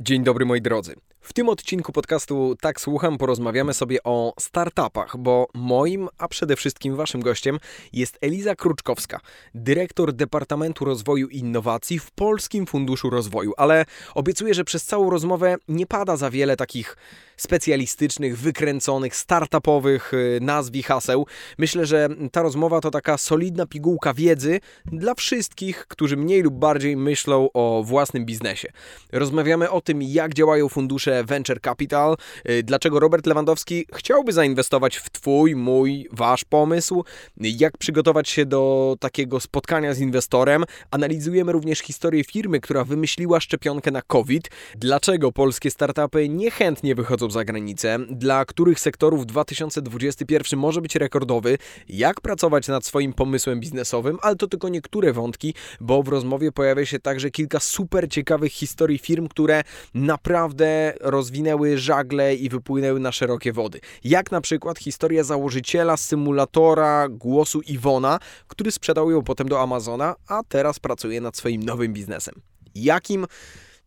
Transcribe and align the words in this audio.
Dzień 0.00 0.24
dobry 0.24 0.44
moi 0.46 0.62
drodzy. 0.62 0.94
W 1.26 1.32
tym 1.32 1.48
odcinku 1.48 1.92
podcastu 1.92 2.56
Tak 2.60 2.80
Słucham 2.80 3.18
porozmawiamy 3.18 3.74
sobie 3.74 4.02
o 4.04 4.34
startupach, 4.40 5.16
bo 5.16 5.48
moim, 5.54 6.08
a 6.18 6.28
przede 6.28 6.56
wszystkim 6.56 6.96
waszym 6.96 7.20
gościem 7.20 7.58
jest 7.92 8.18
Eliza 8.20 8.54
Kruczkowska, 8.54 9.20
dyrektor 9.54 10.12
Departamentu 10.12 10.84
Rozwoju 10.84 11.28
i 11.28 11.38
Innowacji 11.38 11.98
w 11.98 12.10
Polskim 12.10 12.66
Funduszu 12.66 13.10
Rozwoju, 13.10 13.52
ale 13.56 13.84
obiecuję, 14.14 14.54
że 14.54 14.64
przez 14.64 14.84
całą 14.84 15.10
rozmowę 15.10 15.56
nie 15.68 15.86
pada 15.86 16.16
za 16.16 16.30
wiele 16.30 16.56
takich 16.56 16.96
specjalistycznych, 17.36 18.38
wykręconych, 18.38 19.16
startupowych 19.16 20.14
y, 20.14 20.38
nazw 20.42 20.74
i 20.74 20.82
haseł. 20.82 21.26
Myślę, 21.58 21.86
że 21.86 22.08
ta 22.32 22.42
rozmowa 22.42 22.80
to 22.80 22.90
taka 22.90 23.18
solidna 23.18 23.66
pigułka 23.66 24.14
wiedzy 24.14 24.60
dla 24.84 25.14
wszystkich, 25.14 25.86
którzy 25.88 26.16
mniej 26.16 26.42
lub 26.42 26.54
bardziej 26.54 26.96
myślą 26.96 27.48
o 27.54 27.82
własnym 27.86 28.24
biznesie. 28.24 28.68
Rozmawiamy 29.12 29.70
o 29.70 29.80
tym, 29.80 30.02
jak 30.02 30.34
działają 30.34 30.68
fundusze 30.68 31.15
venture 31.24 31.60
capital, 31.60 32.16
y, 32.50 32.62
dlaczego 32.62 33.00
Robert 33.00 33.26
Lewandowski 33.26 33.86
chciałby 33.94 34.32
zainwestować 34.32 34.96
w 34.96 35.10
Twój, 35.10 35.56
mój, 35.56 36.08
Wasz 36.12 36.44
pomysł, 36.44 37.04
jak 37.36 37.78
przygotować 37.78 38.28
się 38.28 38.46
do 38.46 38.96
takiego 39.00 39.40
spotkania 39.40 39.94
z 39.94 40.00
inwestorem. 40.00 40.64
Analizujemy 40.90 41.52
również 41.52 41.78
historię 41.78 42.24
firmy, 42.24 42.60
która 42.60 42.84
wymyśliła 42.84 43.40
szczepionkę 43.40 43.90
na 43.90 44.02
COVID, 44.02 44.50
dlaczego 44.74 45.32
polskie 45.32 45.70
startupy 45.70 46.28
niechętnie 46.28 46.94
wychodzą 46.94 47.30
za 47.30 47.44
granicę, 47.44 47.98
dla 48.10 48.44
których 48.44 48.80
sektorów 48.80 49.26
2021 49.26 50.60
może 50.60 50.80
być 50.80 50.96
rekordowy, 50.96 51.58
jak 51.88 52.20
pracować 52.20 52.68
nad 52.68 52.86
swoim 52.86 53.12
pomysłem 53.12 53.60
biznesowym, 53.60 54.18
ale 54.22 54.36
to 54.36 54.46
tylko 54.46 54.68
niektóre 54.68 55.12
wątki, 55.12 55.54
bo 55.80 56.02
w 56.02 56.08
rozmowie 56.08 56.52
pojawia 56.52 56.86
się 56.86 56.98
także 56.98 57.30
kilka 57.30 57.60
super 57.60 58.08
ciekawych 58.08 58.52
historii 58.52 58.98
firm, 58.98 59.28
które 59.28 59.62
naprawdę 59.94 60.94
rozwinęły 61.10 61.78
żagle 61.78 62.34
i 62.34 62.48
wypłynęły 62.48 63.00
na 63.00 63.12
szerokie 63.12 63.52
wody. 63.52 63.80
Jak 64.04 64.32
na 64.32 64.40
przykład 64.40 64.78
historia 64.78 65.24
założyciela 65.24 65.96
symulatora 65.96 67.08
głosu 67.08 67.60
Iwona, 67.60 68.18
który 68.48 68.72
sprzedał 68.72 69.10
ją 69.10 69.22
potem 69.22 69.48
do 69.48 69.60
Amazona, 69.62 70.14
a 70.28 70.42
teraz 70.48 70.78
pracuje 70.78 71.20
nad 71.20 71.36
swoim 71.36 71.62
nowym 71.62 71.92
biznesem. 71.92 72.34
Jakim? 72.74 73.26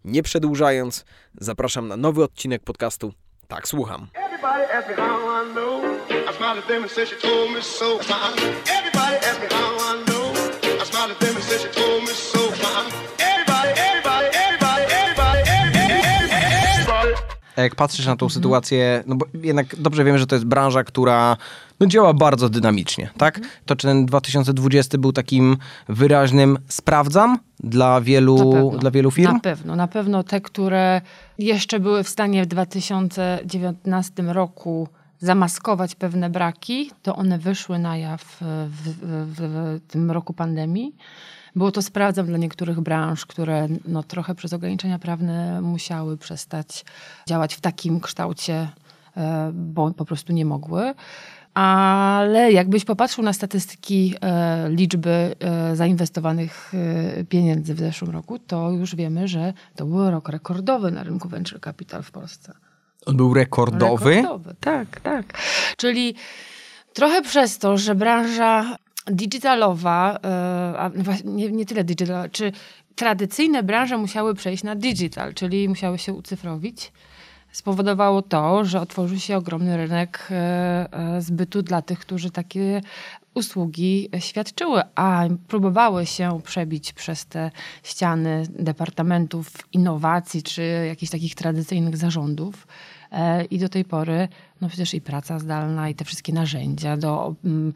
Nie 0.06 0.24
przedłużając, 0.24 1.06
zapraszam 1.42 1.88
na 1.88 1.98
nowy 1.98 2.24
odcinek 2.24 2.64
podcastu 2.64 3.14
tak, 3.50 3.68
słucham. 3.68 4.08
Jak 17.64 17.76
patrzysz 17.76 18.06
na 18.06 18.16
tą 18.16 18.26
mhm. 18.26 18.30
sytuację, 18.30 19.04
no 19.08 19.16
bo 19.16 19.26
jednak 19.44 19.76
dobrze 19.76 20.04
wiemy, 20.04 20.20
że 20.20 20.28
to 20.28 20.36
jest 20.36 20.46
branża, 20.46 20.84
która 20.84 21.38
no 21.80 21.88
działa 21.88 22.14
bardzo 22.14 22.50
dynamicznie, 22.50 23.10
tak? 23.18 23.38
Mhm. 23.38 23.56
To 23.66 23.76
czy 23.76 23.88
ten 23.88 24.06
2020 24.06 24.98
był 24.98 25.14
takim 25.14 25.58
wyraźnym 25.90 26.58
sprawdzam 26.68 27.40
dla 27.60 28.02
wielu, 28.02 28.72
dla 28.80 28.92
wielu 28.92 29.12
firm? 29.12 29.34
Na 29.34 29.40
pewno, 29.40 29.76
na 29.76 29.88
pewno 29.88 30.24
te, 30.24 30.42
które 30.42 31.02
jeszcze 31.38 31.80
były 31.80 32.04
w 32.04 32.10
stanie 32.10 32.44
w 32.44 32.48
2019 32.48 34.24
roku 34.24 34.88
zamaskować 35.20 35.96
pewne 35.96 36.30
braki, 36.30 36.92
to 37.04 37.16
one 37.16 37.38
wyszły 37.38 37.80
na 37.80 37.98
jaw 37.98 38.24
w, 38.24 38.70
w, 38.70 38.94
w, 39.36 39.80
tym 39.88 40.12
roku 40.12 40.34
pandemii. 40.34 40.96
Było 41.56 41.72
to 41.72 41.82
sprawdzam 41.82 42.26
dla 42.26 42.38
niektórych 42.38 42.82
branż, 42.82 43.26
które 43.26 43.68
no, 43.88 44.04
trochę 44.04 44.36
przez 44.36 44.54
ograniczenia 44.54 45.00
prawne 45.00 45.62
musiały 45.62 46.18
przestać 46.18 46.86
działać 47.28 47.56
w 47.56 47.62
takim 47.62 48.00
kształcie, 48.00 48.68
e, 49.18 49.52
bo 49.54 49.92
po 49.92 50.06
prostu 50.06 50.34
nie 50.34 50.46
mogły. 50.46 50.94
Ale 51.54 52.52
jakbyś 52.52 52.86
popatrzył 52.86 53.24
na 53.24 53.34
statystyki 53.34 54.16
e, 54.22 54.70
liczby 54.70 55.36
e, 55.40 55.76
zainwestowanych 55.76 56.72
e, 56.74 57.24
pieniędzy 57.24 57.76
w 57.76 57.80
zeszłym 57.80 58.12
roku, 58.12 58.40
to 58.40 58.72
już 58.72 58.96
wiemy, 58.96 59.28
że 59.28 59.54
to 59.76 59.86
był 59.86 60.12
rok 60.12 60.30
rekordowy 60.30 60.92
na 60.92 61.04
rynku 61.04 61.30
venture 61.30 61.62
capital 61.62 62.04
w 62.04 62.12
Polsce. 62.12 62.54
On 63.10 63.18
był 63.18 63.34
rekordowy? 63.34 64.16
Rekordowy, 64.16 64.56
tak, 64.60 65.00
tak. 65.02 65.26
Czyli 65.78 66.16
trochę 66.94 67.22
przez 67.22 67.58
to, 67.58 67.78
że 67.78 67.96
branża 67.96 68.76
digitalowa, 69.08 70.20
e, 70.24 70.92
nie, 71.26 71.52
nie 71.52 71.66
tyle 71.66 71.84
digital, 71.84 72.30
czy 72.32 72.52
tradycyjne 72.96 73.64
branże 73.64 73.98
musiały 73.98 74.36
przejść 74.36 74.64
na 74.64 74.76
digital, 74.76 75.34
czyli 75.34 75.70
musiały 75.70 75.98
się 75.98 76.14
ucyfrowić 76.14 76.92
spowodowało 77.52 78.22
to, 78.22 78.66
że 78.66 78.82
otworzył 78.82 79.20
się 79.20 79.38
ogromny 79.38 79.78
rynek 79.78 80.28
e, 80.32 80.36
e, 80.92 81.22
zbytu 81.22 81.62
dla 81.62 81.82
tych, 81.82 82.00
którzy 82.00 82.32
takie 82.32 82.82
usługi 83.34 84.10
świadczyły, 84.20 84.82
a 84.96 85.24
próbowały 85.48 86.06
się 86.06 86.40
przebić 86.44 86.94
przez 86.94 87.26
te 87.26 87.52
ściany 87.84 88.44
departamentów 88.50 89.48
innowacji 89.74 90.44
czy 90.44 90.64
jakichś 90.88 91.12
takich 91.12 91.36
tradycyjnych 91.36 91.98
zarządów. 91.98 92.68
E, 93.12 93.46
I 93.46 93.60
do 93.60 93.70
tej 93.70 93.86
pory, 93.86 94.28
no 94.62 94.68
przecież 94.68 94.94
i 94.94 95.02
praca 95.02 95.40
zdalna, 95.40 95.90
i 95.90 95.96
te 95.96 96.06
wszystkie 96.06 96.34
narzędzia 96.34 96.98
do 96.98 97.36
mm, 97.46 97.74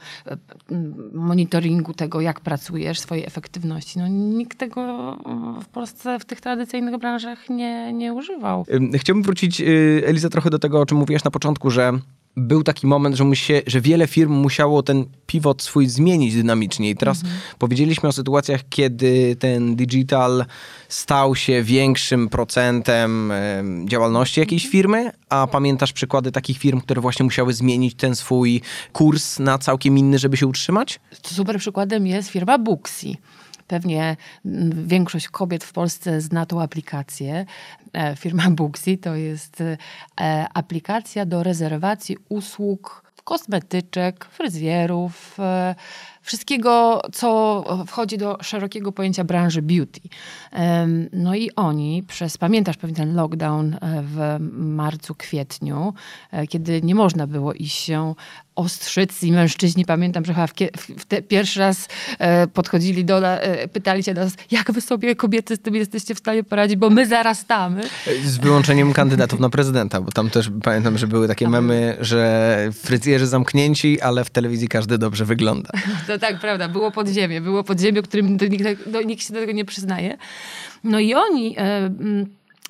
mm, 0.71 1.09
monitoringu 1.13 1.94
tego, 1.94 2.21
jak 2.21 2.39
pracujesz, 2.39 2.99
swojej 2.99 3.25
efektywności. 3.25 3.99
No 3.99 4.07
nikt 4.07 4.57
tego 4.57 5.17
w 5.63 5.66
Polsce 5.66 6.19
w 6.19 6.25
tych 6.25 6.41
tradycyjnych 6.41 6.97
branżach 6.97 7.49
nie, 7.49 7.94
nie 7.94 8.13
używał. 8.13 8.66
Chciałbym 8.97 9.23
wrócić, 9.23 9.61
y, 9.61 10.03
Eliza, 10.05 10.29
trochę 10.29 10.49
do 10.49 10.59
tego, 10.59 10.81
o 10.81 10.85
czym 10.85 10.97
mówiłaś 10.97 11.23
na 11.23 11.31
początku, 11.31 11.71
że 11.71 11.94
był 12.38 12.63
taki 12.63 12.88
moment, 12.88 13.16
że, 13.16 13.23
musie, 13.23 13.61
że 13.67 13.81
wiele 13.81 14.07
firm 14.07 14.33
musiało 14.33 14.83
ten 14.83 15.05
pivot 15.27 15.61
swój 15.61 15.88
zmienić 15.88 16.35
dynamicznie. 16.35 16.89
I 16.89 16.95
teraz 16.95 17.23
mhm. 17.23 17.41
powiedzieliśmy 17.59 18.09
o 18.09 18.11
sytuacjach, 18.11 18.61
kiedy 18.69 19.35
ten 19.35 19.75
digital 19.75 20.45
stał 20.89 21.35
się 21.35 21.63
większym 21.63 22.29
procentem 22.29 23.31
e, 23.31 23.63
działalności 23.85 24.39
jakiejś 24.39 24.67
firmy, 24.67 25.11
a 25.29 25.47
pamiętasz 25.47 25.94
przykłady 25.94 26.31
takich 26.31 26.57
firm, 26.57 26.81
które 26.81 27.01
właśnie 27.01 27.23
musiały 27.23 27.53
zmienić 27.53 27.95
ten 27.95 28.16
swój 28.16 28.61
kurs 28.94 29.39
na 29.39 29.57
całkiem 29.57 29.97
inny, 29.97 30.19
żeby 30.19 30.38
się 30.38 30.47
utrzymać? 30.47 31.00
Super 31.23 31.59
przykładem 31.59 32.07
jest 32.07 32.29
firma 32.29 32.57
Booksy. 32.57 33.15
Pewnie 33.67 34.17
większość 34.85 35.27
kobiet 35.27 35.63
w 35.63 35.73
Polsce 35.73 36.21
zna 36.21 36.45
tą 36.45 36.61
aplikację. 36.61 37.45
E, 37.94 38.16
firma 38.16 38.52
Booksy 38.52 38.98
to 38.98 39.16
jest 39.16 39.62
e, 39.62 39.78
aplikacja 40.54 41.26
do 41.26 41.44
rezerwacji 41.44 42.18
usług 42.30 43.04
kosmetyczek, 43.24 44.26
fryzjerów, 44.26 45.40
e, 45.40 45.76
wszystkiego, 46.22 47.02
co 47.14 47.64
wchodzi 47.88 48.18
do 48.18 48.38
szerokiego 48.42 48.92
pojęcia 48.92 49.24
branży 49.24 49.62
beauty. 49.62 50.00
No 51.14 51.36
i 51.36 51.52
oni 51.56 52.04
przez, 52.08 52.38
pamiętasz 52.38 52.78
pewnie 52.78 52.96
ten 52.96 53.16
lockdown 53.16 53.78
w 53.81 54.38
marcu, 54.52 55.16
kwietniu, 55.16 55.94
kiedy 56.50 56.81
nie 56.81 56.96
można 56.96 57.28
było 57.28 57.54
iść 57.54 57.78
się 57.78 58.16
ostrzycy 58.56 59.28
i 59.28 59.31
mężczyźni, 59.31 59.86
pamiętam, 59.86 60.25
że 60.25 60.34
chyba 60.34 60.47
w, 60.47 60.53
w 61.00 61.06
te, 61.06 61.22
pierwszy 61.22 61.59
raz 61.59 61.88
e, 62.19 62.47
podchodzili 62.47 63.06
do 63.06 63.28
e, 63.28 63.68
pytali 63.68 64.03
się 64.03 64.14
nas, 64.14 64.34
jak 64.52 64.72
wy 64.72 64.81
sobie 64.81 65.16
kobiety 65.16 65.56
z 65.56 65.59
tym 65.59 65.75
jesteście 65.75 66.16
w 66.16 66.19
stanie 66.19 66.44
poradzić, 66.44 66.78
bo 66.78 66.90
my 66.90 67.08
zarastamy. 67.08 67.84
Z 68.25 68.38
wyłączeniem 68.38 68.94
kandydatów 68.94 69.40
na 69.40 69.50
prezydenta, 69.50 70.02
bo 70.02 70.12
tam 70.12 70.30
też 70.30 70.52
pamiętam, 70.63 70.97
że 70.97 71.08
były 71.08 71.28
takie 71.28 71.50
memy, 71.50 71.97
że 72.02 72.69
fryzjerzy 72.74 73.28
zamknięci, 73.28 74.02
ale 74.02 74.25
w 74.25 74.30
telewizji 74.30 74.68
każdy 74.68 74.97
dobrze 74.97 75.25
wygląda. 75.25 75.69
To 76.08 76.19
tak, 76.19 76.40
prawda, 76.40 76.68
było 76.68 76.92
podziemie, 76.92 77.42
było 77.42 77.63
podziemie, 77.63 78.02
którym 78.02 78.38
nikt, 78.50 78.66
no, 78.92 79.02
nikt 79.02 79.28
się 79.28 79.34
do 79.34 79.40
tego 79.40 79.52
nie 79.52 79.66
przyznaje. 79.66 80.18
No 80.84 81.00
i 81.00 81.13
oni... 81.13 81.56
E, 81.58 81.90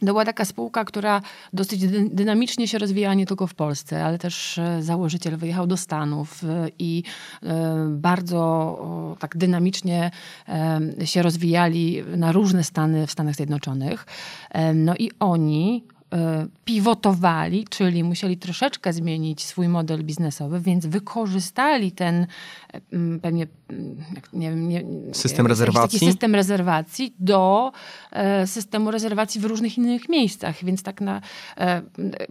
to 0.06 0.14
była 0.14 0.26
taka 0.26 0.46
spółka, 0.46 0.86
która 0.86 1.22
dosyć 1.54 1.88
dynamicznie 2.10 2.68
się 2.68 2.78
rozwijała 2.78 3.14
nie 3.14 3.26
tylko 3.26 3.48
w 3.48 3.54
Polsce, 3.54 4.06
ale 4.06 4.20
też 4.20 4.58
e, 4.58 4.84
założyciel 4.84 5.38
wyjechał 5.38 5.68
do 5.68 5.78
Stanów 5.78 6.44
e, 6.44 6.68
i 6.80 7.04
e, 7.44 7.88
bardzo 7.90 9.16
tak 9.20 9.38
dynamicznie 9.38 10.12
się 11.06 11.22
rozwijali 11.22 12.04
na 12.18 12.32
różne 12.32 12.64
stany 12.64 13.08
w 13.08 13.12
Stanach 13.12 13.36
Zjednoczonych. 13.36 14.06
No 14.74 14.96
i 15.00 15.12
oni 15.20 15.84
pivotowali, 16.66 17.66
czyli 17.70 18.04
musieli 18.04 18.38
troszeczkę 18.38 18.94
zmienić 18.94 19.44
swój 19.44 19.68
model 19.68 20.04
biznesowy, 20.04 20.60
więc 20.60 20.86
wykorzystali 20.86 21.92
ten 21.92 22.28
pewnie, 23.22 23.48
nie 24.34 24.50
wiem, 24.50 24.70
nie, 24.70 24.84
system 25.14 25.48
rezerwacji. 25.48 26.00
System 26.00 26.36
rezerwacji 26.36 27.16
do 27.20 27.72
systemu 28.46 28.92
rezerwacji 28.92 29.42
w 29.42 29.46
różnych 29.46 29.78
innych 29.78 30.10
miejscach. 30.10 30.64
Więc 30.64 30.84
tak 30.84 31.02
na, 31.02 31.22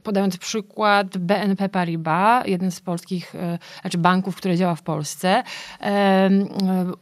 podając 0.03 0.37
przykład 0.37 1.19
BNP 1.19 1.69
Paribas, 1.69 2.47
jeden 2.47 2.71
z 2.71 2.81
polskich, 2.81 3.35
znaczy 3.81 3.99
banków, 3.99 4.37
który 4.37 4.57
działa 4.57 4.75
w 4.75 4.83
Polsce, 4.83 5.43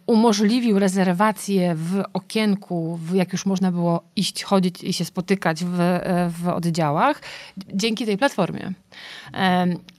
umożliwił 0.06 0.78
rezerwację 0.78 1.74
w 1.74 2.02
okienku, 2.12 2.98
jak 3.12 3.32
już 3.32 3.46
można 3.46 3.72
było 3.72 4.02
iść, 4.16 4.44
chodzić 4.44 4.84
i 4.84 4.92
się 4.92 5.04
spotykać 5.04 5.64
w, 5.64 6.00
w 6.40 6.48
oddziałach, 6.70 7.20
dzięki 7.74 8.06
tej 8.06 8.18
platformie. 8.18 8.72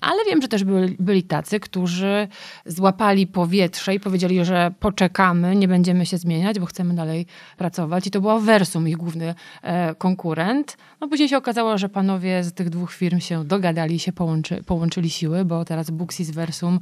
Ale 0.02 0.26
wiem, 0.30 0.42
że 0.42 0.48
też 0.48 0.64
byli, 0.64 0.96
byli 1.00 1.24
tacy, 1.24 1.60
którzy 1.60 2.28
złapali 2.66 3.28
powietrze 3.28 3.96
i 3.96 4.00
powiedzieli, 4.00 4.46
że 4.46 4.72
poczekamy, 4.80 5.56
nie 5.56 5.68
będziemy 5.68 6.06
się 6.06 6.18
zmieniać, 6.18 6.60
bo 6.60 6.66
chcemy 6.66 6.94
dalej 6.94 7.26
pracować. 7.58 8.08
I 8.08 8.12
to 8.12 8.22
była 8.22 8.40
Versum, 8.40 8.88
ich 8.88 8.98
główny 8.98 9.36
e, 9.62 9.96
konkurent. 9.96 10.78
No 11.02 11.08
później 11.08 11.30
się 11.30 11.38
okazało, 11.38 11.78
że 11.78 11.90
panowie 11.90 12.44
z 12.44 12.54
tych 12.54 12.70
dwóch 12.70 12.94
firm 12.94 13.20
się 13.20 13.44
dogadali, 13.44 14.00
się 14.00 14.14
połączy, 14.14 14.64
połączyli 14.64 15.10
siły, 15.10 15.46
bo 15.46 15.66
teraz 15.66 15.90
Booksy 15.90 16.26
z 16.26 16.32
Versum 16.32 16.80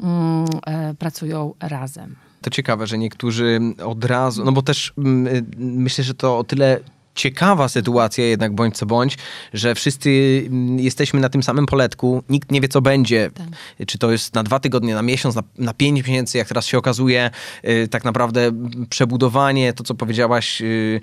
mm, 0.00 0.46
e, 0.66 0.94
pracują 0.94 1.54
razem. 1.60 2.16
To 2.42 2.50
ciekawe, 2.50 2.86
że 2.86 2.98
niektórzy 2.98 3.60
od 3.84 4.04
razu, 4.04 4.44
no 4.44 4.52
bo 4.52 4.62
też 4.62 4.92
mm, 4.98 5.26
y, 5.26 5.44
myślę, 5.58 6.04
że 6.04 6.14
to 6.14 6.38
o 6.38 6.44
tyle 6.44 6.80
ciekawa 7.14 7.68
sytuacja 7.68 8.24
jednak 8.24 8.54
bądź 8.54 8.76
co 8.76 8.86
bądź, 8.86 9.18
że 9.52 9.74
wszyscy 9.74 10.42
mm, 10.46 10.78
jesteśmy 10.78 11.20
na 11.20 11.28
tym 11.28 11.42
samym 11.42 11.66
poletku, 11.66 12.22
nikt 12.28 12.50
nie 12.50 12.60
wie 12.60 12.68
co 12.68 12.80
będzie, 12.80 13.30
tak. 13.34 13.86
czy 13.86 13.98
to 13.98 14.12
jest 14.12 14.34
na 14.34 14.42
dwa 14.42 14.60
tygodnie, 14.60 14.94
na 14.94 15.02
miesiąc, 15.02 15.34
na, 15.34 15.42
na 15.58 15.74
pięć 15.74 15.98
miesięcy, 15.98 16.38
jak 16.38 16.48
teraz 16.48 16.66
się 16.66 16.78
okazuje, 16.78 17.30
yy, 17.62 17.88
tak 17.88 18.04
naprawdę 18.04 18.52
przebudowanie, 18.90 19.72
to 19.72 19.84
co 19.84 19.94
powiedziałaś, 19.94 20.60
yy, 20.60 21.00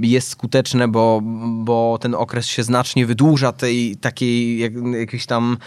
jest 0.00 0.28
skuteczne, 0.28 0.88
bo, 0.88 1.20
bo 1.64 1.98
ten 2.00 2.14
okres 2.14 2.46
się 2.46 2.62
znacznie 2.62 3.06
wydłuża, 3.06 3.52
tej 3.52 3.96
takiej 3.96 4.58
jak, 4.58 4.72
jakichś 5.00 5.26
tam 5.26 5.58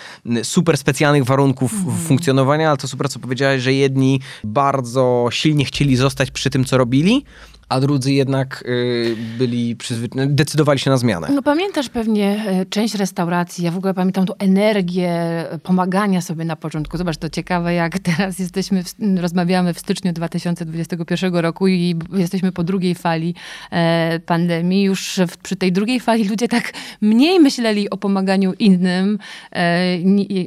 super 0.44 0.77
specjalnych 0.77 1.24
warunków 1.24 1.74
mhm. 1.74 1.97
funkcjonowania, 1.97 2.69
ale 2.69 2.77
to 2.77 2.88
super 2.88 3.09
co 3.09 3.19
powiedziałaś, 3.19 3.62
że 3.62 3.74
jedni 3.74 4.21
bardzo 4.44 5.27
silnie 5.31 5.65
chcieli 5.65 5.95
zostać 5.95 6.31
przy 6.31 6.50
tym, 6.50 6.65
co 6.65 6.77
robili, 6.77 7.25
a 7.70 7.80
drudzy 7.80 8.14
jednak 8.14 8.64
y, 8.68 9.16
byli 9.38 9.76
przyzwyczajeni, 9.76 10.34
decydowali 10.34 10.80
się 10.80 10.90
na 10.90 10.98
zmianę. 10.98 11.28
No 11.32 11.42
pamiętasz 11.42 11.90
pewnie 11.90 12.46
e, 12.48 12.66
część 12.66 12.96
restauracji, 12.96 13.66
ja 13.66 13.72
w 13.72 13.78
ogóle 13.78 13.94
pamiętam 13.94 14.26
tą 14.26 14.34
energię 14.36 15.46
pomagania 15.64 16.22
sobie 16.22 16.46
na 16.46 16.56
początku. 16.56 16.98
Zobacz, 16.98 17.18
to 17.18 17.30
ciekawe, 17.30 17.74
jak 17.74 18.00
teraz 18.16 18.40
jesteśmy, 18.40 18.84
w, 18.84 18.94
rozmawiamy 19.18 19.74
w 19.74 19.80
styczniu 19.80 20.14
2021 20.14 21.36
roku 21.36 21.68
i 21.68 21.96
jesteśmy 22.14 22.52
po 22.52 22.64
drugiej 22.64 22.96
fali 22.96 23.36
e, 23.72 24.20
pandemii. 24.20 24.84
Już 24.84 25.20
w, 25.28 25.38
przy 25.38 25.56
tej 25.56 25.72
drugiej 25.72 26.00
fali 26.00 26.28
ludzie 26.28 26.48
tak 26.48 26.74
mniej 27.02 27.40
myśleli 27.40 27.90
o 27.90 27.98
pomaganiu 27.98 28.54
innym, 28.54 29.20
e, 29.52 29.98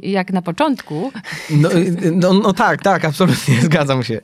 jak 0.03 0.33
na 0.33 0.41
początku. 0.41 1.11
No, 1.49 1.69
no, 2.15 2.33
no 2.33 2.53
tak, 2.53 2.81
tak, 2.81 3.05
absolutnie, 3.05 3.61
zgadzam 3.67 4.03
się. 4.03 4.21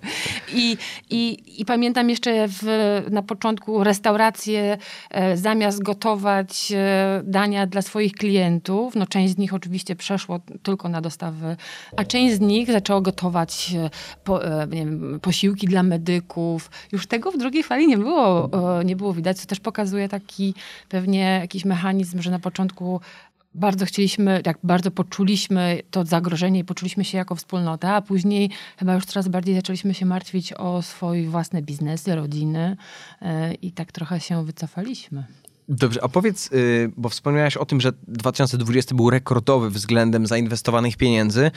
I, 0.53 0.77
i, 1.09 1.37
i 1.61 1.65
pamiętam 1.65 2.09
jeszcze 2.09 2.47
w 2.47 2.84
na 3.11 3.21
początku 3.21 3.83
restauracje 3.83 4.77
e, 5.11 5.37
zamiast 5.37 5.83
gotować 5.83 6.71
e, 6.71 7.21
dania 7.23 7.67
dla 7.67 7.81
swoich 7.81 8.11
klientów, 8.11 8.95
no 8.95 9.07
część 9.07 9.33
z 9.33 9.37
nich 9.37 9.53
oczywiście 9.53 9.95
przeszło 9.95 10.39
tylko 10.63 10.89
na 10.89 11.01
dostawy, 11.01 11.57
a 11.97 12.03
część 12.03 12.35
z 12.35 12.39
nich 12.39 12.71
zaczęło 12.71 13.01
gotować 13.01 13.73
e, 13.77 13.89
po, 14.23 14.39
wiem, 14.67 15.19
posiłki 15.21 15.67
dla 15.67 15.83
medyków. 15.83 16.71
Już 16.91 17.07
tego 17.07 17.31
w 17.31 17.37
drugiej 17.37 17.63
fali 17.63 17.87
nie 17.87 17.97
było, 17.97 18.49
nie 18.85 18.95
było 18.95 19.13
widać, 19.13 19.37
co 19.37 19.47
też 19.47 19.59
pokazuje 19.59 20.09
taki 20.09 20.53
pewnie 20.89 21.39
jakiś 21.41 21.65
mechanizm, 21.65 22.21
że 22.21 22.31
na 22.31 22.39
początku 22.39 23.01
bardzo 23.55 23.85
chcieliśmy, 23.85 24.41
jak 24.45 24.57
bardzo 24.63 24.91
poczuliśmy 24.91 25.81
to 25.91 26.05
zagrożenie 26.05 26.59
i 26.59 26.63
poczuliśmy 26.63 27.05
się 27.05 27.17
jako 27.17 27.35
wspólnota, 27.35 27.95
a 27.95 28.01
później 28.01 28.49
chyba 28.77 28.93
już 28.93 29.05
coraz 29.05 29.27
bardziej 29.27 29.55
zaczęliśmy 29.55 29.93
się 29.93 30.05
martwić 30.05 30.53
o 30.53 30.81
swoje 30.81 31.29
własne 31.29 31.61
biznesy, 31.61 32.15
rodziny 32.15 32.77
e, 33.21 33.53
i 33.53 33.71
tak 33.71 33.91
trochę 33.91 34.19
się 34.19 34.45
wycofaliśmy. 34.45 35.23
Dobrze, 35.69 36.03
a 36.03 36.07
powiedz, 36.07 36.51
y, 36.51 36.91
bo 36.97 37.09
wspomniałeś 37.09 37.57
o 37.57 37.65
tym, 37.65 37.81
że 37.81 37.91
2020 38.07 38.95
był 38.95 39.09
rekordowy 39.09 39.69
względem 39.69 40.27
zainwestowanych 40.27 40.97
pieniędzy, 40.97 41.51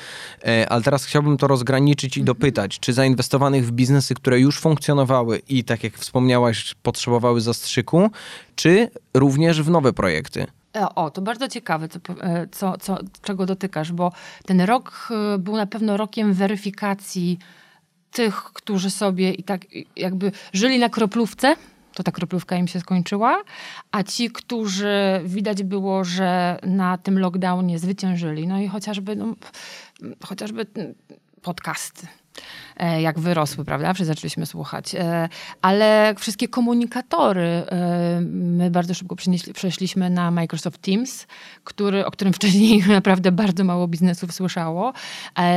e, 0.45 0.69
ale 0.69 0.83
teraz 0.83 1.05
chciałbym 1.05 1.37
to 1.37 1.47
rozgraniczyć 1.47 2.17
i 2.17 2.21
mhm. 2.21 2.27
dopytać, 2.27 2.79
czy 2.81 2.93
zainwestowanych 2.93 3.67
w 3.67 3.71
biznesy, 3.73 4.15
które 4.15 4.41
już 4.41 4.61
funkcjonowały 4.61 5.43
i 5.49 5.65
tak 5.65 5.85
jak 5.85 5.99
wspomniałaś, 5.99 6.75
potrzebowały 6.83 7.41
zastrzyku, 7.41 8.11
czy 8.55 8.91
również 9.15 9.63
w 9.63 9.71
nowe 9.71 9.93
projekty? 9.93 10.47
E, 10.79 10.95
o, 10.95 11.11
to 11.11 11.23
bardzo 11.23 11.49
ciekawe, 11.49 11.89
e, 12.21 12.47
co, 12.51 12.79
co, 12.79 12.99
czego 13.23 13.47
dotykasz, 13.47 13.93
bo 13.93 14.13
ten 14.47 14.61
rok 14.61 15.09
e, 15.35 15.39
był 15.39 15.57
na 15.57 15.67
pewno 15.67 15.97
rokiem 15.97 16.33
weryfikacji 16.33 17.39
tych, 18.11 18.35
którzy 18.35 18.91
sobie 18.91 19.33
i 19.33 19.43
tak 19.43 19.61
jakby 19.97 20.33
żyli 20.53 20.79
na 20.79 20.89
kroplówce, 20.89 21.57
to 21.95 22.03
ta 22.03 22.13
kroplówka 22.13 22.57
im 22.57 22.69
się 22.69 22.81
skończyła, 22.81 23.43
a 23.91 24.03
ci, 24.03 24.31
którzy 24.31 25.21
widać 25.25 25.63
było, 25.63 26.05
że 26.05 26.59
na 26.63 26.99
tym 26.99 27.19
lockdownie 27.19 27.79
zwyciężyli, 27.79 28.47
no 28.47 28.61
i 28.61 28.69
chociażby, 28.69 29.17
no, 29.17 29.35
chociażby 30.25 30.67
podcasty. 31.43 32.07
E, 32.07 32.28
jak 33.01 33.19
wyrosły, 33.19 33.65
prawda? 33.65 33.95
Wszyscy 33.95 34.15
zaczęliśmy 34.15 34.47
słuchać. 34.47 34.95
E, 34.95 35.29
ale 35.63 36.15
wszystkie 36.19 36.49
komunikatory, 36.49 37.43
e, 37.43 38.21
my 38.31 38.71
bardzo 38.71 38.95
szybko 38.95 39.17
przeszliśmy 39.55 40.11
na 40.11 40.31
Microsoft 40.31 40.83
Teams, 40.83 41.27
który, 41.65 42.07
o 42.07 42.11
którym 42.11 42.33
wcześniej 42.39 42.85
naprawdę 42.89 43.33
bardzo 43.33 43.65
mało 43.65 43.89
biznesów 43.89 44.33
słyszało. 44.33 44.93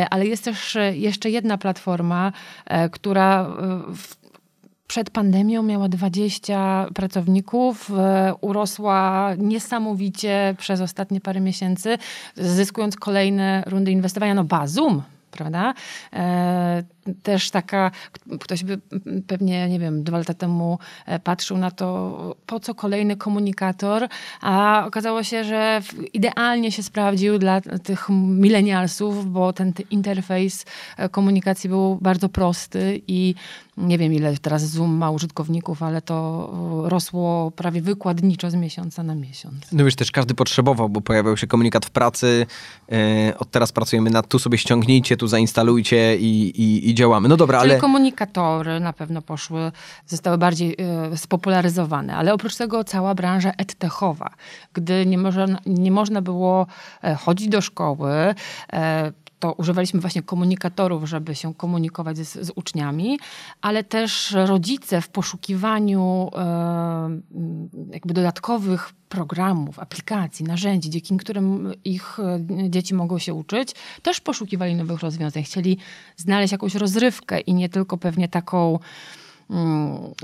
Ale 0.09 0.27
jest 0.27 0.43
też 0.43 0.77
jeszcze 0.93 1.29
jedna 1.29 1.57
platforma, 1.57 2.31
która 2.91 3.49
w 3.95 4.21
przed 4.87 5.09
pandemią 5.09 5.63
miała 5.63 5.89
20 5.89 6.87
pracowników, 6.95 7.91
urosła 8.41 9.29
niesamowicie 9.37 10.55
przez 10.57 10.81
ostatnie 10.81 11.21
parę 11.21 11.39
miesięcy, 11.39 11.97
zyskując 12.35 12.95
kolejne 12.95 13.63
rundy 13.67 13.91
inwestowania. 13.91 14.33
No, 14.33 14.43
Bazum 14.43 15.01
prawda? 15.31 15.73
E, 17.07 17.13
też 17.23 17.51
taka, 17.51 17.91
ktoś 18.39 18.63
by 18.63 18.79
pewnie, 19.27 19.69
nie 19.69 19.79
wiem, 19.79 20.03
dwa 20.03 20.17
lata 20.17 20.33
temu 20.33 20.79
e, 21.05 21.19
patrzył 21.19 21.57
na 21.57 21.71
to, 21.71 22.35
po 22.45 22.59
co 22.59 22.75
kolejny 22.75 23.15
komunikator, 23.15 24.07
a 24.41 24.83
okazało 24.87 25.23
się, 25.23 25.43
że 25.43 25.81
idealnie 26.13 26.71
się 26.71 26.83
sprawdził 26.83 27.37
dla 27.37 27.61
tych 27.61 28.09
milenialsów, 28.09 29.31
bo 29.31 29.53
ten 29.53 29.73
interfejs 29.91 30.65
e, 30.97 31.09
komunikacji 31.09 31.69
był 31.69 31.95
bardzo 32.01 32.29
prosty 32.29 33.01
i 33.07 33.35
nie 33.77 33.97
wiem 33.97 34.13
ile 34.13 34.37
teraz 34.37 34.61
Zoom 34.61 34.97
ma 34.97 35.11
użytkowników, 35.11 35.83
ale 35.83 36.01
to 36.01 36.49
rosło 36.89 37.51
prawie 37.51 37.81
wykładniczo 37.81 38.51
z 38.51 38.55
miesiąca 38.55 39.03
na 39.03 39.15
miesiąc. 39.15 39.55
No 39.71 39.83
już 39.83 39.95
też 39.95 40.11
każdy 40.11 40.33
potrzebował, 40.33 40.89
bo 40.89 41.01
pojawiał 41.01 41.37
się 41.37 41.47
komunikat 41.47 41.85
w 41.85 41.89
pracy, 41.89 42.45
od 43.39 43.51
teraz 43.51 43.71
pracujemy 43.71 44.09
nad 44.09 44.27
tu 44.27 44.39
sobie 44.39 44.57
ściągnijcie, 44.57 45.17
tu 45.17 45.27
zainstalujcie 45.27 46.17
i, 46.17 46.61
i, 46.61 46.89
i 46.89 46.90
działamy. 46.93 47.29
No 47.29 47.37
dobra, 47.37 47.59
Czyli 47.59 47.71
ale... 47.71 47.81
komunikatory 47.81 48.79
na 48.79 48.93
pewno 48.93 49.21
poszły, 49.21 49.71
zostały 50.07 50.37
bardziej 50.37 50.75
y, 51.13 51.17
spopularyzowane, 51.17 52.15
ale 52.15 52.33
oprócz 52.33 52.55
tego 52.55 52.83
cała 52.83 53.15
branża 53.15 53.51
edtechowa, 53.57 54.29
gdy 54.73 55.05
nie 55.05 55.17
można, 55.17 55.59
nie 55.65 55.91
można 55.91 56.21
było 56.21 56.67
e, 57.03 57.15
chodzić 57.15 57.49
do 57.49 57.61
szkoły, 57.61 58.11
e, 58.73 59.11
to 59.41 59.53
używaliśmy 59.53 59.99
właśnie 59.99 60.21
komunikatorów, 60.21 61.09
żeby 61.09 61.35
się 61.35 61.53
komunikować 61.53 62.17
z, 62.17 62.47
z 62.47 62.51
uczniami, 62.55 63.19
ale 63.61 63.83
też 63.83 64.31
rodzice 64.31 65.01
w 65.01 65.09
poszukiwaniu 65.09 66.29
e, 66.35 67.19
jakby 67.93 68.13
dodatkowych 68.13 68.93
programów, 69.09 69.79
aplikacji, 69.79 70.45
narzędzi, 70.45 70.89
dzięki 70.89 71.17
którym 71.17 71.73
ich 71.85 72.19
e, 72.19 72.69
dzieci 72.69 72.93
mogą 72.93 73.19
się 73.19 73.33
uczyć, 73.33 73.75
też 74.01 74.19
poszukiwali 74.19 74.75
nowych 74.75 74.99
rozwiązań. 74.99 75.43
Chcieli 75.43 75.77
znaleźć 76.17 76.51
jakąś 76.51 76.75
rozrywkę 76.75 77.39
i 77.39 77.53
nie 77.53 77.69
tylko 77.69 77.97
pewnie 77.97 78.27
taką 78.27 78.79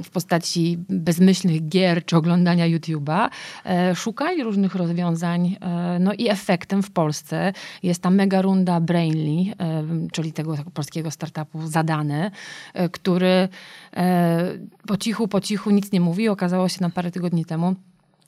w 0.04 0.10
postaci 0.10 0.78
bezmyślnych 0.90 1.68
gier 1.68 2.06
czy 2.06 2.18
oglądania 2.18 2.66
YouTube'a, 2.66 3.30
e, 3.66 3.96
szukali 3.96 4.44
różnych 4.44 4.76
rozwiązań. 4.76 5.58
E, 5.62 6.00
no 6.00 6.14
i 6.14 6.30
efektem 6.30 6.84
w 6.84 6.92
Polsce 6.92 7.54
jest 7.84 8.02
ta 8.02 8.10
mega 8.10 8.42
runda 8.42 8.80
Brainly, 8.80 9.54
e, 9.60 9.84
czyli 10.12 10.34
tego 10.34 10.56
polskiego 10.74 11.12
startupu 11.12 11.68
Zadane, 11.68 12.32
który 12.92 13.50
po 14.88 14.98
cichu, 14.98 15.28
po 15.28 15.42
cichu 15.42 15.70
nic 15.70 15.92
nie 15.92 16.02
mówi. 16.02 16.30
Okazało 16.30 16.70
się 16.70 16.78
nam 16.82 16.92
parę 16.92 17.12
tygodni 17.12 17.46
temu, 17.46 17.76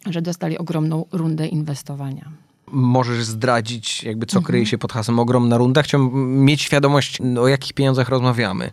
że 0.05 0.21
dostali 0.21 0.57
ogromną 0.57 1.05
rundę 1.11 1.47
inwestowania. 1.47 2.31
Możesz 2.71 3.23
zdradzić, 3.23 4.03
jakby 4.03 4.25
co 4.25 4.41
kryje 4.41 4.65
się 4.65 4.77
pod 4.77 4.93
hasłem 4.93 5.19
ogromna 5.19 5.57
runda? 5.57 5.81
Chciałbym 5.81 6.45
mieć 6.45 6.61
świadomość, 6.61 7.21
o 7.39 7.47
jakich 7.47 7.73
pieniądzach 7.73 8.09
rozmawiamy. 8.09 8.71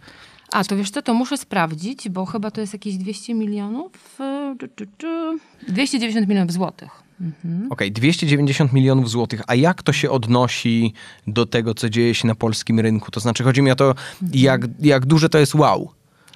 A, 0.53 0.65
to 0.65 0.76
wiesz 0.76 0.91
co, 0.91 1.03
to 1.03 1.15
muszę 1.15 1.37
sprawdzić, 1.37 2.09
bo 2.09 2.26
chyba 2.26 2.50
to 2.50 2.61
jest 2.61 2.73
jakieś 2.73 2.97
200 2.97 3.35
milionów, 3.35 4.21
e, 4.21 4.57
czu, 4.61 4.67
czu, 4.76 4.85
czu. 4.99 5.38
290 5.69 6.29
milionów 6.29 6.53
złotych. 6.53 6.91
Mhm. 7.21 7.73
Okej, 7.73 7.93
290 7.93 8.73
milionów 8.73 9.11
złotych. 9.11 9.43
A 9.47 9.55
jak 9.55 9.83
to 9.83 9.93
się 9.93 10.11
odnosi 10.11 10.93
do 11.26 11.47
tego, 11.47 11.75
co 11.75 11.91
dzieje 11.91 12.15
się 12.15 12.29
na 12.29 12.35
polskim 12.35 12.81
rynku? 12.81 13.11
To 13.11 13.21
znaczy, 13.21 13.45
chodzi 13.45 13.62
mi 13.62 13.71
o 13.71 13.76
to, 13.76 13.95
jak, 14.33 14.61
jak 14.81 15.07
duże 15.07 15.29
to 15.29 15.38
jest 15.38 15.55
wow. 15.55 15.91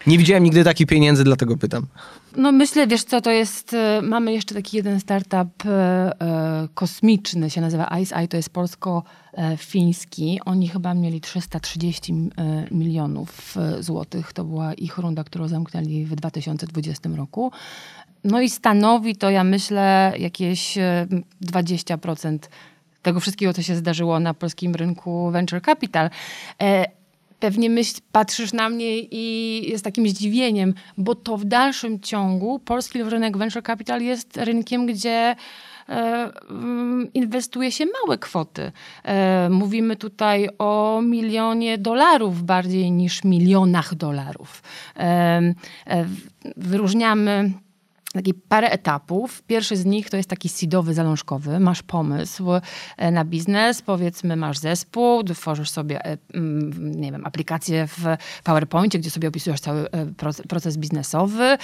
Nie 0.07 0.19
widziałem 0.19 0.45
nigdy 0.45 0.65
takich 0.65 0.87
pieniędzy, 0.87 1.25
dlatego 1.25 1.57
pytam. 1.57 1.87
No 2.37 2.53
myślę, 2.53 2.87
wiesz 2.87 3.05
co, 3.05 3.21
to 3.21 3.31
jest, 3.31 3.75
e, 3.75 4.01
mamy 4.03 4.33
jeszcze 4.33 4.55
taki 4.55 4.77
jeden 4.77 5.01
startup 5.01 5.67
e, 5.67 6.69
kosmiczny, 6.75 7.51
się 7.51 7.61
nazywa 7.61 7.99
IceEye, 8.03 8.29
to 8.29 8.37
jest 8.37 8.51
polsko-fiński. 8.51 10.41
Oni 10.45 10.69
chyba 10.69 10.95
mieli 10.95 11.21
330 11.21 12.13
e, 12.13 12.67
milionów 12.71 13.55
złotych. 13.81 14.33
To 14.33 14.45
była 14.45 14.75
ich 14.75 14.99
runda, 14.99 15.25
którą 15.25 15.49
zamknęli 15.49 16.05
w 16.05 16.15
2020 16.15 17.09
roku. 17.17 17.53
No 18.25 18.41
i 18.41 18.51
stanowi 18.51 19.17
to, 19.17 19.31
ja 19.31 19.45
myślę, 19.45 20.13
jakieś 20.19 20.79
e, 20.79 21.07
20% 21.45 22.39
tego 23.03 23.21
wszystkiego, 23.21 23.53
co 23.53 23.63
się 23.63 23.77
zdarzyło 23.77 24.21
na 24.21 24.35
polskim 24.35 24.75
rynku 24.75 25.31
venture 25.31 25.63
capital. 25.63 26.11
E, 26.63 27.00
Pewnie 27.41 27.71
myśl, 27.71 28.01
patrzysz 28.13 28.53
na 28.53 28.69
mnie 28.69 28.99
i 28.99 29.71
jest 29.71 29.85
takim 29.85 30.09
zdziwieniem, 30.09 30.75
bo 30.97 31.15
to 31.15 31.37
w 31.37 31.45
dalszym 31.45 32.01
ciągu 32.01 32.59
polski 32.59 33.03
rynek 33.03 33.37
venture 33.37 33.63
capital 33.63 34.03
jest 34.03 34.37
rynkiem, 34.37 34.87
gdzie 34.87 35.37
e, 35.89 36.31
mm, 36.51 37.13
inwestuje 37.15 37.73
się 37.73 37.85
małe 37.87 38.19
kwoty. 38.19 38.73
E, 39.05 39.49
mówimy 39.51 39.97
tutaj 39.97 40.49
o 40.59 41.01
milionie 41.03 41.79
dolarów 41.79 42.43
bardziej 42.43 42.91
niż 42.93 43.25
milionach 43.25 43.95
dolarów. 43.95 44.63
E, 44.97 45.55
wyróżniamy 46.57 47.53
takie 48.13 48.35
parę 48.35 48.71
etapów. 48.71 49.43
Pierwszy 49.43 49.77
z 49.77 49.85
nich 49.85 50.11
to 50.11 50.17
jest 50.17 50.29
taki 50.29 50.49
seedowy, 50.49 50.95
zalążkowy. 50.95 51.61
Masz 51.61 51.83
pomysł 51.83 52.45
e, 52.97 53.11
na 53.11 53.25
biznes, 53.25 53.83
powiedzmy 53.83 54.37
masz 54.37 54.59
zespół, 54.59 55.25
tworzysz 55.25 55.71
sobie, 55.71 56.05
e, 56.05 56.19
mm, 56.35 57.01
nie 57.01 57.13
wiem, 57.13 57.27
aplikację 57.27 57.87
w 57.87 58.05
PowerPoincie, 58.45 58.99
gdzie 58.99 59.11
sobie 59.11 59.29
opisujesz 59.29 59.61
cały 59.61 59.91
e, 59.91 60.07
proces, 60.49 60.77
biznesowy. 60.77 61.59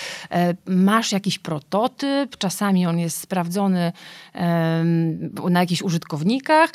Masz 0.66 1.12
jakiś 1.12 1.38
prototyp, 1.38 2.36
czasami 2.36 2.86
on 2.86 2.98
jest 2.98 3.18
sprawdzony 3.18 3.92
na 5.50 5.60
jakichś 5.60 5.82
użytkownikach. 5.82 6.72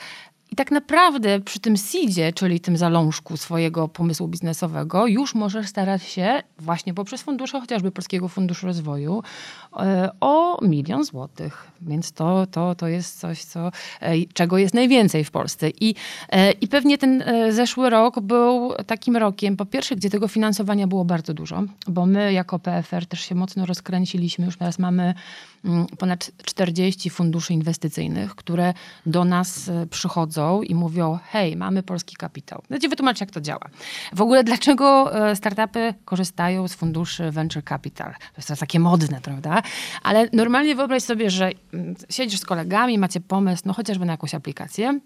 I 0.51 0.55
tak 0.55 0.71
naprawdę 0.71 1.39
przy 1.39 1.59
tym 1.59 1.77
seedzie, 1.77 2.33
czyli 2.33 2.59
tym 2.59 2.77
zalążku 2.77 3.37
swojego 3.37 3.87
pomysłu 3.87 4.27
biznesowego, 4.27 5.07
już 5.07 5.35
możesz 5.35 5.67
starać 5.67 6.03
się 6.03 6.43
właśnie 6.59 6.93
poprzez 6.93 7.21
fundusze, 7.21 7.59
chociażby 7.59 7.91
Polskiego 7.91 8.27
Funduszu 8.27 8.65
Rozwoju, 8.67 9.23
e, 9.77 10.09
o 10.19 10.65
milion 10.65 11.03
złotych. 11.03 11.71
Więc 11.81 12.11
to, 12.11 12.47
to, 12.51 12.75
to 12.75 12.87
jest 12.87 13.19
coś, 13.19 13.43
co, 13.43 13.71
e, 14.01 14.25
czego 14.33 14.57
jest 14.57 14.73
najwięcej 14.73 15.23
w 15.23 15.31
Polsce. 15.31 15.69
I, 15.69 15.95
e, 16.29 16.51
I 16.51 16.67
pewnie 16.67 16.97
ten 16.97 17.23
zeszły 17.49 17.89
rok 17.89 18.19
był 18.19 18.73
takim 18.87 19.17
rokiem, 19.17 19.57
po 19.57 19.65
pierwsze, 19.65 19.95
gdzie 19.95 20.09
tego 20.09 20.27
finansowania 20.27 20.87
było 20.87 21.05
bardzo 21.05 21.33
dużo, 21.33 21.63
bo 21.87 22.05
my 22.05 22.33
jako 22.33 22.59
PFR 22.59 23.05
też 23.05 23.21
się 23.21 23.35
mocno 23.35 23.65
rozkręciliśmy. 23.65 24.45
Już 24.45 24.57
teraz 24.57 24.79
mamy 24.79 25.13
ponad 25.97 26.31
40 26.45 27.09
funduszy 27.09 27.53
inwestycyjnych, 27.53 28.35
które 28.35 28.73
do 29.05 29.25
nas 29.25 29.69
e, 29.69 29.87
przychodzą 29.87 30.61
i 30.61 30.75
mówią, 30.75 31.19
hej, 31.29 31.55
mamy 31.55 31.83
polski 31.83 32.15
kapitał. 32.15 32.61
Ja 32.69 32.79
ci 32.79 32.89
wytłumaczę, 32.89 33.25
jak 33.25 33.31
to 33.31 33.41
działa. 33.41 33.69
W 34.13 34.21
ogóle, 34.21 34.43
dlaczego 34.43 35.15
e, 35.29 35.35
startupy 35.35 35.93
korzystają 36.05 36.67
z 36.67 36.73
funduszy 36.73 37.31
venture 37.31 37.63
capital? 37.63 38.11
To 38.11 38.37
jest 38.37 38.47
to 38.47 38.55
takie 38.55 38.79
modne, 38.79 39.21
prawda? 39.21 39.61
Ale 40.03 40.27
normalnie 40.33 40.75
wyobraź 40.75 41.03
sobie, 41.03 41.29
że 41.29 41.51
mm, 41.73 41.95
siedzisz 42.09 42.39
z 42.39 42.45
kolegami, 42.45 42.97
macie 42.97 43.19
pomysł, 43.19 43.63
no 43.65 43.73
chociażby 43.73 44.05
na 44.05 44.13
jakąś 44.13 44.35
aplikację, 44.35 44.99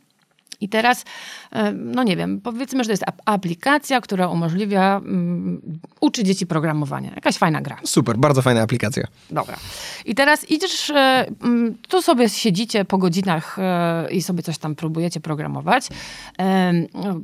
i 0.61 0.69
teraz, 0.69 1.05
e, 1.51 1.71
no 1.71 2.03
nie 2.03 2.17
wiem, 2.17 2.41
powiedzmy, 2.41 2.83
że 2.83 2.87
to 2.87 2.91
jest 2.93 3.03
ap- 3.07 3.21
aplikacja, 3.25 4.01
która 4.01 4.27
umożliwia, 4.27 5.01
um, 5.05 5.61
uczy 6.01 6.23
dzieci 6.23 6.47
programowania. 6.47 7.11
Jakaś 7.15 7.37
fajna 7.37 7.61
gra. 7.61 7.77
Super, 7.83 8.17
bardzo 8.17 8.41
fajna 8.41 8.61
aplikacja. 8.61 9.07
Dobra. 9.31 9.57
I 10.05 10.15
teraz 10.15 10.51
idziesz, 10.51 10.89
mm, 10.89 11.75
tu 11.87 12.01
sobie 12.01 12.29
siedzicie 12.29 12.85
po 12.85 12.97
godzinach 12.97 13.59
e, 13.59 14.07
i 14.11 14.21
sobie 14.21 14.43
coś 14.43 14.57
tam 14.57 14.75
próbujecie 14.75 15.19
programować. 15.19 15.87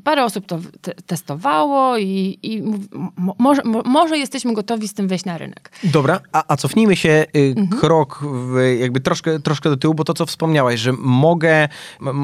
Parę 0.03 0.23
osób 0.25 0.45
to 0.45 0.59
te- 0.81 0.93
testowało 0.93 1.97
i, 1.97 2.39
i 2.43 2.63
może, 3.39 3.61
mo- 3.65 3.83
może 3.85 4.17
jesteśmy 4.17 4.53
gotowi 4.53 4.87
z 4.87 4.93
tym 4.93 5.07
wejść 5.07 5.25
na 5.25 5.37
rynek. 5.37 5.71
Dobra, 5.83 6.19
a, 6.31 6.43
a 6.47 6.57
cofnijmy 6.57 6.95
się 6.95 7.25
y, 7.35 7.55
krok 7.79 8.19
w, 8.23 8.77
jakby 8.79 8.99
troszkę, 8.99 9.39
troszkę 9.39 9.69
do 9.69 9.77
tyłu, 9.77 9.93
bo 9.93 10.03
to, 10.03 10.13
co 10.13 10.25
wspomniałaś, 10.25 10.79
że 10.79 10.93
mogę, 10.99 11.69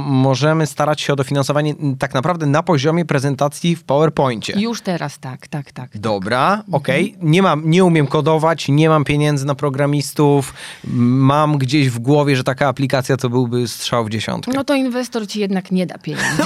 możemy 0.05 0.67
starać 0.67 0.96
się 1.01 1.13
o 1.13 1.15
dofinansowanie 1.15 1.75
m, 1.79 1.95
tak 1.97 2.13
naprawdę 2.13 2.45
na 2.45 2.63
poziomie 2.63 3.05
prezentacji 3.05 3.75
w 3.75 3.83
PowerPoincie. 3.83 4.53
Już 4.59 4.81
teraz 4.81 5.19
tak, 5.19 5.47
tak, 5.47 5.71
tak. 5.71 5.97
Dobra, 5.97 6.63
okej. 6.71 7.15
Nie 7.21 7.41
mam, 7.41 7.69
nie 7.69 7.85
umiem 7.85 8.07
kodować, 8.07 8.67
nie 8.67 8.89
mam 8.89 9.03
pieniędzy 9.03 9.45
na 9.45 9.55
programistów, 9.55 10.53
mam 10.93 11.57
gdzieś 11.57 11.89
w 11.89 11.99
głowie, 11.99 12.35
że 12.35 12.43
taka 12.43 12.67
aplikacja 12.67 13.17
to 13.17 13.29
byłby 13.29 13.67
strzał 13.67 14.05
w 14.05 14.09
dziesiątkę. 14.09 14.51
No 14.55 14.63
to 14.63 14.75
inwestor 14.75 15.27
ci 15.27 15.39
jednak 15.39 15.71
nie 15.71 15.85
da 15.85 15.97
pieniędzy. 15.97 16.43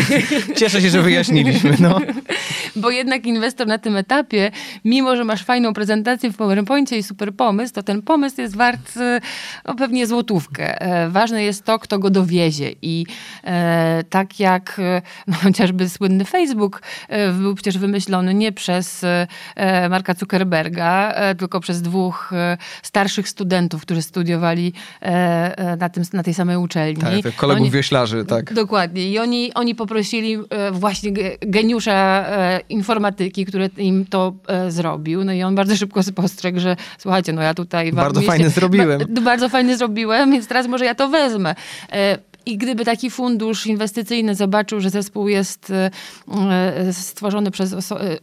Cieszę 0.58 0.82
się, 0.82 0.90
że 0.90 1.02
wyjaśniliśmy, 1.02 1.76
no. 1.80 2.00
Bo 2.76 2.90
jednak 2.90 3.26
inwestor 3.26 3.66
na 3.66 3.78
tym 3.78 3.96
etapie, 3.96 4.50
mimo 4.84 5.16
że 5.16 5.24
masz 5.24 5.44
fajną 5.44 5.74
prezentację 5.74 6.32
w 6.32 6.36
PowerPoincie 6.36 6.98
i 6.98 7.02
super 7.02 7.34
pomysł, 7.34 7.74
to 7.74 7.82
ten 7.82 8.02
pomysł 8.02 8.40
jest 8.40 8.56
wart 8.56 8.98
no, 9.64 9.74
pewnie 9.74 10.06
złotówkę. 10.06 10.80
E, 10.82 11.08
Ważne 11.10 11.42
jest 11.42 11.64
to, 11.64 11.78
kto 11.78 11.98
go 11.98 12.10
dowiezie. 12.10 12.72
I 12.82 13.06
e, 13.44 13.83
tak 14.10 14.40
jak 14.40 14.76
e, 14.78 15.02
no, 15.26 15.36
chociażby 15.42 15.88
słynny 15.88 16.24
Facebook 16.24 16.82
e, 17.08 17.32
był 17.32 17.54
przecież 17.54 17.78
wymyślony 17.78 18.34
nie 18.34 18.52
przez 18.52 19.04
e, 19.56 19.88
Marka 19.88 20.14
Zuckerberga, 20.14 21.14
tylko 21.38 21.60
przez 21.60 21.82
dwóch 21.82 22.30
starszych 22.82 23.28
studentów, 23.28 23.82
którzy 23.82 24.02
studiowali 24.02 24.72
na, 25.78 25.88
tym, 25.88 26.04
na 26.12 26.22
tej 26.22 26.34
samej 26.34 26.56
uczelni. 26.56 26.96
Tak, 26.96 27.22
tak, 27.22 27.36
kolegów 27.36 27.62
Oni- 27.62 27.70
wioślarzy, 27.70 28.24
tak. 28.24 28.54
Dokładnie. 28.54 29.10
I 29.10 29.18
oni, 29.18 29.54
oni 29.54 29.74
poprosili 29.74 30.38
właśnie 30.72 31.12
ge- 31.12 31.36
geniusza 31.40 32.26
informatyki, 32.68 33.44
który 33.46 33.70
im 33.76 34.06
to 34.06 34.32
zrobił. 34.68 35.24
No 35.24 35.32
i 35.32 35.42
on 35.42 35.54
bardzo 35.54 35.76
szybko 35.76 36.02
spostrzegł, 36.02 36.60
że 36.60 36.76
słuchajcie, 36.98 37.32
no 37.32 37.42
ja 37.42 37.54
tutaj... 37.54 37.92
Bardzo 37.92 38.22
fajnie 38.22 38.50
zrobiłem. 38.50 39.00
Ba- 39.08 39.20
bardzo 39.20 39.48
fajnie 39.48 39.76
zrobiłem, 39.76 40.32
więc 40.32 40.48
teraz 40.48 40.66
może 40.66 40.84
ja 40.84 40.94
to 40.94 41.08
wezmę. 41.08 41.54
I 42.46 42.58
gdyby 42.58 42.84
taki 42.84 43.10
fundusz 43.10 43.66
inwestycyjny 43.66 44.34
zobaczył, 44.34 44.80
że 44.80 44.90
zespół 44.90 45.28
jest 45.28 45.70
e, 45.70 45.90
e, 46.40 46.92
stworzony 46.92 47.50
przez 47.50 47.72
e, 47.72 48.18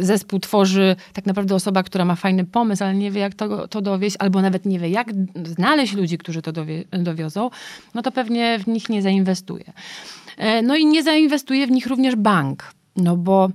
zespół 0.00 0.40
tworzy 0.40 0.96
tak 1.12 1.26
naprawdę 1.26 1.54
osoba, 1.54 1.82
która 1.82 2.04
ma 2.04 2.14
fajny 2.14 2.44
pomysł, 2.44 2.84
ale 2.84 2.94
nie 2.94 3.10
wie 3.10 3.20
jak 3.20 3.34
to, 3.34 3.68
to 3.68 3.80
dowieść, 3.80 4.16
albo 4.18 4.42
nawet 4.42 4.66
nie 4.66 4.78
wie 4.78 4.88
jak 4.88 5.08
znaleźć 5.44 5.94
ludzi, 5.94 6.18
którzy 6.18 6.42
to 6.42 6.52
dowie, 6.52 6.84
dowiozą, 6.90 7.50
no 7.94 8.02
to 8.02 8.12
pewnie 8.12 8.58
w 8.58 8.66
nich 8.66 8.88
nie 8.88 9.02
zainwestuje. 9.02 9.64
No 10.62 10.76
i 10.76 10.86
nie 10.86 11.02
zainwestuje 11.02 11.66
w 11.66 11.70
nich 11.70 11.86
również 11.86 12.16
bank. 12.16 12.75
No 12.96 13.16
bo 13.16 13.48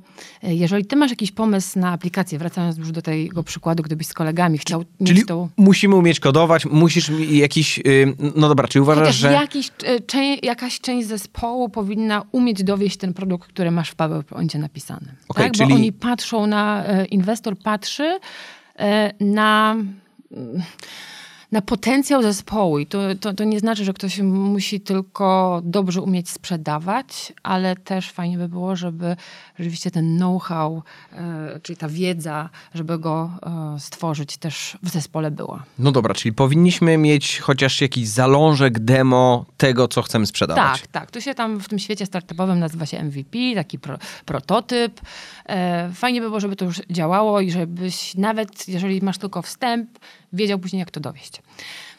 e, 0.44 0.56
jeżeli 0.56 0.86
ty 0.86 0.96
masz 0.96 1.10
jakiś 1.10 1.32
pomysł 1.32 1.80
na 1.80 1.92
aplikację, 1.92 2.40
wracając 2.40 2.78
już 2.78 2.92
do 2.92 3.02
tego 3.02 3.44
przykładu, 3.44 3.84
gdybyś 3.84 4.08
z 4.08 4.14
kolegami 4.14 4.58
chciał 4.58 4.84
Czyli 5.06 5.20
mieć 5.20 5.28
tą... 5.28 5.50
musimy 5.58 5.96
umieć 5.96 6.20
kodować, 6.20 6.66
musisz 6.66 7.12
jakiś... 7.30 7.80
y, 7.80 8.16
No 8.36 8.48
dobra, 8.50 8.68
czy 8.68 8.82
uważasz, 8.82 9.02
Chociaż 9.04 9.16
że... 9.16 9.32
jakiś, 9.32 9.68
e, 10.16 10.36
jakaś 10.44 10.80
część 10.80 11.08
zespołu 11.08 11.70
powinna 11.70 12.24
umieć 12.32 12.64
dowieść 12.64 12.98
ten 12.98 13.14
produkt, 13.14 13.50
który 13.50 13.72
masz 13.72 13.90
w 13.90 13.96
PowerPoincie 13.96 14.60
napisany. 14.60 15.16
Okej, 15.28 15.46
tak? 15.46 15.54
czyli- 15.54 15.70
Bo 15.70 15.76
oni 15.76 15.94
patrzą 15.94 16.48
na, 16.48 16.86
e, 16.86 17.06
inwestor 17.06 17.58
patrzy 17.58 18.20
na... 19.20 19.76
Na 21.52 21.62
potencjał 21.62 22.22
zespołu 22.22 22.80
i 22.80 22.86
to, 22.86 23.00
to, 23.20 23.34
to 23.34 23.44
nie 23.44 23.60
znaczy, 23.60 23.86
że 23.86 23.94
ktoś 23.94 24.20
musi 24.20 24.82
tylko 24.82 25.62
dobrze 25.64 26.02
umieć 26.02 26.30
sprzedawać, 26.30 27.34
ale 27.44 27.76
też 27.76 28.12
fajnie 28.12 28.38
by 28.38 28.50
było, 28.50 28.76
żeby 28.76 29.16
rzeczywiście 29.60 29.92
ten 29.92 30.18
know-how, 30.18 30.84
e, 31.14 31.60
czyli 31.64 31.78
ta 31.78 31.90
wiedza, 31.90 32.50
żeby 32.74 33.00
go 33.00 33.30
e, 33.76 33.80
stworzyć 33.80 34.38
też 34.38 34.78
w 34.84 34.90
zespole 34.90 35.32
była. 35.32 35.64
No 35.80 35.92
dobra, 35.92 36.14
czyli 36.14 36.34
powinniśmy 36.34 36.98
mieć 36.98 37.40
chociaż 37.40 37.82
jakiś 37.82 38.08
zalążek 38.08 38.80
demo 38.80 39.46
tego, 39.58 39.88
co 39.88 40.02
chcemy 40.02 40.26
sprzedawać. 40.26 40.82
Tak, 40.82 40.88
tak. 40.88 41.12
To 41.12 41.22
się 41.22 41.34
tam 41.34 41.60
w 41.60 41.70
tym 41.70 41.80
świecie 41.80 42.06
startupowym 42.06 42.60
nazywa 42.60 42.86
się 42.86 43.04
MVP, 43.04 43.38
taki 43.56 43.80
pro, 43.80 43.98
prototyp. 44.26 45.02
E, 45.46 45.92
fajnie 45.94 46.22
by 46.22 46.28
było, 46.28 46.40
żeby 46.40 46.56
to 46.56 46.66
już 46.66 46.82
działało 46.90 47.42
i 47.42 47.52
żebyś 47.52 48.16
nawet, 48.16 48.68
jeżeli 48.68 49.02
masz 49.02 49.18
tylko 49.18 49.42
wstęp, 49.42 49.90
wiedział 50.34 50.60
później, 50.60 50.80
jak 50.80 50.92
to 50.92 51.00
dowieść. 51.00 51.42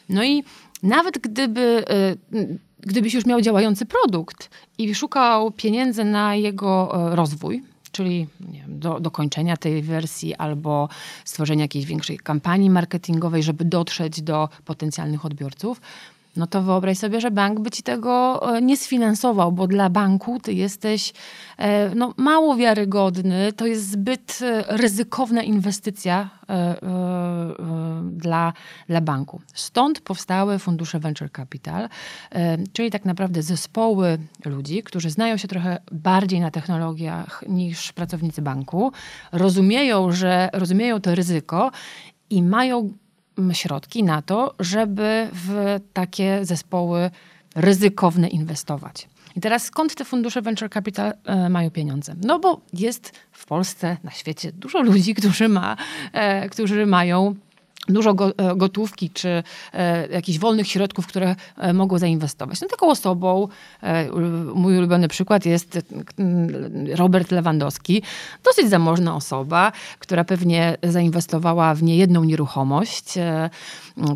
No 0.09 0.23
i 0.23 0.43
nawet 0.83 1.17
gdyby, 1.17 1.85
y, 2.33 2.59
gdybyś 2.79 3.13
już 3.13 3.25
miał 3.25 3.41
działający 3.41 3.85
produkt 3.85 4.49
i 4.77 4.95
szukał 4.95 5.51
pieniędzy 5.51 6.03
na 6.03 6.35
jego 6.35 6.95
e, 7.11 7.15
rozwój, 7.15 7.63
czyli 7.91 8.27
wiem, 8.39 8.79
do 8.79 8.99
dokończenia 8.99 9.57
tej 9.57 9.81
wersji 9.81 10.35
albo 10.35 10.89
stworzenia 11.25 11.61
jakiejś 11.61 11.85
większej 11.85 12.17
kampanii 12.17 12.69
marketingowej, 12.69 13.43
żeby 13.43 13.65
dotrzeć 13.65 14.21
do 14.21 14.49
potencjalnych 14.65 15.25
odbiorców, 15.25 15.81
no 16.35 16.47
to 16.47 16.61
wyobraź 16.61 16.97
sobie, 16.97 17.21
że 17.21 17.31
bank 17.31 17.59
by 17.59 17.71
ci 17.71 17.83
tego 17.83 18.41
e, 18.55 18.61
nie 18.61 18.77
sfinansował, 18.77 19.51
bo 19.51 19.67
dla 19.67 19.89
banku 19.89 20.39
ty 20.39 20.53
jesteś 20.53 21.13
e, 21.57 21.95
no, 21.95 22.13
mało 22.17 22.55
wiarygodny, 22.55 23.53
to 23.53 23.65
jest 23.65 23.91
zbyt 23.91 24.39
e, 24.41 24.63
ryzykowna 24.77 25.43
inwestycja 25.43 26.29
dla, 28.03 28.53
dla 28.89 29.01
banku. 29.01 29.41
Stąd 29.53 30.01
powstały 30.01 30.59
fundusze 30.59 30.99
venture 30.99 31.31
capital, 31.31 31.89
czyli 32.73 32.91
tak 32.91 33.05
naprawdę 33.05 33.43
zespoły 33.43 34.17
ludzi, 34.45 34.83
którzy 34.83 35.09
znają 35.09 35.37
się 35.37 35.47
trochę 35.47 35.77
bardziej 35.91 36.39
na 36.39 36.51
technologiach 36.51 37.43
niż 37.49 37.93
pracownicy 37.93 38.41
banku, 38.41 38.91
rozumieją, 39.31 40.11
że 40.11 40.49
rozumieją 40.53 41.01
to 41.01 41.15
ryzyko 41.15 41.71
i 42.29 42.43
mają 42.43 42.93
środki 43.53 44.03
na 44.03 44.21
to, 44.21 44.55
żeby 44.59 45.29
w 45.33 45.79
takie 45.93 46.45
zespoły 46.45 47.11
ryzykowne 47.55 48.27
inwestować. 48.27 49.07
I 49.35 49.41
teraz 49.41 49.63
skąd 49.63 49.95
te 49.95 50.05
fundusze 50.05 50.41
venture 50.41 50.69
capital 50.69 51.13
e, 51.25 51.49
mają 51.49 51.71
pieniądze? 51.71 52.15
No 52.23 52.39
bo 52.39 52.61
jest 52.73 53.11
w 53.31 53.45
Polsce, 53.45 53.97
na 54.03 54.11
świecie 54.11 54.51
dużo 54.51 54.81
ludzi, 54.81 55.15
którzy, 55.15 55.49
ma, 55.49 55.77
e, 56.13 56.49
którzy 56.49 56.85
mają 56.85 57.35
dużo 57.89 58.11
e, 58.11 58.55
gotówki 58.55 59.09
czy 59.09 59.43
e, 59.73 60.07
jakichś 60.07 60.39
wolnych 60.39 60.67
środków, 60.67 61.07
które 61.07 61.35
e, 61.57 61.73
mogą 61.73 61.97
zainwestować. 61.97 62.61
No 62.61 62.67
taką 62.67 62.89
osobą, 62.89 63.47
mój 64.55 64.77
ulubiony 64.77 65.07
przykład 65.07 65.45
jest 65.45 65.79
Robert 66.95 67.31
Lewandowski, 67.31 68.03
dosyć 68.43 68.69
zamożna 68.69 69.15
osoba, 69.15 69.71
która 69.99 70.23
pewnie 70.23 70.77
zainwestowała 70.83 71.75
w 71.75 71.83
niejedną 71.83 72.23
nieruchomość. 72.23 73.13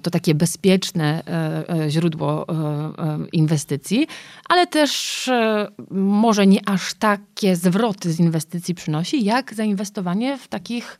To 0.03 0.11
takie 0.11 0.35
bezpieczne 0.35 1.23
źródło 1.89 2.45
inwestycji, 3.31 4.07
ale 4.49 4.67
też 4.67 5.29
może 5.91 6.47
nie 6.47 6.69
aż 6.69 6.93
takie 6.93 7.55
zwroty 7.55 8.13
z 8.13 8.19
inwestycji 8.19 8.75
przynosi, 8.75 9.23
jak 9.23 9.53
zainwestowanie 9.53 10.37
w 10.37 10.47
takich 10.47 10.99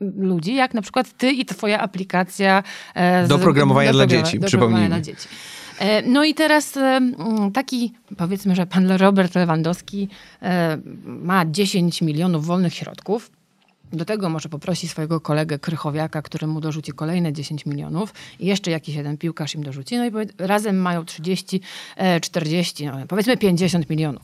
ludzi, 0.00 0.54
jak 0.54 0.74
na 0.74 0.82
przykład 0.82 1.16
ty 1.16 1.30
i 1.30 1.44
twoja 1.44 1.80
aplikacja 1.80 2.62
e, 2.94 3.26
do 3.26 3.38
programowania, 3.38 3.92
do 3.92 3.98
dla, 3.98 4.06
dzieci, 4.06 4.40
do 4.40 4.48
dla 4.88 5.00
dzieci. 5.00 5.28
E, 5.78 6.02
no 6.02 6.24
i 6.24 6.34
teraz 6.34 6.78
taki, 7.54 7.92
powiedzmy, 8.16 8.56
że 8.56 8.66
pan 8.66 8.90
Robert 8.90 9.34
Lewandowski 9.34 10.08
ma 11.04 11.44
10 11.46 12.02
milionów 12.02 12.46
wolnych 12.46 12.74
środków 12.74 13.30
do 13.92 14.04
tego 14.04 14.28
może 14.28 14.48
poprosi 14.48 14.88
swojego 14.88 15.20
kolegę 15.20 15.58
Krychowiaka, 15.58 16.22
który 16.22 16.46
mu 16.46 16.60
dorzuci 16.60 16.92
kolejne 16.92 17.32
10 17.32 17.66
milionów 17.66 18.14
i 18.40 18.46
jeszcze 18.46 18.70
jakiś 18.70 18.94
jeden 18.94 19.18
piłkarz 19.18 19.54
im 19.54 19.62
dorzuci. 19.62 19.96
No 19.96 20.06
i 20.06 20.10
razem 20.38 20.76
mają 20.76 21.04
30, 21.04 21.60
40, 22.20 22.84
e, 22.84 22.90
no 22.90 23.06
powiedzmy 23.08 23.36
50 23.36 23.90
milionów. 23.90 24.22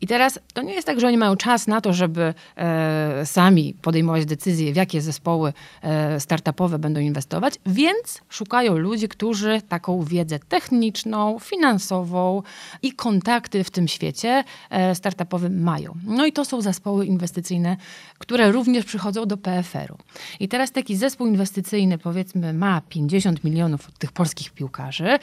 I 0.00 0.06
teraz 0.06 0.38
to 0.52 0.62
nie 0.62 0.74
jest 0.74 0.86
tak, 0.86 1.00
że 1.00 1.06
oni 1.06 1.16
mają 1.16 1.36
czas 1.36 1.66
na 1.66 1.80
to, 1.80 1.92
żeby 1.92 2.34
e, 2.56 3.26
sami 3.26 3.74
podejmować 3.82 4.26
decyzje, 4.26 4.72
w 4.72 4.76
jakie 4.76 5.00
zespoły 5.00 5.52
e, 5.82 6.20
startupowe 6.20 6.78
będą 6.78 7.00
inwestować, 7.00 7.54
więc 7.66 8.22
szukają 8.28 8.76
ludzi, 8.76 9.08
którzy 9.08 9.62
taką 9.68 10.02
wiedzę 10.02 10.38
techniczną, 10.38 11.38
finansową 11.38 12.42
i 12.82 12.92
kontakty 12.92 13.64
w 13.64 13.70
tym 13.70 13.88
świecie 13.88 14.44
e, 14.70 14.94
startupowym 14.94 15.62
mają. 15.62 15.94
No 16.06 16.26
i 16.26 16.32
to 16.32 16.44
są 16.44 16.60
zespoły 16.60 17.06
inwestycyjne, 17.06 17.76
które 18.18 18.52
również 18.52 18.84
przychodzą 18.84 19.26
do 19.26 19.36
PFR-u. 19.36 19.98
I 20.40 20.48
teraz 20.48 20.72
taki 20.72 20.96
zespół 20.96 21.26
inwestycyjny, 21.26 21.98
powiedzmy, 21.98 22.52
ma 22.52 22.80
50 22.88 23.44
milionów 23.44 23.90
tych 23.98 24.12
polskich 24.12 24.50
piłkarzy. 24.50 25.18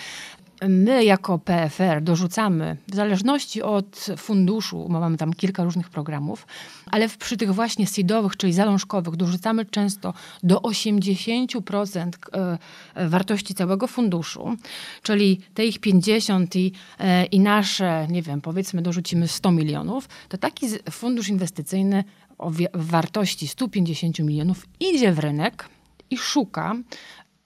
My 0.70 1.06
jako 1.06 1.40
PFR 1.40 2.02
dorzucamy, 2.02 2.78
w 2.88 2.96
zależności 2.96 3.62
od 3.62 4.06
funduszu, 4.18 4.88
bo 4.90 5.00
mamy 5.00 5.18
tam 5.18 5.34
kilka 5.34 5.64
różnych 5.64 5.90
programów, 5.90 6.48
ale 6.92 7.10
przy 7.10 7.38
tych 7.38 7.54
właśnie 7.54 7.88
seedowych, 7.88 8.38
czyli 8.38 8.54
zalążkowych, 8.54 9.16
dorzucamy 9.16 9.66
często 9.66 10.14
do 10.44 10.58
80% 10.58 12.12
e, 12.96 13.10
wartości 13.10 13.54
całego 13.54 13.88
funduszu, 13.88 14.56
czyli 15.02 15.40
te 15.54 15.66
ich 15.66 15.80
50 15.80 16.56
i, 16.56 16.72
e, 17.00 17.26
i 17.26 17.40
nasze, 17.40 18.08
nie 18.10 18.22
wiem, 18.22 18.42
powiedzmy 18.42 18.82
dorzucimy 18.82 19.28
100 19.28 19.52
milionów, 19.52 20.10
to 20.30 20.38
taki 20.38 20.68
fundusz 20.92 21.28
inwestycyjny 21.28 22.04
o 22.38 22.52
wartości 22.74 23.48
150 23.48 24.20
milionów 24.20 24.68
idzie 24.80 25.12
w 25.12 25.20
rynek 25.20 25.70
i 26.10 26.18
szuka 26.18 26.76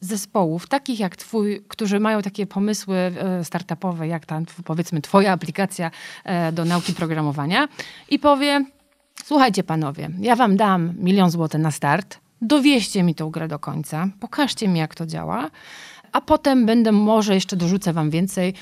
zespołów, 0.06 0.68
takich 0.68 1.00
jak 1.00 1.15
twój, 1.15 1.62
którzy 1.68 2.00
mają 2.00 2.22
takie 2.22 2.48
pomysły 2.48 2.98
e, 2.98 3.44
startupowe, 3.44 4.08
jak 4.08 4.26
tam 4.26 4.46
powiedzmy 4.65 5.02
twoja 5.02 5.32
aplikacja 5.32 5.91
e, 6.24 6.52
do 6.52 6.65
nauki 6.65 6.94
programowania 6.94 7.68
i 8.10 8.20
powie, 8.20 8.65
słuchajcie 9.24 9.63
panowie, 9.63 10.10
ja 10.20 10.36
wam 10.36 10.58
dam 10.58 10.94
milion 10.98 11.32
złotych 11.32 11.62
na 11.62 11.72
start, 11.72 12.20
dowieźcie 12.41 13.04
mi 13.04 13.15
tą 13.15 13.30
grę 13.30 13.48
do 13.48 13.60
końca, 13.60 14.08
pokażcie 14.20 14.68
mi 14.68 14.80
jak 14.80 14.96
to 14.96 15.06
działa, 15.06 15.50
a 16.12 16.22
potem 16.22 16.65
będę, 16.65 16.91
może 16.91 17.36
jeszcze 17.36 17.56
dorzucę 17.56 17.94
wam 17.94 18.10
więcej, 18.10 18.54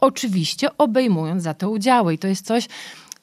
oczywiście 0.00 0.78
obejmując 0.78 1.42
za 1.42 1.54
to 1.54 1.70
udziały. 1.70 2.14
I 2.14 2.18
to 2.18 2.28
jest 2.28 2.46
coś, 2.46 2.68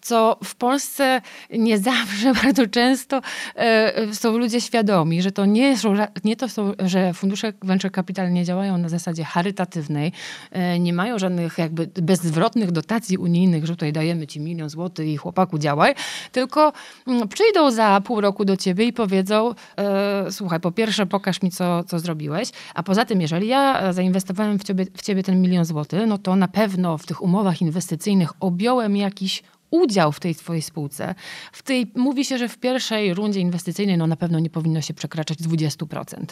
co 0.02 0.38
w 0.44 0.56
Polsce 0.56 1.22
nie 1.50 1.80
zawsze, 1.80 2.34
bardzo 2.44 2.68
często 2.68 3.22
e, 3.56 4.14
są 4.16 4.38
ludzie 4.38 4.62
świadomi, 4.62 5.22
że 5.22 5.32
to 5.32 5.46
nie, 5.46 5.78
są, 5.78 5.94
nie 6.24 6.36
to 6.36 6.50
są, 6.50 6.74
że 6.80 7.14
fundusze 7.14 7.54
venture 7.62 7.92
capital 7.92 8.34
nie 8.34 8.46
działają 8.46 8.78
na 8.78 8.90
zasadzie 8.90 9.24
charytatywnej, 9.24 10.12
e, 10.52 10.80
nie 10.80 10.94
mają 10.94 11.20
żadnych 11.20 11.58
jakby 11.58 11.90
bezzwrotnych 12.02 12.72
dotacji 12.72 13.18
unijnych, 13.18 13.66
że 13.66 13.74
tutaj 13.74 13.94
dajemy 13.94 14.28
ci 14.28 14.40
milion 14.40 14.70
złotych 14.70 15.08
i 15.08 15.18
chłopaku 15.18 15.58
działaj, 15.58 15.96
tylko 16.32 16.74
mm, 17.08 17.28
przyjdą 17.28 17.72
za 17.72 18.02
pół 18.02 18.22
roku 18.22 18.46
do 18.46 18.58
ciebie 18.58 18.86
i 18.86 18.94
powiedzą, 18.94 19.54
e, 19.78 20.32
słuchaj, 20.32 20.60
po 20.60 20.72
pierwsze 20.72 21.06
pokaż 21.06 21.42
mi, 21.42 21.52
co, 21.52 21.84
co 21.84 22.00
zrobiłeś, 22.00 22.50
a 22.76 22.84
poza 22.84 23.06
tym, 23.06 23.22
jeżeli 23.22 23.48
ja 23.48 23.94
zainwestowałem 23.94 24.60
w 24.60 24.64
ciebie, 24.64 24.86
w 24.98 25.02
ciebie 25.02 25.24
ten 25.24 25.42
milion 25.42 25.66
złotych, 25.66 26.02
no 26.08 26.18
to 26.18 26.36
na 26.36 26.48
pewno 26.48 26.98
w 26.98 27.06
tych 27.06 27.22
umowach 27.22 27.62
inwestycyjnych 27.62 28.32
objąłem 28.40 28.98
jakiś 28.98 29.44
udział 29.72 30.12
w 30.12 30.20
tej 30.20 30.36
twojej 30.36 30.62
spółce. 30.62 31.16
W 31.52 31.64
tej, 31.64 31.92
mówi 31.96 32.26
się, 32.26 32.38
że 32.38 32.50
w 32.50 32.58
pierwszej 32.58 33.14
rundzie 33.14 33.40
inwestycyjnej 33.40 33.98
no 33.98 34.08
na 34.08 34.16
pewno 34.16 34.40
nie 34.40 34.50
powinno 34.50 34.82
się 34.82 34.94
przekraczać 34.94 35.38
20%, 35.38 36.26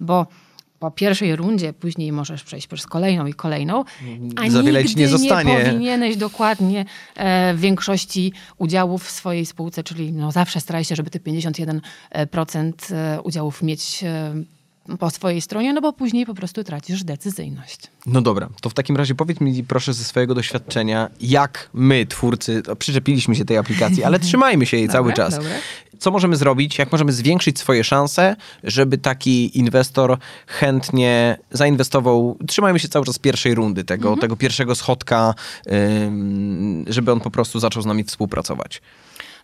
bo 0.00 0.26
po 0.78 0.90
pierwszej 0.90 1.36
rundzie, 1.36 1.72
później 1.72 2.12
możesz 2.12 2.42
przejść 2.42 2.66
przez 2.66 2.86
kolejną 2.86 3.26
i 3.26 3.34
kolejną, 3.34 3.84
a 4.36 4.50
Za 4.50 4.62
wiele 4.62 4.84
ci 4.84 4.96
nie, 4.96 5.08
zostanie. 5.08 5.54
nie 5.54 5.64
powinieneś 5.64 6.16
dokładnie 6.16 6.84
e, 7.16 7.54
większości 7.54 8.32
udziałów 8.58 9.04
w 9.04 9.10
swojej 9.10 9.46
spółce, 9.46 9.82
czyli 9.82 10.12
no 10.12 10.32
zawsze 10.32 10.60
staraj 10.60 10.84
się, 10.84 10.96
żeby 10.96 11.10
te 11.10 11.18
51% 11.18 12.72
e, 12.90 13.22
udziałów 13.22 13.62
mieć 13.62 14.04
e, 14.04 14.34
po 14.98 15.10
swojej 15.10 15.40
stronie, 15.40 15.72
no 15.72 15.80
bo 15.80 15.92
później 15.92 16.26
po 16.26 16.34
prostu 16.34 16.64
tracisz 16.64 17.04
decyzyjność. 17.04 17.80
No 18.06 18.22
dobra, 18.22 18.48
to 18.60 18.70
w 18.70 18.74
takim 18.74 18.96
razie 18.96 19.14
powiedz 19.14 19.40
mi 19.40 19.64
proszę 19.64 19.92
ze 19.92 20.04
swojego 20.04 20.34
doświadczenia, 20.34 21.10
jak 21.20 21.70
my, 21.74 22.06
twórcy, 22.06 22.62
przyczepiliśmy 22.78 23.36
się 23.36 23.44
tej 23.44 23.56
aplikacji, 23.56 24.04
ale 24.04 24.18
trzymajmy 24.28 24.66
się 24.66 24.76
jej 24.76 24.88
cały 24.88 25.12
czas. 25.12 25.34
Dobra. 25.36 25.50
Co 25.98 26.10
możemy 26.10 26.36
zrobić, 26.36 26.78
jak 26.78 26.92
możemy 26.92 27.12
zwiększyć 27.12 27.58
swoje 27.58 27.84
szanse, 27.84 28.36
żeby 28.64 28.98
taki 28.98 29.58
inwestor 29.58 30.18
chętnie 30.46 31.38
zainwestował, 31.50 32.38
trzymajmy 32.46 32.78
się 32.78 32.88
cały 32.88 33.06
czas 33.06 33.18
pierwszej 33.18 33.54
rundy, 33.54 33.84
tego, 33.84 34.08
mhm. 34.08 34.20
tego 34.20 34.36
pierwszego 34.36 34.74
schodka, 34.74 35.34
żeby 36.86 37.12
on 37.12 37.20
po 37.20 37.30
prostu 37.30 37.60
zaczął 37.60 37.82
z 37.82 37.86
nami 37.86 38.04
współpracować 38.04 38.82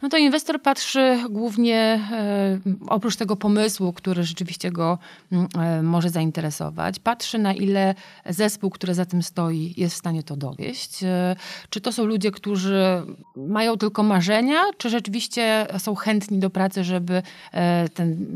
no 0.03 0.09
to 0.09 0.17
inwestor 0.17 0.63
patrzy 0.63 1.19
głównie, 1.31 2.01
e, 2.13 2.59
oprócz 2.89 3.17
tego 3.17 3.37
pomysłu, 3.37 3.93
który 3.93 4.25
rzeczywiście 4.25 4.71
go 4.71 4.99
mm, 5.33 5.49
e, 5.59 5.83
może 5.83 6.11
zainteresować, 6.11 6.99
patrzy 6.99 7.39
na 7.39 7.55
ile 7.55 7.95
zespół, 8.27 8.71
który 8.71 8.95
za 8.95 9.05
tym 9.05 9.23
stoi, 9.23 9.75
jest 9.77 9.95
w 9.95 9.99
stanie 9.99 10.23
to 10.23 10.37
dowieść. 10.37 11.03
E, 11.05 11.37
czy 11.71 11.81
to 11.81 11.93
są 11.93 12.05
ludzie, 12.05 12.31
którzy 12.31 13.03
mają 13.37 13.77
tylko 13.77 14.03
marzenia, 14.03 14.63
czy 14.79 14.91
rzeczywiście 14.91 15.67
są 15.79 15.95
chętni 15.95 16.39
do 16.39 16.51
pracy, 16.51 16.85
żeby 16.85 17.23
ten 17.95 18.27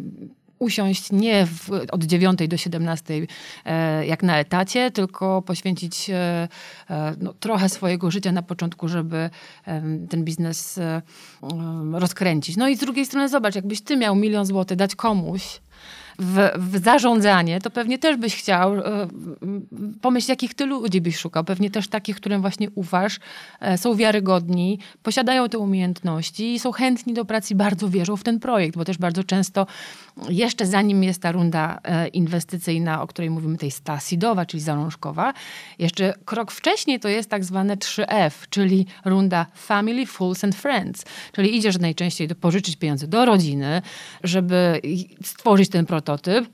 usiąść 0.64 1.12
nie 1.12 1.46
w, 1.46 1.70
od 1.92 2.04
9 2.04 2.48
do 2.48 2.56
17 2.56 3.14
e, 3.64 4.06
jak 4.06 4.22
na 4.22 4.38
etacie, 4.38 4.90
tylko 4.90 5.42
poświęcić 5.42 6.10
e, 6.10 6.48
e, 6.90 7.14
no, 7.20 7.32
trochę 7.32 7.68
swojego 7.68 8.10
życia 8.10 8.32
na 8.32 8.42
początku, 8.42 8.88
żeby 8.88 9.30
ten 10.10 10.24
biznes 10.24 10.80
rozkręcić. 11.92 12.56
No 12.56 12.68
i 12.68 12.76
z 12.76 12.80
drugiej 12.80 13.06
strony 13.06 13.28
zobacz, 13.28 13.54
jakbyś 13.54 13.80
ty 13.80 13.96
miał 13.96 14.16
milion 14.16 14.46
złotych 14.46 14.76
dać 14.76 14.94
komuś, 14.94 15.60
w, 16.18 16.50
w 16.56 16.84
zarządzanie, 16.84 17.60
to 17.60 17.70
pewnie 17.70 17.98
też 17.98 18.16
byś 18.16 18.36
chciał 18.36 18.74
e, 18.74 18.82
pomyśleć, 20.00 20.28
jakich 20.28 20.54
ty 20.54 20.66
ludzi 20.66 21.00
byś 21.00 21.16
szukał. 21.16 21.44
Pewnie 21.44 21.70
też 21.70 21.88
takich, 21.88 22.16
którym 22.16 22.40
właśnie 22.40 22.70
ufasz, 22.70 23.18
e, 23.60 23.78
są 23.78 23.94
wiarygodni, 23.94 24.78
posiadają 25.02 25.48
te 25.48 25.58
umiejętności 25.58 26.54
i 26.54 26.58
są 26.58 26.72
chętni 26.72 27.14
do 27.14 27.24
pracy, 27.24 27.54
bardzo 27.54 27.88
wierzą 27.88 28.16
w 28.16 28.24
ten 28.24 28.40
projekt, 28.40 28.76
bo 28.76 28.84
też 28.84 28.98
bardzo 28.98 29.24
często 29.24 29.66
jeszcze 30.28 30.66
zanim 30.66 31.02
jest 31.02 31.22
ta 31.22 31.32
runda 31.32 31.80
e, 31.84 32.08
inwestycyjna, 32.08 33.02
o 33.02 33.06
której 33.06 33.30
mówimy, 33.30 33.56
tej 33.56 33.70
stasidowa, 33.70 34.46
czyli 34.46 34.62
zalążkowa, 34.62 35.32
jeszcze 35.78 36.14
krok 36.24 36.50
wcześniej 36.50 37.00
to 37.00 37.08
jest 37.08 37.30
tak 37.30 37.44
zwane 37.44 37.76
3F, 37.76 38.30
czyli 38.50 38.86
runda 39.04 39.46
Family, 39.54 40.06
Fools 40.06 40.44
and 40.44 40.54
Friends. 40.54 41.04
Czyli 41.32 41.56
idziesz 41.56 41.78
najczęściej 41.78 42.28
do 42.28 42.34
pożyczyć 42.34 42.76
pieniądze 42.76 43.06
do 43.06 43.24
rodziny, 43.24 43.82
żeby 44.22 44.80
stworzyć 45.22 45.68
ten 45.68 45.86
prototyp, 46.04 46.48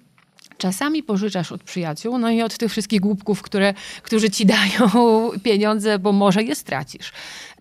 czasami 0.59 1.03
pożyczasz 1.03 1.53
od 1.53 1.63
przyjaciół, 1.63 2.19
no 2.19 2.31
i 2.31 2.43
od 2.43 2.59
tych 2.59 2.71
wszystkich 2.71 3.01
głupków, 3.01 3.43
które, 3.43 3.75
którzy 4.03 4.31
ci 4.31 4.47
dają 4.47 4.91
pieniądze, 5.43 5.99
bo 5.99 6.13
może 6.13 6.43
je 6.43 6.55
stracisz 6.55 7.13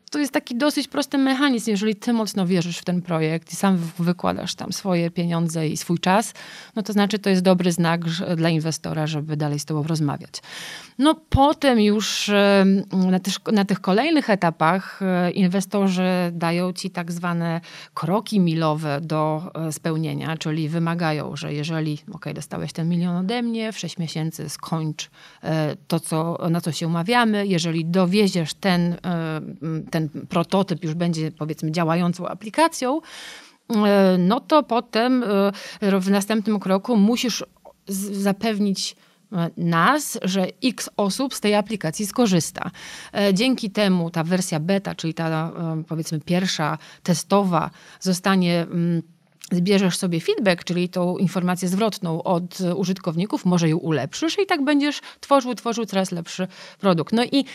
to 0.09 0.19
jest 0.19 0.33
taki 0.33 0.55
dosyć 0.55 0.87
prosty 0.87 1.17
mechanizm. 1.17 1.71
Jeżeli 1.71 1.95
ty 1.95 2.13
mocno 2.13 2.47
wierzysz 2.47 2.77
w 2.77 2.85
ten 2.85 3.01
projekt 3.01 3.53
i 3.53 3.55
sam 3.55 3.77
wykładasz 3.99 4.55
tam 4.55 4.73
swoje 4.73 5.11
pieniądze 5.11 5.67
i 5.67 5.77
swój 5.77 5.99
czas, 5.99 6.33
no 6.75 6.83
to 6.83 6.93
znaczy 6.93 7.19
to 7.19 7.29
jest 7.29 7.41
dobry 7.41 7.71
znak 7.71 8.01
dla 8.35 8.49
inwestora, 8.49 9.07
żeby 9.07 9.37
dalej 9.37 9.59
z 9.59 9.65
tobą 9.65 9.83
rozmawiać. 9.83 10.41
No 10.99 11.15
potem 11.29 11.79
już 11.79 12.31
na, 12.91 13.19
tych, 13.19 13.35
na 13.51 13.65
tych 13.65 13.81
kolejnych 13.81 14.29
etapach 14.29 15.01
e, 15.01 15.31
inwestorzy 15.31 16.09
dają 16.31 16.73
ci 16.73 16.89
tak 16.89 17.11
zwane 17.11 17.61
kroki 17.93 18.39
milowe 18.39 19.01
do 19.01 19.51
e, 19.53 19.71
spełnienia, 19.71 20.37
czyli 20.37 20.69
wymagają, 20.69 21.35
że 21.35 21.53
jeżeli, 21.53 21.97
ok, 22.11 22.25
dostałeś 22.33 22.73
ten 22.73 22.89
milion 22.89 23.15
ode 23.15 23.41
mnie, 23.41 23.71
w 23.71 23.79
6 23.79 23.97
miesięcy 23.97 24.49
skończ 24.49 25.09
e, 25.43 25.75
to, 25.87 25.99
co, 25.99 26.37
na 26.49 26.61
co 26.61 26.71
się 26.71 26.87
umawiamy, 26.87 27.47
jeżeli 27.47 27.85
dowieziesz 27.85 28.53
ten, 28.53 28.95
ten 29.91 29.98
ten 29.99 30.27
prototyp 30.27 30.83
już 30.83 30.93
będzie 30.93 31.31
powiedzmy 31.31 31.71
działającą 31.71 32.27
aplikacją, 32.27 33.01
e, 33.69 34.15
no 34.19 34.39
to 34.39 34.63
potem 34.63 35.23
e, 35.81 35.99
w 35.99 36.09
następnym 36.09 36.59
kroku 36.59 36.97
musisz 36.97 37.45
zapewnić 38.11 38.95
e, 39.31 39.49
nas, 39.57 40.19
że 40.23 40.47
x 40.63 40.89
osób 40.97 41.33
z 41.33 41.41
tej 41.41 41.55
aplikacji 41.55 42.05
skorzysta. 42.05 42.71
Dzięki 43.33 43.71
temu 43.71 44.09
ta 44.09 44.23
wersja 44.23 44.59
beta, 44.59 44.95
czyli 44.95 45.13
ta 45.13 45.51
powiedzmy 45.87 46.19
pierwsza 46.19 46.77
testowa 47.03 47.69
zostanie 47.99 48.61
mm, 48.61 49.01
zbierzesz 49.51 49.97
sobie 49.97 50.19
feedback, 50.19 50.63
czyli 50.63 50.89
tą 50.89 51.17
informację 51.17 51.67
zwrotną 51.67 52.23
od 52.23 52.61
użytkowników, 52.75 53.45
może 53.45 53.69
ją 53.69 53.77
ulepszysz 53.77 54.39
i 54.39 54.45
tak 54.45 54.63
będziesz 54.63 55.01
tworzył, 55.19 55.55
tworzył 55.55 55.85
coraz 55.85 56.11
lepszy 56.11 56.47
produkt. 56.79 57.13
No 57.13 57.23
i 57.23 57.45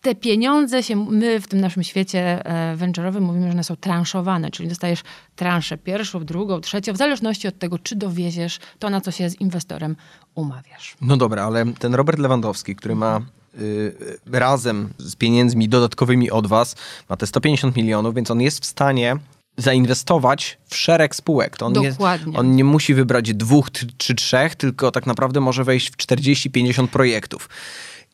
te 0.00 0.14
pieniądze 0.14 0.82
się, 0.82 0.96
my 0.96 1.40
w 1.40 1.48
tym 1.48 1.60
naszym 1.60 1.82
świecie 1.82 2.46
e, 2.46 2.76
venture'owym 2.76 3.20
mówimy, 3.20 3.46
że 3.46 3.52
one 3.52 3.64
są 3.64 3.76
transzowane, 3.76 4.50
czyli 4.50 4.68
dostajesz 4.68 5.02
transzę 5.36 5.78
pierwszą, 5.78 6.24
drugą, 6.24 6.60
trzecią, 6.60 6.92
w 6.92 6.96
zależności 6.96 7.48
od 7.48 7.58
tego, 7.58 7.78
czy 7.78 7.96
dowieziesz 7.96 8.58
to, 8.78 8.90
na 8.90 9.00
co 9.00 9.10
się 9.10 9.30
z 9.30 9.40
inwestorem 9.40 9.96
umawiasz. 10.34 10.96
No 11.00 11.16
dobra, 11.16 11.44
ale 11.44 11.64
ten 11.78 11.94
Robert 11.94 12.18
Lewandowski, 12.18 12.76
który 12.76 12.94
ma 12.94 13.20
y, 13.60 14.18
razem 14.32 14.88
z 14.98 15.16
pieniędzmi 15.16 15.68
dodatkowymi 15.68 16.30
od 16.30 16.46
was, 16.46 16.76
ma 17.08 17.16
te 17.16 17.26
150 17.26 17.76
milionów, 17.76 18.14
więc 18.14 18.30
on 18.30 18.40
jest 18.40 18.62
w 18.62 18.66
stanie 18.66 19.16
zainwestować 19.56 20.58
w 20.68 20.76
szereg 20.76 21.14
spółek. 21.14 21.56
To 21.56 21.66
on, 21.66 21.72
Dokładnie. 21.72 22.32
Nie, 22.32 22.38
on 22.38 22.56
nie 22.56 22.64
musi 22.64 22.94
wybrać 22.94 23.34
dwóch 23.34 23.68
czy 23.96 24.14
trzech, 24.14 24.54
tylko 24.54 24.90
tak 24.90 25.06
naprawdę 25.06 25.40
może 25.40 25.64
wejść 25.64 25.90
w 25.90 25.96
40-50 25.96 26.88
projektów. 26.88 27.48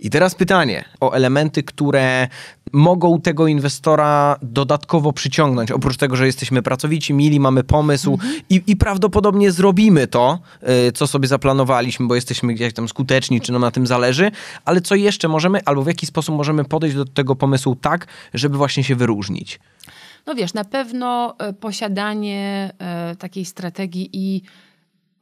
I 0.00 0.10
teraz 0.10 0.34
pytanie 0.34 0.84
o 1.00 1.12
elementy, 1.12 1.62
które 1.62 2.28
mogą 2.72 3.20
tego 3.20 3.46
inwestora 3.46 4.36
dodatkowo 4.42 5.12
przyciągnąć. 5.12 5.70
Oprócz 5.70 5.96
tego, 5.96 6.16
że 6.16 6.26
jesteśmy 6.26 6.62
pracowici, 6.62 7.14
mili, 7.14 7.40
mamy 7.40 7.64
pomysł 7.64 8.12
mhm. 8.12 8.34
i, 8.50 8.62
i, 8.66 8.76
prawdopodobnie 8.76 9.52
zrobimy 9.52 10.06
to, 10.06 10.38
y, 10.88 10.92
co 10.92 11.06
sobie 11.06 11.28
zaplanowaliśmy, 11.28 12.06
bo 12.06 12.14
jesteśmy 12.14 12.54
gdzieś 12.54 12.72
tam 12.72 12.88
skuteczni, 12.88 13.40
czy 13.40 13.52
nam 13.52 13.60
na 13.60 13.70
tym 13.70 13.86
zależy, 13.86 14.30
ale 14.64 14.80
co 14.80 14.94
jeszcze 14.94 15.28
możemy, 15.28 15.60
albo 15.64 15.82
w 15.82 15.86
jaki 15.86 16.06
sposób 16.06 16.36
możemy 16.36 16.64
podejść 16.64 16.96
do 16.96 17.04
tego 17.04 17.36
pomysłu 17.36 17.76
tak, 17.76 18.06
żeby 18.34 18.56
właśnie 18.56 18.84
się 18.84 18.96
wyróżnić? 18.96 19.60
No 20.26 20.34
wiesz, 20.34 20.54
na 20.54 20.64
pewno 20.64 21.36
e, 21.38 21.52
posiadanie 21.52 22.72
e, 22.78 23.16
takiej 23.16 23.44
strategii 23.44 24.10
i 24.12 24.42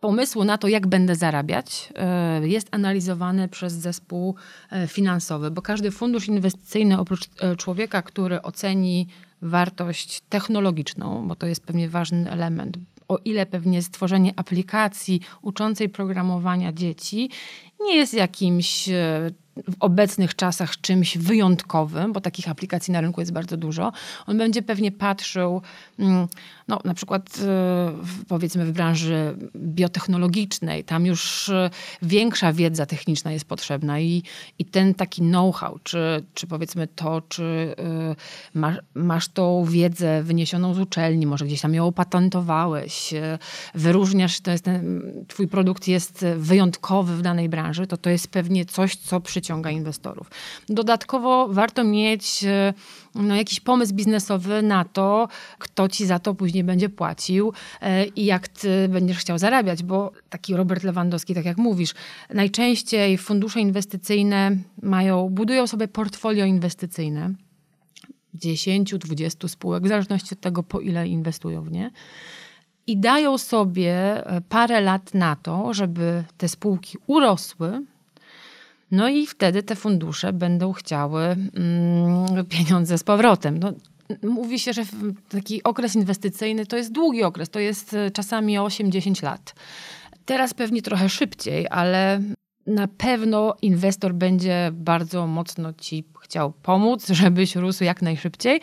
pomysłu 0.02 0.44
na 0.44 0.58
to, 0.58 0.68
jak 0.68 0.86
będę 0.86 1.14
zarabiać, 1.14 1.92
e, 1.94 2.48
jest 2.48 2.68
analizowany 2.70 3.48
przez 3.48 3.72
zespół 3.72 4.34
e, 4.70 4.86
finansowy, 4.86 5.50
bo 5.50 5.62
każdy 5.62 5.90
fundusz 5.90 6.28
inwestycyjny, 6.28 6.98
oprócz 6.98 7.28
e, 7.40 7.56
człowieka, 7.56 8.02
który 8.02 8.42
oceni 8.42 9.06
wartość 9.42 10.20
technologiczną, 10.28 11.28
bo 11.28 11.34
to 11.34 11.46
jest 11.46 11.66
pewnie 11.66 11.88
ważny 11.88 12.30
element, 12.30 12.78
o 13.08 13.18
ile 13.24 13.46
pewnie 13.46 13.82
stworzenie 13.82 14.32
aplikacji 14.36 15.20
uczącej 15.42 15.88
programowania 15.88 16.72
dzieci 16.72 17.30
nie 17.80 17.96
jest 17.96 18.14
jakimś 18.14 18.88
w 19.56 19.74
obecnych 19.80 20.36
czasach 20.36 20.80
czymś 20.80 21.18
wyjątkowym, 21.18 22.12
bo 22.12 22.20
takich 22.20 22.48
aplikacji 22.48 22.92
na 22.92 23.00
rynku 23.00 23.20
jest 23.20 23.32
bardzo 23.32 23.56
dużo. 23.56 23.92
On 24.26 24.38
będzie 24.38 24.62
pewnie 24.62 24.92
patrzył, 24.92 25.62
mm, 25.98 26.28
no, 26.68 26.80
na 26.84 26.94
przykład 26.94 27.38
y, 27.38 28.26
powiedzmy 28.28 28.66
w 28.66 28.72
branży 28.72 29.36
biotechnologicznej, 29.56 30.84
tam 30.84 31.06
już 31.06 31.48
y, 31.48 31.70
większa 32.02 32.52
wiedza 32.52 32.86
techniczna 32.86 33.32
jest 33.32 33.44
potrzebna 33.44 34.00
i, 34.00 34.22
i 34.58 34.64
ten 34.64 34.94
taki 34.94 35.22
know-how, 35.22 35.78
czy, 35.82 36.24
czy 36.34 36.46
powiedzmy 36.46 36.86
to, 36.86 37.22
czy 37.28 37.42
y, 37.42 38.58
masz, 38.58 38.76
masz 38.94 39.28
tą 39.28 39.64
wiedzę 39.64 40.22
wyniesioną 40.22 40.74
z 40.74 40.78
uczelni, 40.78 41.26
może 41.26 41.44
gdzieś 41.44 41.60
tam 41.60 41.74
ją 41.74 41.86
opatentowałeś, 41.86 43.14
wyróżniasz, 43.74 44.40
to 44.40 44.50
jest 44.50 44.64
ten, 44.64 45.02
twój 45.28 45.48
produkt 45.48 45.88
jest 45.88 46.24
wyjątkowy 46.36 47.16
w 47.16 47.22
danej 47.22 47.48
branży, 47.48 47.86
to 47.86 47.96
to 47.96 48.10
jest 48.10 48.28
pewnie 48.28 48.64
coś, 48.64 48.96
co 48.96 49.20
przyciąga 49.42 49.70
inwestorów. 49.70 50.30
Dodatkowo 50.68 51.48
warto 51.48 51.84
mieć 51.84 52.44
no, 53.14 53.36
jakiś 53.36 53.60
pomysł 53.60 53.94
biznesowy 53.94 54.62
na 54.62 54.84
to, 54.84 55.28
kto 55.58 55.88
ci 55.88 56.06
za 56.06 56.18
to 56.18 56.34
później 56.34 56.64
będzie 56.64 56.88
płacił 56.88 57.52
e, 57.80 58.04
i 58.04 58.24
jak 58.24 58.48
ty 58.48 58.88
będziesz 58.88 59.18
chciał 59.18 59.38
zarabiać, 59.38 59.82
bo 59.82 60.12
taki 60.30 60.56
Robert 60.56 60.82
Lewandowski, 60.82 61.34
tak 61.34 61.44
jak 61.44 61.56
mówisz, 61.56 61.94
najczęściej 62.30 63.18
fundusze 63.18 63.60
inwestycyjne 63.60 64.56
mają, 64.82 65.28
budują 65.28 65.66
sobie 65.66 65.88
portfolio 65.88 66.44
inwestycyjne. 66.44 67.34
10-20 68.38 69.48
spółek, 69.48 69.84
w 69.84 69.88
zależności 69.88 70.34
od 70.34 70.40
tego, 70.40 70.62
po 70.62 70.80
ile 70.80 71.08
inwestują 71.08 71.62
w 71.62 71.70
nie. 71.70 71.90
I 72.86 72.96
dają 72.96 73.38
sobie 73.38 73.92
e, 74.26 74.40
parę 74.48 74.80
lat 74.80 75.14
na 75.14 75.36
to, 75.36 75.74
żeby 75.74 76.24
te 76.36 76.48
spółki 76.48 76.98
urosły, 77.06 77.82
no 78.92 79.08
i 79.08 79.26
wtedy 79.26 79.62
te 79.62 79.76
fundusze 79.76 80.32
będą 80.32 80.72
chciały 80.72 81.22
mm, 81.22 82.46
pieniądze 82.48 82.98
z 82.98 83.04
powrotem. 83.04 83.58
No, 83.58 83.72
mówi 84.22 84.58
się, 84.58 84.72
że 84.72 84.82
taki 85.28 85.62
okres 85.62 85.94
inwestycyjny 85.94 86.66
to 86.66 86.76
jest 86.76 86.92
długi 86.92 87.22
okres, 87.22 87.50
to 87.50 87.60
jest 87.60 87.94
e, 87.94 88.10
czasami 88.10 88.58
8-10 88.58 89.24
lat. 89.24 89.54
Teraz 90.24 90.54
pewnie 90.54 90.82
trochę 90.82 91.08
szybciej, 91.08 91.66
ale 91.70 92.20
na 92.66 92.88
pewno 92.88 93.54
inwestor 93.62 94.14
będzie 94.14 94.70
bardzo 94.72 95.26
mocno 95.26 95.72
ci 95.72 96.04
chciał 96.22 96.52
pomóc, 96.52 97.08
żebyś 97.22 97.56
rósł 97.56 97.84
jak 97.84 98.02
najszybciej 98.02 98.60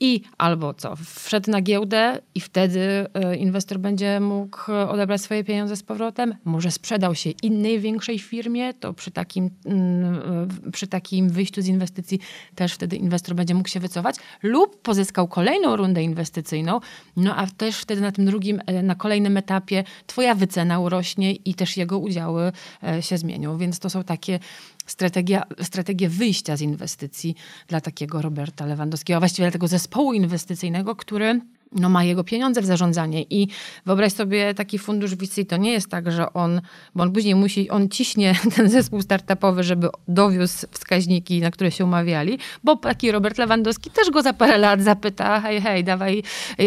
i 0.00 0.22
albo 0.38 0.74
co, 0.74 0.96
wszedł 0.96 1.50
na 1.50 1.60
giełdę 1.60 2.18
i 2.34 2.40
wtedy 2.40 3.06
e, 3.14 3.36
inwestor 3.36 3.78
będzie 3.78 4.20
mógł 4.20 4.72
odebrać 4.88 5.20
swoje 5.20 5.44
pieniądze 5.44 5.76
z 5.76 5.82
powrotem, 5.82 6.34
może 6.44 6.70
sprzedał 6.70 7.14
się 7.14 7.30
innej 7.30 7.80
większej 7.80 8.18
firmie, 8.18 8.74
to 8.74 8.92
przy 8.92 9.10
takim, 9.10 9.50
mm, 9.64 10.48
przy 10.72 10.86
takim 10.86 11.30
wyjściu 11.30 11.62
z 11.62 11.66
inwestycji 11.66 12.20
też 12.54 12.72
wtedy 12.72 12.96
inwestor 12.96 13.34
będzie 13.34 13.54
mógł 13.54 13.68
się 13.68 13.80
wycofać 13.80 14.16
lub 14.42 14.82
pozyskał 14.82 15.28
kolejną 15.28 15.76
rundę 15.76 16.02
inwestycyjną, 16.02 16.80
no 17.16 17.36
a 17.36 17.46
też 17.46 17.78
wtedy 17.78 18.00
na 18.00 18.12
tym 18.12 18.24
drugim, 18.24 18.60
e, 18.66 18.82
na 18.82 18.94
kolejnym 18.94 19.36
etapie 19.36 19.84
twoja 20.06 20.34
wycena 20.34 20.80
urośnie 20.80 21.32
i 21.32 21.54
też 21.54 21.76
jego 21.76 21.98
udziały 21.98 22.52
e, 22.82 23.02
się 23.02 23.18
zmienią, 23.18 23.58
więc 23.58 23.78
to 23.78 23.90
są 23.90 24.04
takie 24.04 24.38
strategia, 24.86 25.42
strategię 25.62 26.08
wyjścia 26.08 26.56
z 26.56 26.60
inwestycji 26.60 27.34
dla 27.66 27.80
takiego 27.80 28.22
Roberta 28.22 28.66
Lewandowskiego, 28.66 29.16
a 29.16 29.20
właściwie 29.20 29.46
dla 29.46 29.52
tego 29.52 29.68
zespołu 29.68 30.12
inwestycyjnego, 30.12 30.96
który 30.96 31.40
no, 31.72 31.88
ma 31.88 32.04
jego 32.04 32.24
pieniądze 32.24 32.62
w 32.62 32.66
zarządzanie 32.66 33.22
i 33.22 33.48
wyobraź 33.86 34.12
sobie 34.12 34.54
taki 34.54 34.78
fundusz 34.78 35.14
VC, 35.14 35.44
to 35.44 35.56
nie 35.56 35.72
jest 35.72 35.88
tak, 35.88 36.12
że 36.12 36.32
on, 36.32 36.60
bo 36.94 37.02
on 37.02 37.12
później 37.12 37.34
musi, 37.34 37.70
on 37.70 37.88
ciśnie 37.88 38.34
ten 38.56 38.70
zespół 38.70 39.02
startupowy, 39.02 39.62
żeby 39.62 39.88
dowiózł 40.08 40.66
wskaźniki, 40.70 41.40
na 41.40 41.50
które 41.50 41.70
się 41.70 41.84
umawiali, 41.84 42.38
bo 42.64 42.76
taki 42.76 43.12
Robert 43.12 43.38
Lewandowski 43.38 43.90
też 43.90 44.10
go 44.10 44.22
za 44.22 44.32
parę 44.32 44.58
lat 44.58 44.82
zapyta, 44.82 45.40
hej, 45.40 45.60
hej, 45.60 45.84
dawaj, 45.84 46.22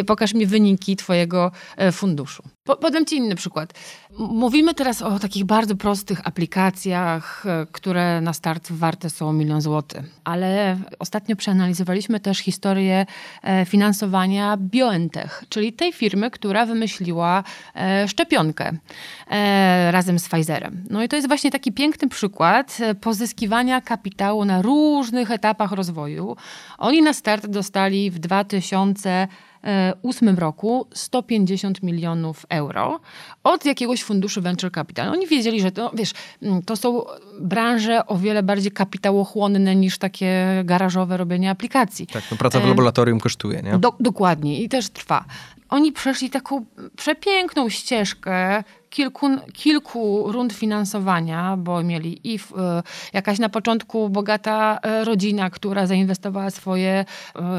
pokaż 0.08 0.34
mi 0.34 0.46
wyniki 0.46 0.96
twojego 0.96 1.52
e, 1.78 1.92
funduszu. 1.92 2.44
Podam 2.66 3.06
Ci 3.06 3.16
inny 3.16 3.36
przykład. 3.36 3.74
Mówimy 4.18 4.74
teraz 4.74 5.02
o 5.02 5.20
takich 5.20 5.46
bardzo 5.46 5.76
prostych 5.76 6.28
aplikacjach, 6.28 7.46
e, 7.46 7.66
które 7.72 8.22
na 8.22 8.34
start 8.34 8.72
warte 8.72 9.10
są 9.10 9.34
milion 9.34 9.62
złotych. 9.62 10.06
Ale 10.24 10.78
ostatnio 11.00 11.36
przeanalizowaliśmy 11.36 12.20
też 12.20 12.38
historię 12.38 13.06
e, 13.44 13.66
finansowania 13.66 14.58
BioNTech, 14.58 15.44
czyli 15.50 15.74
tej 15.74 15.94
firmy, 15.94 16.32
która 16.32 16.66
wymyśliła 16.66 17.44
e, 17.76 18.08
szczepionkę 18.08 18.72
razem 19.92 20.20
z 20.20 20.30
Pfizerem. 20.30 20.84
No 20.90 21.04
i 21.04 21.10
to 21.10 21.16
jest 21.16 21.28
właśnie 21.28 21.52
taki 21.52 21.72
piękny 21.72 22.10
przykład 22.10 22.78
pozyskiwania 23.02 23.82
kapitału 23.82 24.46
na 24.46 24.62
różnych 24.62 25.32
etapach 25.32 25.72
rozwoju. 25.72 26.36
Oni 26.78 27.02
na 27.02 27.14
start 27.14 27.48
dostali 27.48 28.12
w 28.12 28.20
2000 28.20 29.28
2008 29.66 30.40
roku 30.40 30.88
150 30.94 31.84
milionów 31.84 32.46
euro 32.50 33.00
od 33.44 33.66
jakiegoś 33.66 34.04
funduszu 34.04 34.42
venture 34.42 34.72
capital. 34.72 35.10
Oni 35.10 35.28
wiedzieli, 35.28 35.62
że 35.62 35.72
to, 35.72 35.92
wiesz, 35.94 36.12
mm, 36.42 36.62
to 36.62 36.76
są 36.76 37.02
branże 37.40 38.06
o 38.06 38.18
wiele 38.18 38.44
bardziej 38.44 38.72
kapitałochłonne 38.72 39.76
niż 39.76 39.98
takie 39.98 40.62
garażowe 40.66 41.18
robienie 41.18 41.50
aplikacji. 41.50 42.08
Tak, 42.08 42.24
no 42.32 42.38
praca 42.38 42.60
w 42.60 42.68
laboratorium 42.68 43.20
kosztuje, 43.20 43.62
nie? 43.62 43.78
Do, 43.78 43.94
dokładnie 44.00 44.62
i 44.62 44.70
też 44.70 44.90
trwa. 44.90 45.26
Oni 45.70 45.92
przeszli 45.92 46.30
taką 46.30 46.66
przepiękną 46.98 47.70
ścieżkę 47.70 48.64
kilku, 48.96 49.28
kilku 49.54 50.32
rund 50.32 50.54
finansowania, 50.54 51.58
bo 51.58 51.84
mieli 51.84 52.34
i 52.34 52.40
w, 52.40 52.54
e, 52.58 52.84
jakaś 53.14 53.40
na 53.40 53.50
początku 53.50 54.10
bogata 54.10 54.80
e, 54.82 55.06
rodzina, 55.06 55.50
która 55.50 55.88
zainwestowała 55.88 56.50
swoje 56.52 56.90
e, 56.90 57.06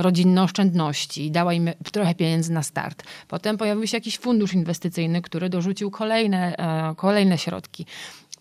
rodzinne 0.02 0.42
oszczędności 0.42 1.26
i 1.26 1.30
dała 1.30 1.52
im 1.52 1.70
trochę 1.92 2.14
pieniędzy 2.14 2.52
na 2.52 2.62
start. 2.62 3.02
Potem 3.28 3.58
pojawił 3.58 3.86
się 3.86 3.96
jakiś 3.96 4.18
fundusz 4.18 4.54
inwestycyjny, 4.54 5.22
który 5.22 5.48
dorzucił 5.48 5.90
kolejne, 5.90 6.56
kolejne 6.96 7.38
środki. 7.38 7.86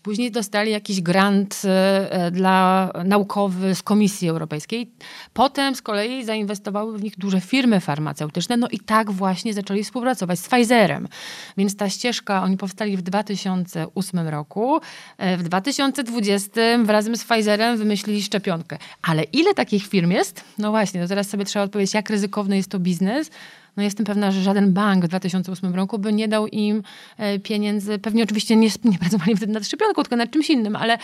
Później 0.06 0.30
dostali 0.30 0.70
jakiś 0.70 1.00
grant 1.00 1.62
e, 1.64 2.30
dla 2.30 2.90
naukowy 3.04 3.74
z 3.74 3.82
Komisji 3.82 4.28
Europejskiej. 4.28 4.90
Potem 5.32 5.74
z 5.74 5.82
kolei 5.82 6.24
zainwestowały 6.24 6.98
w 6.98 7.02
nich 7.02 7.18
duże 7.18 7.40
firmy 7.40 7.80
farmaceutyczne. 7.80 8.56
No 8.56 8.68
i 8.68 8.78
tak 8.78 9.10
właśnie 9.10 9.54
zaczęli 9.54 9.84
współpracować 9.84 10.38
z 10.38 10.48
Pfizerem. 10.48 11.08
Więc 11.56 11.76
ta 11.76 11.90
ścieżka, 11.90 12.42
oni 12.42 12.56
powstali 12.56 12.96
w 12.96 13.02
2008 13.02 14.28
roku. 14.28 14.80
E, 15.18 15.36
w 15.36 15.42
2020 15.42 16.60
razem 16.86 17.16
z 17.16 17.24
Pfizerem 17.24 17.76
wymyślili 17.76 18.22
szczepionkę. 18.22 18.78
Ale 19.02 19.22
ile 19.22 19.54
takich 19.54 19.86
firm 19.86 20.10
jest? 20.10 20.44
No 20.58 20.70
właśnie, 20.70 21.02
to 21.02 21.08
teraz 21.08 21.28
sobie 21.28 21.44
trzeba 21.44 21.64
odpowiedzieć, 21.64 21.94
jak 21.94 22.10
ryzykowny 22.10 22.56
jest 22.56 22.70
to 22.70 22.78
biznes 22.78 23.30
no 23.76 23.82
jestem 23.82 24.06
pewna, 24.06 24.30
że 24.30 24.42
żaden 24.42 24.72
bank 24.72 25.04
w 25.04 25.08
2008 25.08 25.74
roku 25.74 25.98
by 25.98 26.12
nie 26.12 26.28
dał 26.28 26.46
im 26.46 26.82
e, 27.18 27.38
pieniędzy. 27.38 27.98
Pewnie 27.98 28.22
oczywiście 28.22 28.56
nie, 28.56 28.68
nie 28.84 28.98
pracowali 28.98 29.36
wtedy 29.36 29.52
nad 29.52 29.66
szczepionką, 29.66 30.02
tylko 30.02 30.16
nad 30.16 30.30
czymś 30.30 30.50
innym, 30.50 30.76
ale 30.76 30.98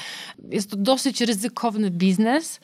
jest 0.50 0.70
to 0.70 0.76
dosyć 0.76 1.20
ryzykowny 1.20 1.90
biznes. 1.90 2.60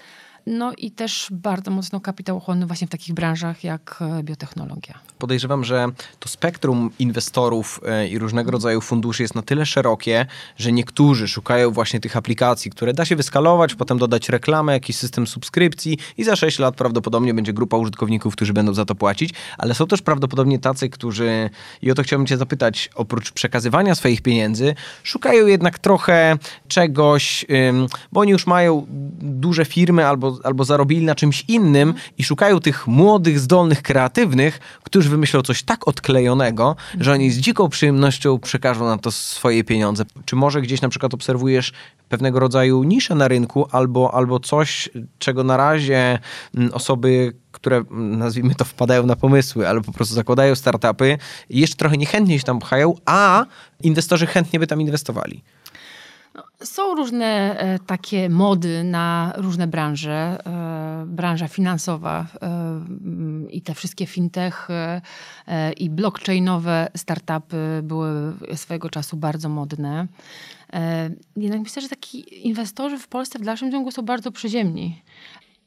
No 0.50 0.72
i 0.78 0.90
też 0.90 1.28
bardzo 1.30 1.70
mocno 1.70 2.00
kapitałochłonny 2.00 2.66
właśnie 2.66 2.87
w 2.87 2.90
takich 2.90 3.14
branżach 3.14 3.64
jak 3.64 3.98
e, 4.00 4.22
biotechnologia. 4.22 4.94
Podejrzewam, 5.18 5.64
że 5.64 5.87
to 6.20 6.28
spektrum 6.28 6.90
inwestorów 6.98 7.80
e, 7.87 8.08
i 8.08 8.18
różnego 8.18 8.50
rodzaju 8.50 8.80
funduszy 8.80 9.22
jest 9.22 9.34
na 9.34 9.42
tyle 9.42 9.66
szerokie, 9.66 10.26
że 10.56 10.72
niektórzy 10.72 11.28
szukają 11.28 11.70
właśnie 11.70 12.00
tych 12.00 12.16
aplikacji, 12.16 12.70
które 12.70 12.92
da 12.92 13.04
się 13.04 13.16
wyskalować, 13.16 13.74
potem 13.74 13.98
dodać 13.98 14.28
reklamę, 14.28 14.72
jakiś 14.72 14.96
system 14.96 15.26
subskrypcji 15.26 15.98
i 16.16 16.24
za 16.24 16.37
6 16.37 16.58
lat 16.58 16.76
prawdopodobnie 16.76 17.34
będzie 17.34 17.52
grupa 17.52 17.76
użytkowników, 17.76 18.37
którzy 18.37 18.52
będą 18.52 18.74
za 18.74 18.84
to 18.84 18.94
płacić, 18.94 19.30
ale 19.58 19.74
są 19.74 19.87
też 19.87 20.02
prawdopodobnie 20.02 20.58
tacy, 20.58 20.88
którzy, 20.88 21.50
i 21.82 21.90
o 21.90 21.94
to 21.94 22.02
chciałbym 22.02 22.26
cię 22.26 22.37
zapytać, 22.37 22.90
oprócz 22.94 23.32
przekazywania 23.32 23.94
swoich 23.94 24.22
pieniędzy, 24.22 24.74
szukają 25.02 25.46
jednak 25.46 25.78
trochę 25.78 26.38
czegoś, 26.68 27.46
bo 28.12 28.20
oni 28.20 28.32
już 28.32 28.46
mają 28.46 28.87
duże 29.20 29.64
firmy 29.64 30.06
albo 30.06 30.38
albo, 30.44 30.64
zarobili 30.64 31.07
na 31.07 31.14
czymś 31.14 31.44
innym 31.48 31.94
i 32.18 32.24
szukają 32.24 32.61
tych 32.61 32.87
młodych, 32.87 33.40
zdolnych, 33.40 33.83
kreatywnych, 33.83 34.59
którzy 34.83 35.09
wymyślą 35.09 35.42
coś 35.42 35.62
tak 35.62 35.88
odklejonego, 35.88 36.77
że 37.01 37.12
oni 37.12 37.31
z 37.31 37.38
dziką 37.38 37.68
przyjemnością 37.68 38.38
przekażą 38.38 38.85
na 38.85 38.98
to 38.98 39.11
swoje 39.11 39.64
pieniądze. 39.64 40.05
Czy 40.24 40.37
może 40.37 40.62
gdzieś 40.62 40.81
na 40.81 40.88
przykład 40.88 41.14
obserwujesz 41.14 41.72
pewnego 42.09 42.40
rodzaju 42.40 42.83
niszę 42.83 43.14
na 43.14 43.29
rynku 43.29 43.66
albo, 43.72 44.14
albo 44.14 44.40
coś, 44.40 44.88
czego 45.18 45.44
na 45.44 45.57
razie 45.57 46.18
mm, 46.55 46.74
osoby, 46.74 47.33
które 47.53 47.77
mm, 47.77 48.18
nazwijmy 48.18 48.55
to 48.55 48.64
wpadają 48.64 49.07
na 49.07 49.16
pomysły, 49.16 49.68
albo 49.68 49.85
po 49.85 49.92
prostu 49.92 50.14
zakładają 50.14 50.55
startupy, 50.55 51.18
jeszcze 51.51 51.77
trochę 51.77 51.96
niechętnie 51.96 52.38
się 52.38 52.44
tam 52.44 52.59
pchają, 52.59 52.94
a 53.07 53.44
inwestorzy 53.83 54.27
chętnie 54.27 54.61
by 54.61 54.66
tam 54.66 54.81
inwestowali. 54.81 55.42
Są 56.62 56.94
różne 56.94 57.59
e, 57.59 57.79
takie 57.79 58.29
mody 58.29 58.85
na 58.85 59.33
różne 59.37 59.66
branże. 59.66 60.38
E, 60.46 61.05
branża 61.07 61.48
finansowa 61.48 62.27
e, 62.42 62.81
i 63.51 63.62
te 63.62 63.74
wszystkie 63.74 64.07
fintech 64.07 64.68
i 65.77 65.90
blockchainowe 65.90 66.90
startupy 66.96 67.81
były 67.83 68.33
swojego 68.55 68.90
czasu 68.90 69.16
bardzo 69.16 69.48
modne. 69.48 70.07
Jednak 71.37 71.61
myślę, 71.61 71.83
że 71.83 71.88
taki 71.88 72.46
inwestorzy 72.46 72.98
w 72.98 73.09
Polsce 73.09 73.38
w 73.38 73.42
dalszym 73.42 73.72
ciągu 73.72 73.90
są 73.90 74.03
bardzo 74.03 74.33
przyziemni. 74.33 75.03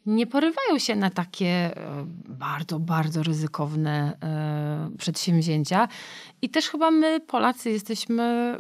Nie 0.06 0.28
porywają 0.28 0.80
się 0.80 0.96
na 0.96 1.10
takie 1.10 1.72
bardzo, 2.30 2.80
bardzo 2.80 3.24
ryzykowne 3.24 4.18
przedsięwzięcia. 4.98 5.88
I 6.42 6.50
też 6.50 6.70
chyba 6.70 6.92
my, 6.92 7.20
Polacy, 7.20 7.70
jesteśmy 7.72 8.58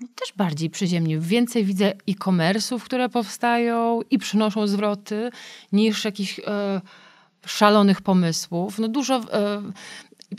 no, 0.00 0.08
też 0.14 0.32
bardziej 0.36 0.70
przyziemnie. 0.70 1.18
Więcej 1.18 1.64
widzę 1.64 1.92
e-commerce'ów, 2.08 2.80
które 2.80 3.08
powstają 3.08 4.00
i 4.10 4.18
przynoszą 4.18 4.66
zwroty, 4.66 5.30
niż 5.72 6.04
jakichś 6.04 6.38
e, 6.38 6.80
szalonych 7.46 8.02
pomysłów. 8.02 8.78
No 8.78 8.88
dużo... 8.88 9.16
E, 9.32 9.62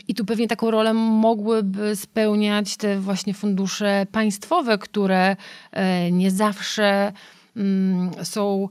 i 0.08 0.14
tu 0.14 0.24
pewnie 0.24 0.48
taką 0.48 0.70
rolę 0.70 0.94
mogłyby 0.94 1.96
spełniać 1.96 2.76
te 2.76 3.00
właśnie 3.00 3.34
fundusze 3.34 4.06
państwowe, 4.12 4.78
które 4.78 5.36
e, 5.72 6.12
nie 6.12 6.30
zawsze 6.30 7.12
mm, 7.56 8.10
są 8.24 8.68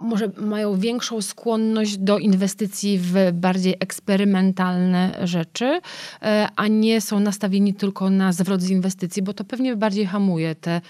może 0.00 0.30
mają 0.36 0.78
większą 0.78 1.22
skłonność 1.22 1.98
do 1.98 2.18
inwestycji 2.18 2.98
w 2.98 3.14
bardziej 3.32 3.76
eksperymentalne 3.80 5.20
rzeczy, 5.24 5.80
e, 6.22 6.48
a 6.56 6.68
nie 6.68 7.00
są 7.00 7.20
nastawieni 7.20 7.74
tylko 7.74 8.10
na 8.10 8.32
zwrot 8.32 8.62
z 8.62 8.70
inwestycji, 8.70 9.22
bo 9.22 9.34
to 9.34 9.44
pewnie 9.44 9.76
bardziej 9.76 10.06
hamuje 10.06 10.54
te 10.54 10.80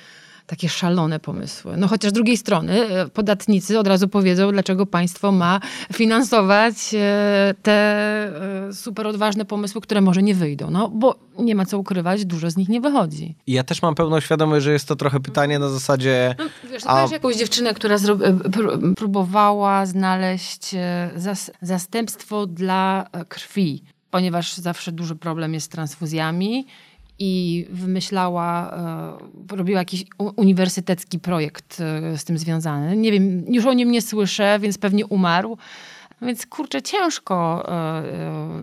takie 0.47 0.69
szalone 0.69 1.21
pomysły. 1.21 1.77
No 1.77 1.89
chociaż 1.89 2.11
z 2.11 2.15
drugiej 2.15 2.37
strony 2.37 2.87
e, 2.87 3.09
podatnicy 3.09 3.79
od 3.79 3.87
razu 3.87 4.09
powiedzą, 4.09 4.53
dlaczego 4.53 4.87
państwo 4.87 5.33
ma 5.33 5.61
finansować 5.93 6.75
e, 6.95 7.55
te 7.63 7.73
e, 7.73 8.73
super 8.73 9.07
odważne 9.07 9.45
pomysły, 9.45 9.81
które 9.81 10.01
może 10.01 10.23
nie 10.23 10.35
wyjdą. 10.35 10.71
No 10.71 10.89
bo 10.89 11.19
nie 11.39 11.55
ma 11.55 11.67
co 11.67 11.79
ukrywać, 11.79 12.25
dużo 12.25 12.51
z 12.51 12.57
nich 12.57 12.69
nie 12.69 12.81
wychodzi. 12.81 13.35
Ja 13.47 13.65
też 13.65 13.83
mam 13.83 13.95
pełną 13.95 14.21
świadomość, 14.21 14.65
że 14.65 14.73
jest 14.73 14.89
to 14.89 14.97
trochę 14.97 15.21
pytanie 15.21 15.59
na 15.59 15.69
zasadzie... 15.69 16.35
No, 16.39 16.45
wiesz, 16.71 16.83
a... 16.87 17.07
jakąś 17.13 17.37
dziewczynę, 17.37 17.75
która 17.75 17.97
próbowała 18.97 19.87
znaleźć 19.87 20.75
zas 21.17 21.51
zastępstwo 21.63 22.47
dla 22.47 23.07
krwi, 23.29 23.83
ponieważ 24.11 24.55
zawsze 24.55 24.93
duży 24.93 25.17
problem 25.17 25.55
jest 25.55 25.67
z 25.67 25.69
transfuzjami 25.69 26.67
i 27.25 27.67
wymyślała, 27.71 28.71
e, 29.51 29.57
robiła 29.57 29.79
jakiś 29.79 30.05
uniwersytecki 30.37 31.19
projekt 31.19 31.81
e, 31.81 32.19
z 32.19 32.25
tym 32.25 32.39
związany. 32.39 32.97
Nie 32.97 33.13
wiem, 33.13 33.45
już 33.49 33.67
o 33.67 33.73
nim 33.73 33.91
nie 33.91 34.03
słyszę, 34.03 34.59
więc 34.61 34.79
pewnie 34.79 35.07
umarł. 35.07 35.59
Więc 36.23 36.47
kurczę, 36.47 36.83
ciężko 36.83 37.65
e, 37.69 38.03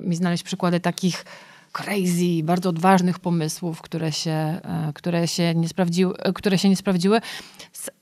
mi 0.04 0.16
znaleźć 0.16 0.44
przykłady 0.44 0.80
takich 0.80 1.26
crazy, 1.72 2.44
bardzo 2.44 2.70
odważnych 2.70 3.20
pomysłów, 3.20 3.82
które 3.82 4.12
się, 4.12 4.62
które 4.94 5.28
się, 5.28 5.56
nie, 5.56 5.68
sprawdziły, 5.68 6.14
które 6.36 6.58
się 6.58 6.70
nie 6.70 6.76
sprawdziły. 6.76 7.22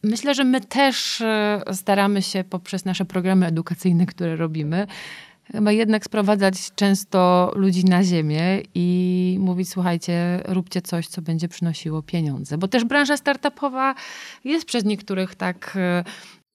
Myślę, 0.04 0.36
że 0.36 0.43
my 0.43 0.62
też 0.62 1.24
staramy 1.74 2.22
się 2.22 2.43
poprzez 2.43 2.86
nasze 2.86 3.06
programy 3.06 3.45
edukacyjne, 3.45 4.06
które 4.06 4.36
robimy, 4.36 4.88
chyba 5.51 5.71
jednak 5.71 6.05
sprowadzać 6.05 6.71
często 6.75 7.51
ludzi 7.55 7.85
na 7.85 8.03
ziemię 8.03 8.62
i 8.75 9.38
mówić, 9.39 9.69
słuchajcie, 9.69 10.41
róbcie 10.45 10.81
coś, 10.81 11.07
co 11.07 11.21
będzie 11.21 11.47
przynosiło 11.47 12.01
pieniądze. 12.01 12.57
Bo 12.57 12.67
też 12.67 12.85
branża 12.85 13.17
startupowa 13.17 13.95
jest 14.43 14.65
przez 14.65 14.85
niektórych 14.85 15.35
tak 15.35 15.73
e, 15.75 16.03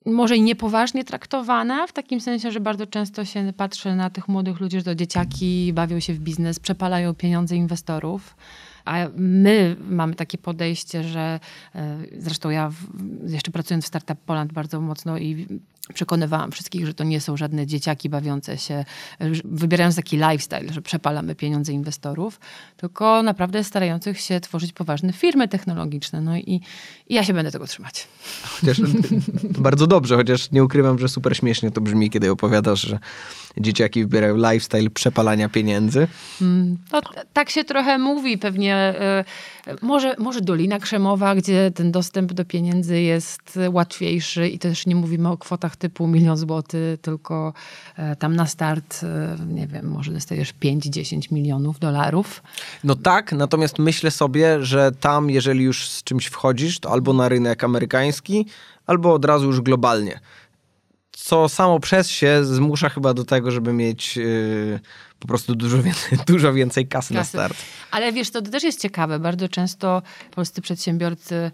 może 0.07 0.37
i 0.37 0.43
niepoważnie 0.43 1.05
traktowana, 1.05 1.87
w 1.87 1.93
takim 1.93 2.21
sensie, 2.21 2.51
że 2.51 2.61
bardzo 2.61 2.87
często 2.87 3.25
się 3.25 3.53
patrzy 3.57 3.95
na 3.95 4.11
tych 4.11 4.29
młodych 4.29 4.61
ludzi, 4.61 4.79
że 4.79 4.85
to 4.85 4.95
dzieciaki 4.95 5.73
bawią 5.73 6.01
się 6.01 6.15
w 6.15 6.19
biznes, 6.19 6.59
przepalają 6.59 7.15
pieniądze 7.15 7.57
inwestorów. 7.57 8.37
A 8.85 8.97
my 9.17 9.77
mamy 9.91 10.15
takie 10.15 10.39
podejście, 10.39 11.05
że 11.05 11.41
e, 11.75 11.99
zresztą 12.19 12.51
ja 12.51 12.71
jeszcze 13.27 13.51
pracując 13.51 13.85
w 13.85 13.89
Startup 13.89 14.19
Poland 14.27 14.53
bardzo 14.53 14.81
mocno 14.81 15.19
i 15.19 15.47
przekonywałam 15.95 16.53
wszystkich, 16.53 16.87
że 16.87 16.95
to 16.95 17.05
nie 17.05 17.21
są 17.21 17.37
żadne 17.37 17.67
dzieciaki 17.67 18.09
bawiące 18.09 18.59
się, 18.59 18.85
wybierając 19.45 19.97
taki 19.97 20.17
lifestyle, 20.17 20.73
że 20.73 20.83
przepalamy 20.83 21.35
pieniądze 21.35 21.73
inwestorów, 21.73 22.41
tylko 22.77 23.23
naprawdę 23.23 23.65
starających 23.65 24.21
się 24.21 24.41
tworzyć 24.41 24.73
poważne 24.73 25.13
firmy 25.13 25.49
technologiczne. 25.49 26.21
No 26.21 26.37
i, 26.37 26.61
i 27.09 27.15
ja 27.15 27.25
się 27.25 27.33
będę 27.33 27.51
tego 27.51 27.67
trzymać. 27.67 28.09
Chociaż 28.43 28.81
bardzo 29.69 29.87
dobrze, 29.87 30.17
chociaż 30.17 30.51
nie 30.51 30.65
ukrywam, 30.65 30.99
że 30.99 31.09
super 31.09 31.37
śmiesznie 31.37 31.71
to 31.71 31.81
brzmi, 31.81 32.11
kiedy 32.11 32.31
opowiadasz, 32.31 32.81
że 32.81 32.99
dzieciaki 33.57 34.01
wybierają 34.01 34.37
lifestyle 34.37 34.91
przepalania 34.91 35.49
pieniędzy. 35.49 36.09
Mm, 36.43 36.79
to 36.91 37.01
tak 37.33 37.51
się 37.51 37.65
trochę 37.65 37.99
mówi 37.99 38.39
pewnie. 38.39 38.95
Y, 39.69 39.77
może, 39.83 40.17
może 40.19 40.41
Dolina 40.41 40.79
Krzemowa, 40.79 41.35
gdzie 41.35 41.71
ten 41.75 41.93
dostęp 41.93 42.33
do 42.33 42.45
pieniędzy 42.45 43.01
jest 43.01 43.59
łatwiejszy 43.73 44.49
i 44.49 44.59
też 44.59 44.87
nie 44.87 44.97
mówimy 44.97 45.29
o 45.29 45.39
kwotach 45.39 45.74
typu 45.77 46.07
milion 46.07 46.37
złotych, 46.37 47.01
tylko 47.01 47.53
e, 47.97 48.17
tam 48.17 48.37
na 48.37 48.47
start, 48.47 49.01
e, 49.03 49.37
nie 49.47 49.67
wiem, 49.67 49.89
może 49.89 50.13
dostajesz 50.13 50.55
5-10 50.63 51.33
milionów 51.33 51.79
dolarów. 51.79 52.43
No 52.85 52.95
tak, 52.95 53.33
natomiast 53.33 53.79
myślę 53.79 54.11
sobie, 54.11 54.65
że 54.65 54.93
tam, 54.93 55.31
jeżeli 55.31 55.65
już 55.65 55.89
z 55.89 56.03
czymś 56.03 56.27
wchodzisz, 56.27 56.79
to 56.81 56.91
albo 56.91 57.13
na 57.13 57.29
rynek 57.29 57.65
amerykański, 57.65 58.47
albo 58.87 59.15
od 59.15 59.25
razu 59.25 59.47
już 59.47 59.61
globalnie 59.61 60.21
co 61.25 61.49
samo 61.49 61.81
przez 61.81 62.11
się 62.11 62.45
zmusza 62.45 62.89
chyba 62.89 63.15
do 63.15 63.25
tego, 63.25 63.51
żeby 63.51 63.73
mieć 63.73 64.17
yy, 64.17 64.81
po 65.19 65.29
prostu 65.29 65.55
dużo 65.55 65.83
więcej, 65.83 66.19
dużo 66.27 66.53
więcej 66.53 66.89
kasy, 66.89 67.15
kasy, 67.15 67.15
na 67.15 67.25
start. 67.25 67.57
Ale 67.91 68.13
wiesz, 68.13 68.31
to 68.31 68.43
też 68.43 68.63
jest 68.63 68.81
ciekawe. 68.81 69.19
Bardzo 69.19 69.49
często 69.49 70.03
polscy 70.31 70.63
przedsiębiorcy 70.63 71.51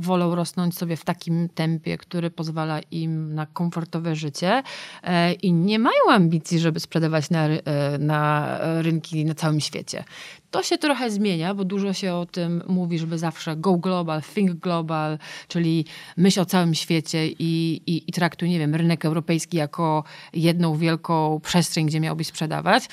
wolą 0.00 0.34
rosnąć 0.34 0.78
sobie 0.78 0.96
w 0.96 1.04
takim 1.04 1.48
tempie, 1.48 1.98
który 1.98 2.30
pozwala 2.30 2.80
im 2.90 3.34
na 3.34 3.46
komfortowe 3.46 4.16
życie 4.16 4.62
e, 5.02 5.32
i 5.32 5.52
nie 5.52 5.78
mają 5.78 6.10
ambicji, 6.10 6.58
żeby 6.58 6.80
sprzedawać 6.80 7.30
na, 7.30 7.46
e, 7.46 7.98
na 7.98 8.58
rynki 8.82 9.24
na 9.24 9.34
całym 9.34 9.60
świecie. 9.60 10.04
To 10.50 10.62
się 10.62 10.78
trochę 10.78 11.10
zmienia, 11.10 11.54
bo 11.54 11.64
dużo 11.64 11.92
się 11.92 12.14
o 12.14 12.26
tym 12.26 12.62
mówi, 12.68 12.98
żeby 12.98 13.18
zawsze 13.18 13.56
go 13.56 13.76
global, 13.76 14.22
think 14.34 14.52
global, 14.52 15.18
czyli 15.48 15.84
myśl 16.16 16.40
o 16.40 16.44
całym 16.44 16.74
świecie 16.74 17.26
i, 17.26 17.82
i, 17.86 18.10
i 18.10 18.12
traktuj, 18.12 18.50
nie 18.50 18.58
wiem, 18.58 18.74
rynek 18.74 19.04
europejski 19.04 19.56
jako 19.56 20.04
jedną 20.32 20.76
wielką 20.76 21.40
przestrzeń, 21.42 21.86
gdzie 21.86 22.00
miałbyś 22.00 22.26
sprzedawać. 22.26 22.88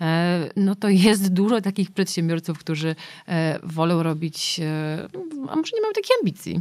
E, 0.00 0.48
no 0.56 0.74
to 0.74 0.88
jest 0.88 1.32
dużo 1.32 1.60
takich 1.60 1.90
przedsiębiorców, 1.90 2.58
którzy 2.58 2.96
e, 3.28 3.58
wolą 3.62 4.02
robić, 4.02 4.60
e, 4.62 5.08
a 5.48 5.56
może 5.56 5.72
nie 5.74 5.80
mają 5.80 5.92
takiej 5.94 6.16
ambicji. 6.20 6.60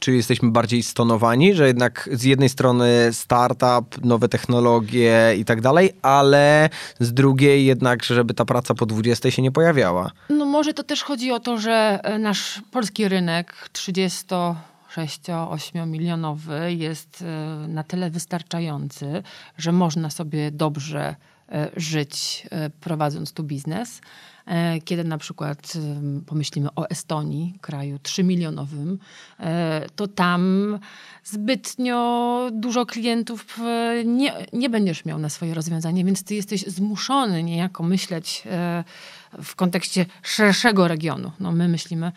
Czy 0.00 0.12
jesteśmy 0.12 0.50
bardziej 0.50 0.82
stonowani, 0.82 1.54
że 1.54 1.66
jednak 1.66 2.08
z 2.12 2.22
jednej 2.22 2.48
strony 2.48 3.08
startup, 3.12 4.04
nowe 4.04 4.28
technologie 4.28 5.34
i 5.38 5.44
tak 5.44 5.60
dalej, 5.60 5.90
ale 6.02 6.70
z 7.00 7.12
drugiej 7.12 7.66
jednak, 7.66 8.04
żeby 8.04 8.34
ta 8.34 8.44
praca 8.44 8.74
po 8.74 8.86
20 8.86 9.30
się 9.30 9.42
nie 9.42 9.52
pojawiała? 9.52 10.10
No 10.30 10.44
może 10.44 10.74
to 10.74 10.82
też 10.82 11.02
chodzi 11.02 11.32
o 11.32 11.40
to, 11.40 11.58
że 11.58 12.00
nasz 12.18 12.62
polski 12.70 13.08
rynek 13.08 13.68
30 13.72 14.26
6-8 14.96 15.86
milionowy 15.86 16.74
jest 16.74 17.24
na 17.68 17.82
tyle 17.82 18.10
wystarczający, 18.10 19.22
że 19.58 19.72
można 19.72 20.10
sobie 20.10 20.50
dobrze 20.50 21.16
żyć 21.76 22.46
e, 22.50 22.70
prowadząc 22.70 23.32
tu 23.32 23.42
biznes. 23.42 24.00
E, 24.46 24.80
kiedy 24.80 25.04
na 25.04 25.18
przykład 25.18 25.72
pomyślimy 26.26 26.68
o 26.76 26.90
Estonii, 26.90 27.54
kraju 27.60 27.96
3-milionowym, 27.96 28.96
to 29.96 30.08
tam 30.08 30.78
zbytnio 31.24 32.50
dużo 32.52 32.86
klientów 32.86 33.58
nie, 34.04 34.32
nie 34.52 34.70
będziesz 34.70 35.04
miał 35.04 35.18
na 35.18 35.28
swoje 35.28 35.54
rozwiązanie, 35.54 36.04
więc 36.04 36.24
ty 36.24 36.34
jesteś 36.34 36.62
zmuszony 36.62 37.42
niejako 37.42 37.82
myśleć 37.82 38.42
w 39.42 39.54
kontekście 39.56 40.06
szerszego 40.22 40.88
regionu. 40.88 41.32
No 41.40 41.52
my 41.52 41.68
myślimy 41.68 42.12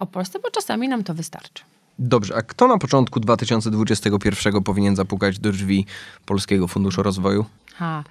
o 0.00 0.06
Polsce, 0.06 0.38
bo 0.38 0.50
czasami 0.50 0.88
nam 0.88 1.04
to 1.04 1.14
wystarczy. 1.14 1.62
Dobrze, 1.98 2.36
a 2.36 2.42
kto 2.42 2.68
na 2.68 2.78
początku 2.78 3.20
2021 3.20 4.62
powinien 4.62 4.96
zapukać 4.96 5.38
do 5.38 5.52
drzwi 5.52 5.86
Polskiego 6.26 6.68
Funduszu 6.68 7.02
Rozwoju? 7.02 7.44
Ha. 7.74 8.04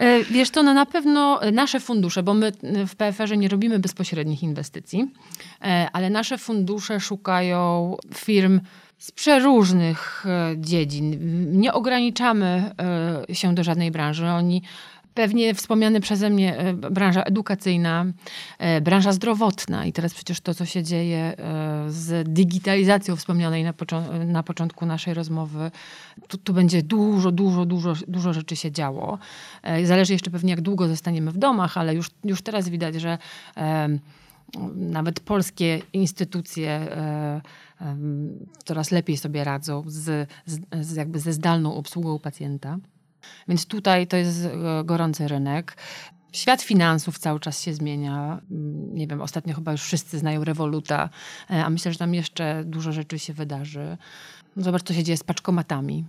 E, 0.00 0.24
wiesz 0.24 0.50
to, 0.50 0.62
no 0.62 0.74
na 0.74 0.86
pewno 0.86 1.40
nasze 1.52 1.80
fundusze, 1.80 2.22
bo 2.22 2.34
my 2.34 2.52
w 2.86 2.96
PFR-ze 2.96 3.36
nie 3.36 3.48
robimy 3.48 3.78
bezpośrednich 3.78 4.42
inwestycji, 4.42 5.10
e, 5.62 5.88
ale 5.92 6.10
nasze 6.10 6.38
fundusze 6.38 7.00
szukają 7.00 7.96
firm 8.14 8.60
z 8.98 9.12
przeróżnych 9.12 10.26
e, 10.26 10.54
dziedzin. 10.56 11.16
Nie 11.60 11.72
ograniczamy 11.72 12.74
się 13.32 13.54
do 13.54 13.64
żadnej 13.64 13.90
branży. 13.90 14.26
Oni 14.26 14.62
Pewnie 15.14 15.54
wspomniane 15.54 16.00
przeze 16.00 16.30
mnie 16.30 16.58
e, 16.58 16.72
branża 16.74 17.22
edukacyjna, 17.22 18.06
e, 18.58 18.80
branża 18.80 19.12
zdrowotna 19.12 19.86
i 19.86 19.92
teraz 19.92 20.14
przecież 20.14 20.40
to, 20.40 20.54
co 20.54 20.64
się 20.64 20.82
dzieje 20.82 21.18
e, 21.18 21.34
z 21.88 22.28
digitalizacją 22.32 23.16
wspomnianej 23.16 23.64
na, 23.64 23.72
począ- 23.72 24.26
na 24.26 24.42
początku 24.42 24.86
naszej 24.86 25.14
rozmowy, 25.14 25.70
tu, 26.28 26.38
tu, 26.38 26.52
będzie 26.52 26.82
dużo, 26.82 27.32
dużo, 27.32 27.64
dużo, 27.66 27.94
dużo 28.08 28.32
rzeczy 28.32 28.56
się 28.56 28.72
działo. 28.72 29.18
Zależy 29.84 30.12
jeszcze 30.12 30.30
pewnie, 30.30 30.50
jak 30.50 30.60
długo 30.60 30.88
zostaniemy 30.88 31.30
w 31.30 31.38
domach, 31.38 31.78
ale 31.78 31.94
już, 31.94 32.10
już 32.24 32.42
teraz 32.42 32.68
widać, 32.68 32.94
że 32.94 33.18
nawet 34.74 35.20
polskie 35.20 35.82
instytucje 35.92 36.88
coraz 38.64 38.90
lepiej 38.90 39.16
sobie 39.16 39.44
radzą 39.44 39.84
z, 39.86 40.28
z, 40.80 40.96
jakby 40.96 41.18
ze 41.18 41.32
zdalną 41.32 41.74
obsługą 41.74 42.18
pacjenta. 42.18 42.78
Więc 43.48 43.66
tutaj 43.66 44.06
to 44.06 44.16
jest 44.16 44.44
e, 44.44 44.84
gorący 44.84 45.28
rynek. 45.28 45.76
Świat 46.32 46.62
finansów 46.62 47.18
cały 47.18 47.40
czas 47.40 47.62
się 47.62 47.74
zmienia. 47.74 48.40
Mm, 48.50 48.94
nie 48.94 49.06
wiem, 49.06 49.20
ostatnio 49.20 49.54
chyba 49.54 49.72
już 49.72 49.82
wszyscy 49.82 50.18
znają 50.18 50.44
rewoluta, 50.44 51.10
e, 51.50 51.64
a 51.64 51.70
myślę, 51.70 51.92
że 51.92 51.98
tam 51.98 52.14
jeszcze 52.14 52.62
dużo 52.64 52.92
rzeczy 52.92 53.18
się 53.18 53.32
wydarzy. 53.32 53.96
Zobacz, 54.56 54.82
co 54.82 54.94
się 54.94 55.04
dzieje 55.04 55.16
z 55.16 55.24
paczkomatami. 55.24 56.04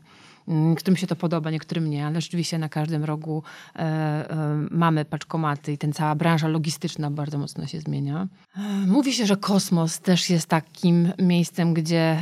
Mm, 0.48 0.76
którym 0.76 0.98
się 0.98 1.08
to 1.08 1.16
podoba, 1.16 1.52
niektórym 1.52 1.90
nie, 1.90 2.06
ale 2.06 2.22
rzeczywiście 2.22 2.58
na 2.58 2.70
każdym 2.70 3.04
rogu 3.04 3.44
e, 3.76 3.80
e, 3.80 4.68
mamy 4.72 5.06
paczkomaty 5.06 5.72
i 5.72 5.78
ten 5.78 5.94
cała 5.94 6.16
branża 6.16 6.48
logistyczna 6.48 7.12
bardzo 7.12 7.38
mocno 7.38 7.68
się 7.68 7.80
zmienia. 7.80 8.28
E, 8.58 8.62
mówi 8.88 9.14
się, 9.14 9.26
że 9.26 9.38
kosmos 9.38 10.00
też 10.00 10.30
jest 10.30 10.48
takim 10.48 11.12
miejscem, 11.20 11.74
gdzie 11.74 12.18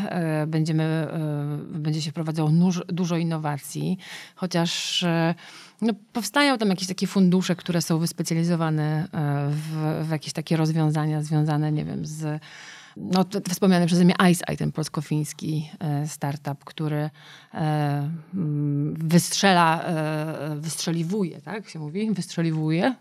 będziemy, 0.47 1.07
będzie 1.71 2.01
się 2.01 2.11
wprowadzało 2.11 2.49
nóż, 2.49 2.81
dużo 2.87 3.17
innowacji, 3.17 3.97
chociaż 4.35 5.05
no, 5.81 5.93
powstają 6.13 6.57
tam 6.57 6.69
jakieś 6.69 6.87
takie 6.87 7.07
fundusze, 7.07 7.55
które 7.55 7.81
są 7.81 7.99
wyspecjalizowane 7.99 9.07
w, 9.49 10.05
w 10.07 10.11
jakieś 10.11 10.33
takie 10.33 10.57
rozwiązania 10.57 11.21
związane, 11.23 11.71
nie 11.71 11.85
wiem, 11.85 12.05
z 12.05 12.41
no, 12.97 13.25
wspomniany 13.49 13.85
przeze 13.85 14.05
mnie 14.05 14.15
Ice 14.31 14.55
ten 14.57 14.71
polsko-fiński 14.71 15.69
e, 15.79 16.07
startup, 16.07 16.65
który 16.65 17.09
e, 17.53 18.09
mm, 18.33 18.95
wystrzela, 18.97 19.83
e, 19.83 20.55
wystrzeliwuje, 20.55 21.41
tak 21.41 21.69
się 21.69 21.79
mówi? 21.79 22.11
Wystrzeliwuje 22.11 22.95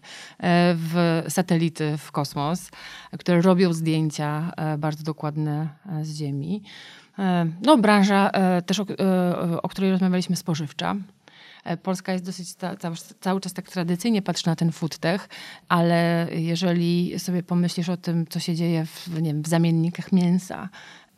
w 0.74 1.22
satelity 1.28 1.98
w 1.98 2.12
kosmos, 2.12 2.70
które 3.18 3.40
robią 3.40 3.72
zdjęcia 3.72 4.52
bardzo 4.78 5.04
dokładne 5.04 5.68
z 6.02 6.16
Ziemi. 6.16 6.62
No, 7.62 7.76
branża 7.76 8.30
też, 8.66 8.80
o, 8.80 8.86
o 9.62 9.68
której 9.68 9.90
rozmawialiśmy, 9.90 10.36
spożywcza. 10.36 10.96
E, 11.64 11.76
Polska 11.76 12.12
jest 12.12 12.24
dosyć 12.24 12.54
cały, 12.54 12.76
cały 13.20 13.40
czas 13.40 13.52
tak 13.52 13.70
tradycyjnie 13.70 14.22
patrzy 14.22 14.46
na 14.46 14.56
ten 14.56 14.72
food 14.72 14.98
tech, 14.98 15.28
ale 15.68 16.28
jeżeli 16.32 17.18
sobie 17.18 17.42
pomyślisz 17.42 17.88
o 17.88 17.96
tym, 17.96 18.26
co 18.26 18.40
się 18.40 18.54
dzieje 18.54 18.86
w, 18.86 19.22
nie 19.22 19.32
wiem, 19.32 19.42
w 19.42 19.48
zamiennikach 19.48 20.12
mięsa, 20.12 20.68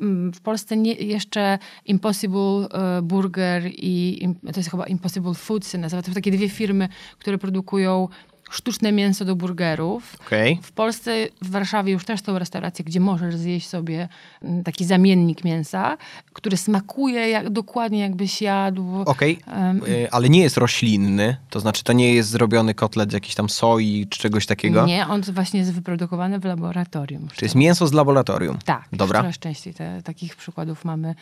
mm, 0.01 0.33
w 0.33 0.41
Polsce 0.41 0.77
nie, 0.77 0.93
jeszcze 0.93 1.59
Impossible 1.85 2.69
e, 2.71 3.03
Burger 3.03 3.63
i 3.67 4.29
to 4.53 4.61
jest 4.61 4.71
chyba 4.71 4.87
Impossible 4.87 5.35
Foods 5.35 5.75
nazywa. 5.75 6.03
To 6.03 6.13
takie 6.15 6.31
dwie 6.31 6.49
firmy, 6.49 6.89
które 7.19 7.39
produkują 7.39 8.09
sztuczne 8.51 8.93
mięso 8.93 9.25
do 9.25 9.37
burgerów. 9.37 10.17
Okay. 10.27 10.59
W 10.63 10.73
Polsce, 10.73 11.27
w 11.43 11.51
Warszawie 11.51 11.93
już 11.93 12.05
też 12.05 12.23
są 12.23 12.39
restauracje, 12.39 12.85
gdzie 12.85 13.01
możesz 13.01 13.37
zjeść 13.37 13.69
sobie 13.69 14.09
mm, 14.43 14.65
taki 14.65 14.85
zamiennik 14.85 15.45
mięsa, 15.45 15.97
który 16.33 16.57
smakuje 16.57 17.29
jak, 17.29 17.51
dokładnie 17.51 17.99
jakbyś 17.99 18.43
jadł. 18.43 19.01
Okej, 19.07 19.39
okay. 19.47 19.65
um, 19.65 19.81
ale 20.11 20.29
nie 20.29 20.41
jest 20.41 20.57
roślinny, 20.57 21.37
to 21.51 21.61
znaczy 21.61 21.85
to 21.85 21.93
nie 21.93 22.15
jest 22.15 22.31
zrobiony 22.31 22.75
kotlet 22.75 23.11
z 23.11 23.13
jakiejś 23.13 23.35
tam 23.35 23.49
soi 23.49 24.07
czy 24.11 24.19
czegoś 24.19 24.47
takiego? 24.47 24.87
Nie, 24.87 25.07
on 25.07 25.23
właśnie 25.23 25.61
jest 25.61 25.73
wyprodukowany 25.73 26.39
w 26.39 26.45
laboratorium. 26.45 27.29
Czy 27.35 27.45
jest 27.45 27.55
mięso 27.55 27.87
z 27.87 27.93
laboratorium? 27.93 28.59
Tak, 28.65 28.89
Dobra. 28.93 29.21
coraz 29.21 29.39
częściej 29.39 29.75
te, 29.75 30.03
takich 30.03 30.37
przykładów 30.37 30.85
mamy 30.85 31.15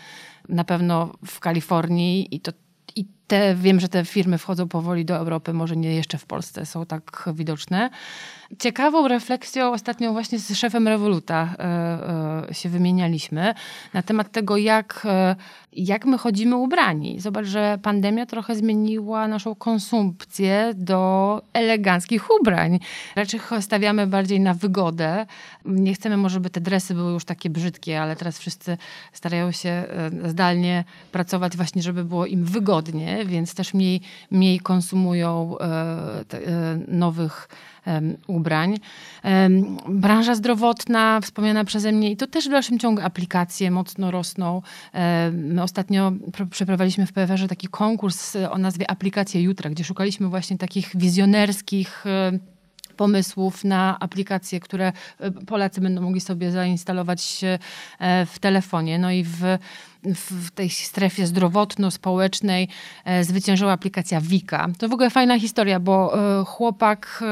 na 0.49 0.65
pewno 0.65 1.13
w 1.27 1.41
Kalifornii 1.41 2.35
i 2.35 2.41
to 2.41 2.53
i 2.99 3.07
te, 3.27 3.55
wiem, 3.55 3.81
że 3.81 3.89
te 3.89 4.05
firmy 4.05 4.39
wchodzą 4.39 4.69
powoli 4.69 5.05
do 5.05 5.17
Europy, 5.17 5.53
może 5.53 5.77
nie 5.77 5.95
jeszcze 5.95 6.19
w 6.19 6.27
Polsce 6.27 6.67
są 6.67 6.87
tak 6.87 7.29
widoczne. 7.35 7.91
Ciekawą 8.59 9.09
refleksją 9.09 9.73
ostatnio 9.73 10.13
właśnie 10.13 10.39
z 10.39 10.55
szefem 10.55 10.89
Revoluta 10.89 11.55
e, 11.59 12.49
e, 12.51 12.55
się 12.55 12.69
wymienialiśmy 12.69 13.55
na 13.95 14.03
temat 14.03 14.33
tego, 14.33 14.57
jak, 14.57 15.03
e, 15.05 15.37
jak 15.73 16.07
my 16.07 16.19
chodzimy 16.19 16.57
ubrani. 16.57 17.21
Zobacz, 17.21 17.47
że 17.47 17.79
pandemia 17.83 18.27
trochę 18.27 18.57
zmieniła 18.57 19.29
naszą 19.29 19.55
konsumpcję 19.55 20.73
do 20.75 21.43
eleganckich 21.53 22.27
ubrań. 22.41 22.79
Raczej 23.17 23.41
stawiamy 23.61 24.07
bardziej 24.07 24.41
na 24.41 24.55
wygodę. 24.55 25.27
Nie 25.65 25.95
chcemy 25.95 26.17
może, 26.17 26.35
żeby 26.35 26.51
te 26.51 26.61
dresy 26.61 26.95
były 26.95 27.13
już 27.13 27.25
takie 27.25 27.51
brzydkie, 27.51 28.03
ale 28.03 28.17
teraz 28.17 28.39
wszyscy 28.39 28.77
starają 29.13 29.53
się 29.53 29.85
zdalnie 30.25 30.85
pracować 31.13 31.57
właśnie, 31.57 31.83
żeby 31.83 32.05
było 32.05 32.27
im 32.27 32.45
wygodnie, 32.45 33.25
więc 33.25 33.55
też 33.55 33.75
mniej, 33.75 34.01
mniej 34.31 34.61
konsumują 34.61 35.57
nowych 36.89 37.49
ubrań. 38.27 38.79
Branża 39.89 40.35
zdrowotna, 40.35 41.21
wspomniana 41.21 41.65
przeze 41.65 41.93
mnie, 41.93 42.11
i 42.11 42.17
to 42.17 42.27
też 42.27 42.49
w 42.49 42.51
dalszym 42.51 42.79
ciągu 42.79 43.03
aplikacje 43.03 43.71
mocno 43.71 44.11
rosną. 44.11 44.63
Ostatnio 45.63 46.13
przeprowadziliśmy 46.51 47.07
w 47.07 47.13
PFR-ze 47.13 47.49
taki 47.49 47.69
konkurs 47.69 48.37
o 48.51 48.59
nazwie 48.59 48.91
Aplikacje 48.91 49.43
Jutra, 49.43 49.71
gdzie 49.71 49.85
szukaliśmy 49.85 50.29
właśnie 50.29 50.59
takich 50.59 50.97
wizjonerskich 50.97 52.05
pomysłów 52.99 53.65
na 53.65 53.99
aplikacje, 54.01 54.61
które 54.61 54.93
e, 55.21 55.31
Polacy 55.31 55.81
będą 55.81 56.03
mogli 56.03 56.21
sobie 56.21 56.51
zainstalować 56.51 57.41
e, 57.45 58.27
w 58.27 58.39
telefonie. 58.39 58.99
No 58.99 59.11
i 59.11 59.25
w, 59.25 59.59
w 60.05 60.51
tej 60.51 60.71
strefie 60.71 61.27
zdrowotno-społecznej 61.27 62.69
e, 63.05 63.25
zwyciężyła 63.25 63.73
aplikacja 63.73 64.21
Wika. 64.21 64.69
To 64.79 64.89
w 64.89 64.93
ogóle 64.93 65.11
fajna 65.11 65.39
historia, 65.39 65.81
bo 65.81 66.17
chłopak 66.47 67.23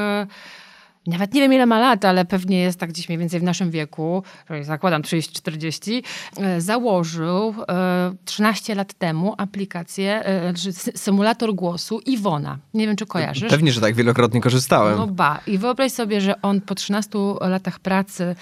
nawet 1.07 1.33
nie 1.33 1.41
wiem 1.41 1.53
ile 1.53 1.65
ma 1.65 1.79
lat, 1.79 2.05
ale 2.05 2.25
pewnie 2.25 2.59
jest 2.59 2.79
tak 2.79 2.89
gdzieś 2.89 3.09
mniej 3.09 3.19
więcej 3.19 3.39
w 3.39 3.43
naszym 3.43 3.71
wieku, 3.71 4.23
zakładam 4.61 5.01
30-40, 5.01 6.03
e, 6.37 6.61
założył 6.61 7.55
13 8.25 8.73
e, 8.73 8.75
lat 8.75 8.93
temu 8.93 9.35
aplikację, 9.37 10.25
e, 10.25 10.53
symulator 10.95 11.55
głosu 11.55 11.99
Iwona. 12.05 12.57
Nie 12.73 12.87
wiem, 12.87 12.95
czy 12.95 13.05
kojarzysz. 13.05 13.49
Pewnie, 13.49 13.71
że 13.71 13.81
tak, 13.81 13.95
wielokrotnie 13.95 14.41
korzystałem. 14.41 14.97
No 14.97 15.07
ba. 15.07 15.39
I 15.47 15.57
wyobraź 15.57 15.91
sobie, 15.91 16.21
że 16.21 16.41
on 16.41 16.61
po 16.61 16.75
13 16.75 17.19
latach 17.41 17.79
pracy, 17.79 18.35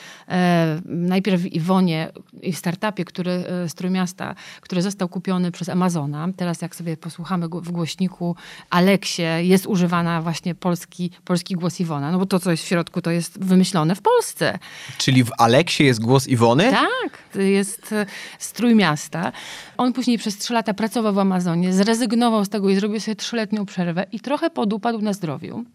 najpierw 0.85 1.41
w 1.41 1.45
Iwonie 1.45 2.11
i 2.41 2.53
w 2.53 2.57
startupie, 2.57 3.05
który, 3.05 3.43
z 3.67 3.73
Trójmiasta, 3.73 4.35
który 4.61 4.81
został 4.81 5.09
kupiony 5.09 5.51
przez 5.51 5.69
Amazona. 5.69 6.27
Teraz 6.37 6.61
jak 6.61 6.75
sobie 6.75 6.97
posłuchamy 6.97 7.47
w 7.47 7.71
głośniku 7.71 8.35
Aleksie, 8.69 9.23
jest 9.41 9.67
używana 9.67 10.21
właśnie 10.21 10.55
polski, 10.55 11.11
polski 11.25 11.55
głos 11.55 11.79
Iwona. 11.79 12.11
No 12.11 12.19
bo 12.19 12.25
to, 12.25 12.39
co 12.39 12.54
w 12.61 12.65
środku, 12.65 13.01
to 13.01 13.11
jest 13.11 13.43
wymyślone 13.43 13.95
w 13.95 14.01
Polsce. 14.01 14.59
Czyli 14.97 15.23
w 15.23 15.31
Aleksie 15.37 15.83
jest 15.83 16.01
głos 16.01 16.27
Iwony? 16.27 16.71
Tak, 16.71 17.17
to 17.33 17.41
jest 17.41 17.93
e, 17.93 18.05
strój 18.39 18.75
miasta. 18.75 19.31
On 19.77 19.93
później 19.93 20.17
przez 20.17 20.37
trzy 20.37 20.53
lata 20.53 20.73
pracował 20.73 21.13
w 21.13 21.19
Amazonie, 21.19 21.73
zrezygnował 21.73 22.45
z 22.45 22.49
tego 22.49 22.69
i 22.69 22.75
zrobił 22.75 22.99
sobie 22.99 23.15
trzyletnią 23.15 23.65
przerwę 23.65 24.05
i 24.11 24.19
trochę 24.19 24.49
podupadł 24.49 25.01
na 25.01 25.13
zdrowiu. 25.13 25.65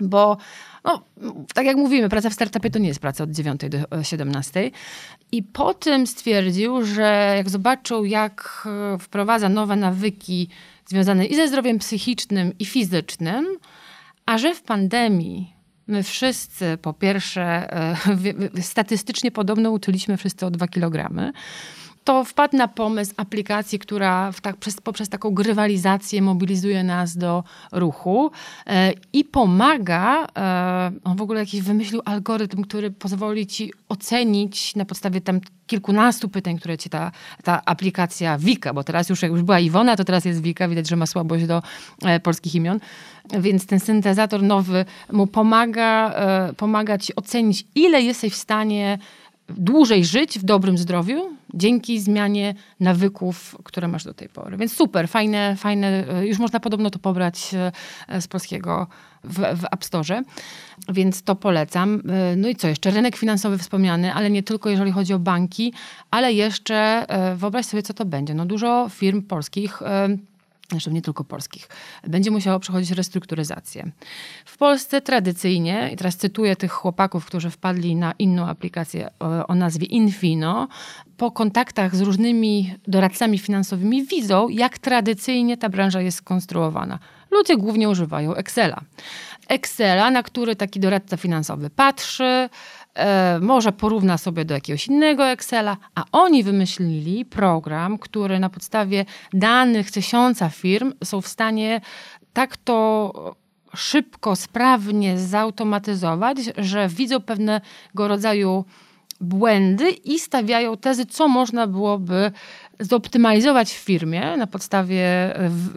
Bo, 0.00 0.36
no, 0.84 1.02
tak 1.54 1.66
jak 1.66 1.76
mówimy, 1.76 2.08
praca 2.08 2.30
w 2.30 2.34
startupie 2.34 2.70
to 2.70 2.78
nie 2.78 2.88
jest 2.88 3.00
praca 3.00 3.24
od 3.24 3.30
9 3.30 3.60
do 3.70 4.02
17. 4.02 4.70
I 5.32 5.42
po 5.42 5.74
tym 5.74 6.06
stwierdził, 6.06 6.84
że 6.84 7.34
jak 7.36 7.50
zobaczył, 7.50 8.04
jak 8.04 8.66
e, 8.94 8.98
wprowadza 8.98 9.48
nowe 9.48 9.76
nawyki 9.76 10.48
związane 10.86 11.26
i 11.26 11.36
ze 11.36 11.48
zdrowiem 11.48 11.78
psychicznym, 11.78 12.52
i 12.58 12.64
fizycznym, 12.64 13.46
a 14.26 14.38
że 14.38 14.54
w 14.54 14.62
pandemii 14.62 15.57
My 15.88 16.02
wszyscy, 16.02 16.78
po 16.82 16.92
pierwsze, 16.92 17.72
e, 18.56 18.62
statystycznie 18.62 19.30
podobno 19.30 19.70
utyliśmy 19.70 20.16
wszyscy 20.16 20.46
o 20.46 20.50
2 20.50 20.68
kilogramy 20.68 21.32
to 22.08 22.24
wpadł 22.24 22.56
na 22.56 22.68
pomysł 22.68 23.14
aplikacji, 23.16 23.78
która 23.78 24.32
tak, 24.42 24.56
przez, 24.56 24.80
poprzez 24.80 25.08
taką 25.08 25.30
grywalizację 25.30 26.22
mobilizuje 26.22 26.84
nas 26.84 27.16
do 27.16 27.44
ruchu 27.72 28.30
e, 28.66 28.92
i 29.12 29.24
pomaga, 29.24 30.26
e, 30.36 30.92
on 31.04 31.16
w 31.16 31.22
ogóle 31.22 31.40
jakiś 31.40 31.60
wymyślił 31.60 32.02
algorytm, 32.04 32.62
który 32.62 32.90
pozwoli 32.90 33.46
ci 33.46 33.72
ocenić 33.88 34.76
na 34.76 34.84
podstawie 34.84 35.20
tam 35.20 35.40
kilkunastu 35.66 36.28
pytań, 36.28 36.58
które 36.58 36.78
ci 36.78 36.90
ta, 36.90 37.12
ta 37.44 37.64
aplikacja 37.64 38.38
Wika, 38.38 38.74
bo 38.74 38.84
teraz 38.84 39.08
już 39.08 39.22
jak 39.22 39.32
już 39.32 39.42
była 39.42 39.60
Iwona, 39.60 39.96
to 39.96 40.04
teraz 40.04 40.24
jest 40.24 40.42
Wika, 40.42 40.68
widać, 40.68 40.88
że 40.88 40.96
ma 40.96 41.06
słabość 41.06 41.46
do 41.46 41.62
e, 42.04 42.20
polskich 42.20 42.54
imion, 42.54 42.80
więc 43.40 43.66
ten 43.66 43.80
syntezator 43.80 44.42
nowy 44.42 44.84
mu 45.12 45.26
pomaga, 45.26 46.12
e, 46.14 46.52
pomaga 46.52 46.98
ci 46.98 47.16
ocenić, 47.16 47.64
ile 47.74 48.02
jesteś 48.02 48.32
w 48.32 48.36
stanie 48.36 48.98
dłużej 49.48 50.04
żyć 50.04 50.38
w 50.38 50.42
dobrym 50.42 50.78
zdrowiu 50.78 51.37
dzięki 51.54 52.00
zmianie 52.00 52.54
nawyków, 52.80 53.56
które 53.64 53.88
masz 53.88 54.04
do 54.04 54.14
tej 54.14 54.28
pory. 54.28 54.56
Więc 54.56 54.76
super, 54.76 55.08
fajne, 55.08 55.56
fajne. 55.56 56.04
Już 56.22 56.38
można 56.38 56.60
podobno 56.60 56.90
to 56.90 56.98
pobrać 56.98 57.54
e, 58.08 58.20
z 58.20 58.28
polskiego 58.28 58.86
w, 59.24 59.34
w 59.34 59.64
App 59.64 59.84
Store, 59.84 60.22
więc 60.88 61.22
to 61.22 61.34
polecam. 61.34 62.02
E, 62.08 62.36
no 62.36 62.48
i 62.48 62.56
co 62.56 62.68
jeszcze? 62.68 62.90
Rynek 62.90 63.16
finansowy 63.16 63.58
wspomniany, 63.58 64.14
ale 64.14 64.30
nie 64.30 64.42
tylko 64.42 64.70
jeżeli 64.70 64.92
chodzi 64.92 65.14
o 65.14 65.18
banki, 65.18 65.72
ale 66.10 66.32
jeszcze 66.32 66.74
e, 67.08 67.36
wyobraź 67.36 67.66
sobie, 67.66 67.82
co 67.82 67.94
to 67.94 68.04
będzie. 68.04 68.34
No 68.34 68.46
dużo 68.46 68.88
firm 68.90 69.22
polskich 69.22 69.82
zresztą 70.70 70.90
nie 70.90 71.02
tylko 71.02 71.24
polskich, 71.24 71.68
będzie 72.06 72.30
musiało 72.30 72.60
przechodzić 72.60 72.90
restrukturyzację. 72.90 73.90
W 74.44 74.56
Polsce 74.56 75.00
tradycyjnie, 75.00 75.90
i 75.92 75.96
teraz 75.96 76.16
cytuję 76.16 76.56
tych 76.56 76.72
chłopaków, 76.72 77.26
którzy 77.26 77.50
wpadli 77.50 77.96
na 77.96 78.12
inną 78.18 78.46
aplikację 78.46 79.10
o, 79.18 79.46
o 79.46 79.54
nazwie 79.54 79.86
Infino, 79.86 80.68
po 81.16 81.30
kontaktach 81.30 81.96
z 81.96 82.00
różnymi 82.00 82.74
doradcami 82.88 83.38
finansowymi 83.38 84.04
widzą, 84.04 84.48
jak 84.48 84.78
tradycyjnie 84.78 85.56
ta 85.56 85.68
branża 85.68 86.00
jest 86.00 86.18
skonstruowana. 86.18 86.98
Ludzie 87.30 87.56
głównie 87.56 87.88
używają 87.88 88.34
Excela. 88.34 88.80
Excela, 89.48 90.10
na 90.10 90.22
który 90.22 90.56
taki 90.56 90.80
doradca 90.80 91.16
finansowy 91.16 91.70
patrzy, 91.70 92.48
e, 92.98 93.38
może 93.42 93.72
porówna 93.72 94.18
sobie 94.18 94.44
do 94.44 94.54
jakiegoś 94.54 94.86
innego 94.86 95.26
Excela, 95.26 95.76
a 95.94 96.04
oni 96.12 96.42
wymyślili 96.42 97.24
program, 97.24 97.98
który 97.98 98.38
na 98.38 98.50
podstawie 98.50 99.04
danych 99.32 99.90
tysiąca 99.90 100.48
firm 100.48 100.92
są 101.04 101.20
w 101.20 101.28
stanie 101.28 101.80
tak 102.32 102.56
to 102.56 103.12
szybko, 103.74 104.36
sprawnie 104.36 105.18
zautomatyzować, 105.18 106.38
że 106.56 106.88
widzą 106.88 107.20
pewnego 107.20 108.08
rodzaju 108.08 108.64
błędy 109.20 109.90
i 109.90 110.18
stawiają 110.18 110.76
tezy, 110.76 111.06
co 111.06 111.28
można 111.28 111.66
byłoby 111.66 112.32
zoptymalizować 112.80 113.72
w 113.72 113.76
firmie 113.76 114.36
na 114.36 114.46
podstawie 114.46 115.34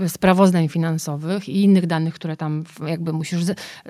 sprawozdań 0.07 0.69
finansowych 0.69 1.49
i 1.49 1.63
innych 1.63 1.87
danych, 1.87 2.13
które 2.13 2.37
tam 2.37 2.63
jakby 2.87 3.13
musisz 3.13 3.41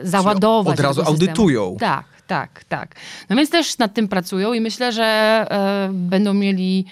załadować. 0.03 0.79
Od 0.79 0.85
razu 0.85 1.01
audytują. 1.01 1.75
Tak, 1.79 2.05
tak, 2.31 2.63
tak. 2.63 2.95
No 3.29 3.35
więc 3.35 3.49
też 3.49 3.77
nad 3.77 3.93
tym 3.93 4.07
pracują 4.07 4.53
i 4.53 4.61
myślę, 4.61 4.91
że 4.91 5.03
e, 5.03 5.89
będą 5.93 6.33
mieli 6.33 6.85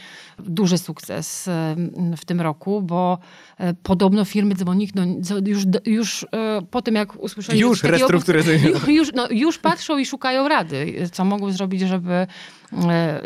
duży 0.46 0.78
sukces 0.78 1.48
e, 1.48 1.76
w 2.18 2.26
tym 2.26 2.42
roku, 2.42 2.82
bo 2.82 3.18
e, 3.58 3.74
podobno 3.74 4.26
firmy 4.26 4.56
dzwonik 4.56 4.92
no, 4.96 5.04
już, 5.46 5.64
już 5.86 6.26
e, 6.32 6.62
po 6.72 6.82
tym, 6.82 6.96
jak 6.96 7.16
usłyszeli... 7.24 7.60
Już 7.60 7.84
restrukturyzują. 7.84 8.60
Już, 8.88 9.14
no, 9.14 9.28
już 9.32 9.58
patrzą 9.58 9.98
i 9.98 10.06
szukają 10.06 10.48
rady, 10.48 11.10
co 11.12 11.26
mogą 11.26 11.52
zrobić, 11.52 11.82
żeby 11.82 12.28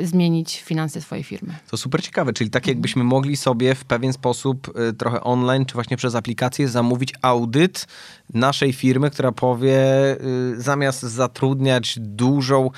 zmienić 0.02 0.62
finanse 0.62 1.02
swojej 1.02 1.24
firmy. 1.24 1.56
To 1.72 1.78
super 1.78 2.04
ciekawe, 2.04 2.34
czyli 2.34 2.50
tak 2.50 2.68
jakbyśmy 2.68 3.04
mogli 3.04 3.38
sobie 3.38 3.76
w 3.76 3.86
pewien 3.86 4.14
sposób 4.14 4.74
trochę 4.98 5.24
online, 5.24 5.66
czy 5.66 5.74
właśnie 5.74 5.98
przez 5.98 6.16
aplikację 6.16 6.68
zamówić 6.68 7.14
audyt 7.22 7.88
naszej 8.34 8.74
firmy, 8.74 9.12
która 9.12 9.32
powie, 9.32 9.82
zamiast 10.58 11.02
zatrudniać 11.02 11.96
dużą 12.00 12.70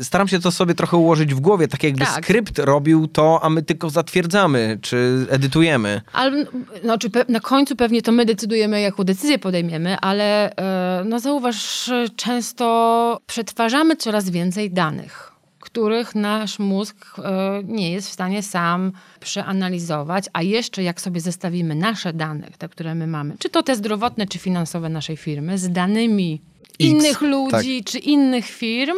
staram 0.00 0.28
się 0.28 0.40
to 0.40 0.50
sobie 0.50 0.74
trochę 0.74 0.96
ułożyć 0.96 1.34
w 1.34 1.40
głowie, 1.40 1.68
tak 1.68 1.82
jakby 1.82 2.04
tak. 2.04 2.24
skrypt 2.24 2.58
robił 2.58 3.08
to, 3.08 3.40
a 3.42 3.50
my 3.50 3.62
tylko 3.62 3.90
zatwierdzamy, 3.90 4.78
czy 4.82 5.26
edytujemy. 5.30 6.00
Ale, 6.12 6.46
znaczy, 6.82 7.10
na 7.28 7.40
końcu 7.40 7.76
pewnie 7.76 8.02
to 8.02 8.12
my 8.12 8.24
decydujemy, 8.24 8.80
jaką 8.80 9.04
decyzję 9.04 9.38
podejmiemy, 9.38 9.96
ale 10.00 10.56
e, 10.56 11.04
no 11.04 11.20
zauważ, 11.20 11.90
często 12.16 13.20
przetwarzamy 13.26 13.96
coraz 13.96 14.30
więcej 14.30 14.70
danych 14.70 15.32
których 15.72 16.14
nasz 16.14 16.58
mózg 16.58 16.96
e, 17.18 17.62
nie 17.64 17.92
jest 17.92 18.08
w 18.08 18.12
stanie 18.12 18.42
sam 18.42 18.92
przeanalizować, 19.20 20.24
a 20.32 20.42
jeszcze 20.42 20.82
jak 20.82 21.00
sobie 21.00 21.20
zestawimy 21.20 21.74
nasze 21.74 22.12
dane, 22.12 22.48
te, 22.58 22.68
które 22.68 22.94
my 22.94 23.06
mamy, 23.06 23.34
czy 23.38 23.48
to 23.48 23.62
te 23.62 23.76
zdrowotne, 23.76 24.26
czy 24.26 24.38
finansowe 24.38 24.88
naszej 24.88 25.16
firmy, 25.16 25.58
z 25.58 25.72
danymi 25.72 26.40
X, 26.64 26.74
innych 26.78 27.20
ludzi, 27.20 27.82
tak. 27.84 27.92
czy 27.92 27.98
innych 27.98 28.46
firm, 28.46 28.96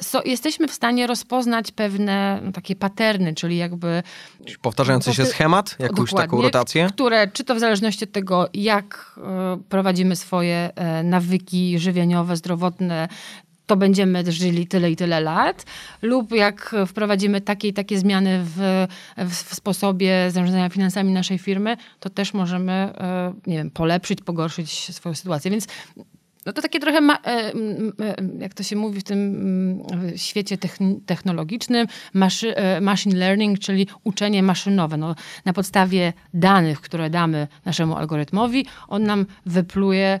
so, 0.00 0.22
jesteśmy 0.24 0.68
w 0.68 0.72
stanie 0.72 1.06
rozpoznać 1.06 1.72
pewne 1.72 2.40
no, 2.44 2.52
takie 2.52 2.76
paterny, 2.76 3.34
czyli 3.34 3.56
jakby 3.56 4.02
Powtarzający 4.62 5.14
się 5.14 5.22
Powty- 5.22 5.30
schemat, 5.30 5.76
jakąś 5.78 6.12
taką 6.12 6.42
rotację? 6.42 6.88
Które, 6.88 7.28
czy 7.28 7.44
to 7.44 7.54
w 7.54 7.58
zależności 7.58 8.04
od 8.04 8.12
tego, 8.12 8.48
jak 8.54 9.16
e, 9.16 9.60
prowadzimy 9.68 10.16
swoje 10.16 10.70
e, 10.74 11.02
nawyki 11.02 11.78
żywieniowe, 11.78 12.36
zdrowotne, 12.36 13.08
to 13.66 13.76
będziemy 13.76 14.32
żyli 14.32 14.66
tyle 14.66 14.90
i 14.90 14.96
tyle 14.96 15.20
lat, 15.20 15.64
lub 16.02 16.32
jak 16.32 16.74
wprowadzimy 16.86 17.40
takie 17.40 17.68
i 17.68 17.72
takie 17.72 17.98
zmiany 17.98 18.44
w, 18.44 18.86
w, 19.16 19.30
w 19.30 19.54
sposobie 19.54 20.30
zarządzania 20.30 20.68
finansami 20.68 21.12
naszej 21.12 21.38
firmy, 21.38 21.76
to 22.00 22.10
też 22.10 22.34
możemy, 22.34 22.72
e, 22.72 23.34
nie 23.46 23.56
wiem, 23.56 23.70
polepszyć, 23.70 24.20
pogorszyć 24.20 24.94
swoją 24.94 25.14
sytuację. 25.14 25.50
Więc 25.50 25.66
no 26.46 26.52
to 26.52 26.62
takie 26.62 26.80
trochę, 26.80 27.00
ma, 27.00 27.16
e, 27.16 27.28
e, 27.28 27.52
jak 28.38 28.54
to 28.54 28.62
się 28.62 28.76
mówi 28.76 29.00
w 29.00 29.04
tym 29.04 29.18
mm, 29.18 30.18
świecie 30.18 30.56
techn- 30.56 31.00
technologicznym, 31.06 31.86
e, 32.42 32.80
machine 32.80 33.16
learning, 33.16 33.58
czyli 33.58 33.86
uczenie 34.04 34.42
maszynowe. 34.42 34.96
No, 34.96 35.14
na 35.44 35.52
podstawie 35.52 36.12
danych, 36.34 36.80
które 36.80 37.10
damy 37.10 37.48
naszemu 37.64 37.96
algorytmowi, 37.96 38.66
on 38.88 39.02
nam 39.02 39.26
wypluje 39.46 40.20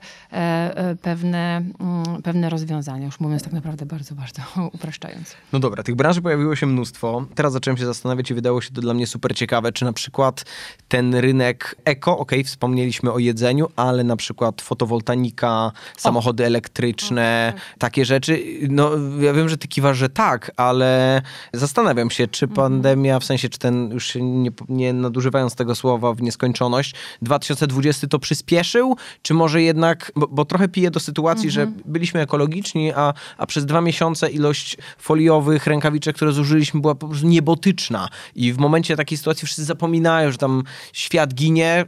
pewne, 1.02 1.56
mm, 1.80 2.22
pewne 2.22 2.50
rozwiązania, 2.50 3.06
już 3.06 3.20
mówiąc 3.20 3.42
tak 3.42 3.52
naprawdę 3.52 3.86
bardzo, 3.86 4.14
bardzo 4.14 4.42
upraszczając. 4.74 5.36
No 5.52 5.58
dobra, 5.58 5.82
tych 5.82 5.94
branży 5.94 6.22
pojawiło 6.22 6.56
się 6.56 6.66
mnóstwo. 6.66 7.26
Teraz 7.34 7.52
zacząłem 7.52 7.76
się 7.78 7.86
zastanawiać 7.86 8.30
i 8.30 8.34
wydało 8.34 8.60
się 8.60 8.70
to 8.70 8.80
dla 8.80 8.94
mnie 8.94 9.06
super 9.06 9.34
ciekawe, 9.34 9.72
czy 9.72 9.84
na 9.84 9.92
przykład 9.92 10.44
ten 10.88 11.14
rynek 11.14 11.76
eko, 11.84 12.18
okej, 12.18 12.44
wspomnieliśmy 12.44 13.12
o 13.12 13.18
jedzeniu, 13.18 13.68
ale 13.76 14.04
na 14.04 14.16
przykład 14.16 14.62
fotowoltanika, 14.62 15.72
samochody 16.12 16.46
elektryczne, 16.46 17.52
takie 17.78 18.04
rzeczy. 18.04 18.44
No 18.68 18.90
ja 19.20 19.32
wiem, 19.32 19.48
że 19.48 19.56
ty 19.56 19.68
kiwasz, 19.68 19.98
że 19.98 20.08
tak, 20.08 20.50
ale 20.56 21.22
zastanawiam 21.52 22.10
się, 22.10 22.26
czy 22.26 22.48
pandemia, 22.48 23.20
w 23.20 23.24
sensie, 23.24 23.48
czy 23.48 23.58
ten, 23.58 23.90
już 23.90 24.14
nie, 24.20 24.50
nie 24.68 24.92
nadużywając 24.92 25.54
tego 25.54 25.74
słowa 25.74 26.14
w 26.14 26.22
nieskończoność, 26.22 26.94
2020 27.22 28.06
to 28.06 28.18
przyspieszył, 28.18 28.96
czy 29.22 29.34
może 29.34 29.62
jednak, 29.62 30.12
bo, 30.16 30.28
bo 30.28 30.44
trochę 30.44 30.68
piję 30.68 30.90
do 30.90 31.00
sytuacji, 31.00 31.50
że 31.50 31.72
byliśmy 31.84 32.20
ekologiczni, 32.20 32.92
a, 32.92 33.14
a 33.38 33.46
przez 33.46 33.66
dwa 33.66 33.80
miesiące 33.80 34.30
ilość 34.30 34.76
foliowych 34.98 35.66
rękawiczek, 35.66 36.16
które 36.16 36.32
zużyliśmy, 36.32 36.80
była 36.80 36.94
po 36.94 37.08
prostu 37.08 37.26
niebotyczna. 37.26 38.08
I 38.34 38.52
w 38.52 38.58
momencie 38.58 38.96
takiej 38.96 39.18
sytuacji 39.18 39.46
wszyscy 39.46 39.64
zapominają, 39.64 40.30
że 40.30 40.38
tam 40.38 40.62
świat 40.92 41.34
ginie, 41.34 41.86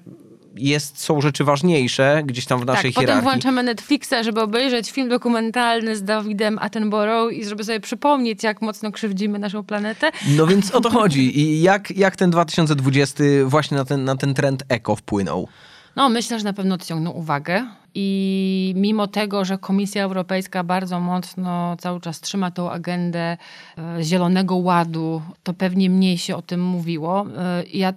jest, 0.57 1.01
są 1.01 1.21
rzeczy 1.21 1.45
ważniejsze 1.45 2.23
gdzieś 2.27 2.47
tam 2.47 2.61
w 2.61 2.65
naszej 2.67 2.91
tak, 2.91 2.95
potem 2.95 3.07
hierarchii. 3.07 3.31
włączamy 3.31 3.63
Netflixa, 3.63 4.15
żeby 4.23 4.41
obejrzeć 4.41 4.91
film 4.91 5.09
dokumentalny 5.09 5.97
z 5.97 6.03
Dawidem 6.03 6.59
Attenborough 6.59 7.33
i 7.33 7.45
żeby 7.45 7.65
sobie 7.65 7.81
przypomnieć, 7.81 8.43
jak 8.43 8.63
mocno 8.63 8.93
krzywdzimy 8.93 9.39
naszą 9.39 9.65
planetę. 9.65 10.11
No 10.37 10.47
więc 10.47 10.71
o 10.71 10.81
to 10.81 10.91
chodzi. 10.91 11.41
I 11.41 11.63
jak, 11.63 11.91
jak 11.91 12.17
ten 12.17 12.31
2020 12.31 13.25
właśnie 13.47 13.77
na 13.77 13.85
ten, 13.85 14.05
na 14.05 14.17
ten 14.17 14.35
trend 14.35 14.63
eko 14.69 14.97
wpłynął? 14.97 15.49
No, 15.97 16.09
myślę, 16.09 16.39
że 16.39 16.45
na 16.45 16.53
pewno 16.53 16.75
odciągnął 16.75 17.19
uwagę. 17.19 17.67
I 17.97 18.75
mimo 18.77 19.07
tego, 19.07 19.45
że 19.45 19.59
Komisja 19.59 20.05
Europejska 20.05 20.65
bardzo 20.65 21.01
mocno 21.01 21.77
cały 21.77 22.01
czas 22.01 22.21
trzyma 22.21 22.51
tą 22.51 22.71
agendę 22.71 23.37
e, 23.79 24.03
Zielonego 24.03 24.57
Ładu, 24.57 25.23
to 25.43 25.55
pewnie 25.55 25.91
mniej 25.91 26.19
się 26.19 26.37
o 26.37 26.43
tym 26.43 26.63
mówiło. 26.63 27.27
E, 27.39 27.65
Ja, 27.73 27.89
e, 27.89 27.95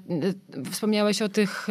wspomniałeś 0.71 1.21
o 1.21 1.29
tych 1.29 1.67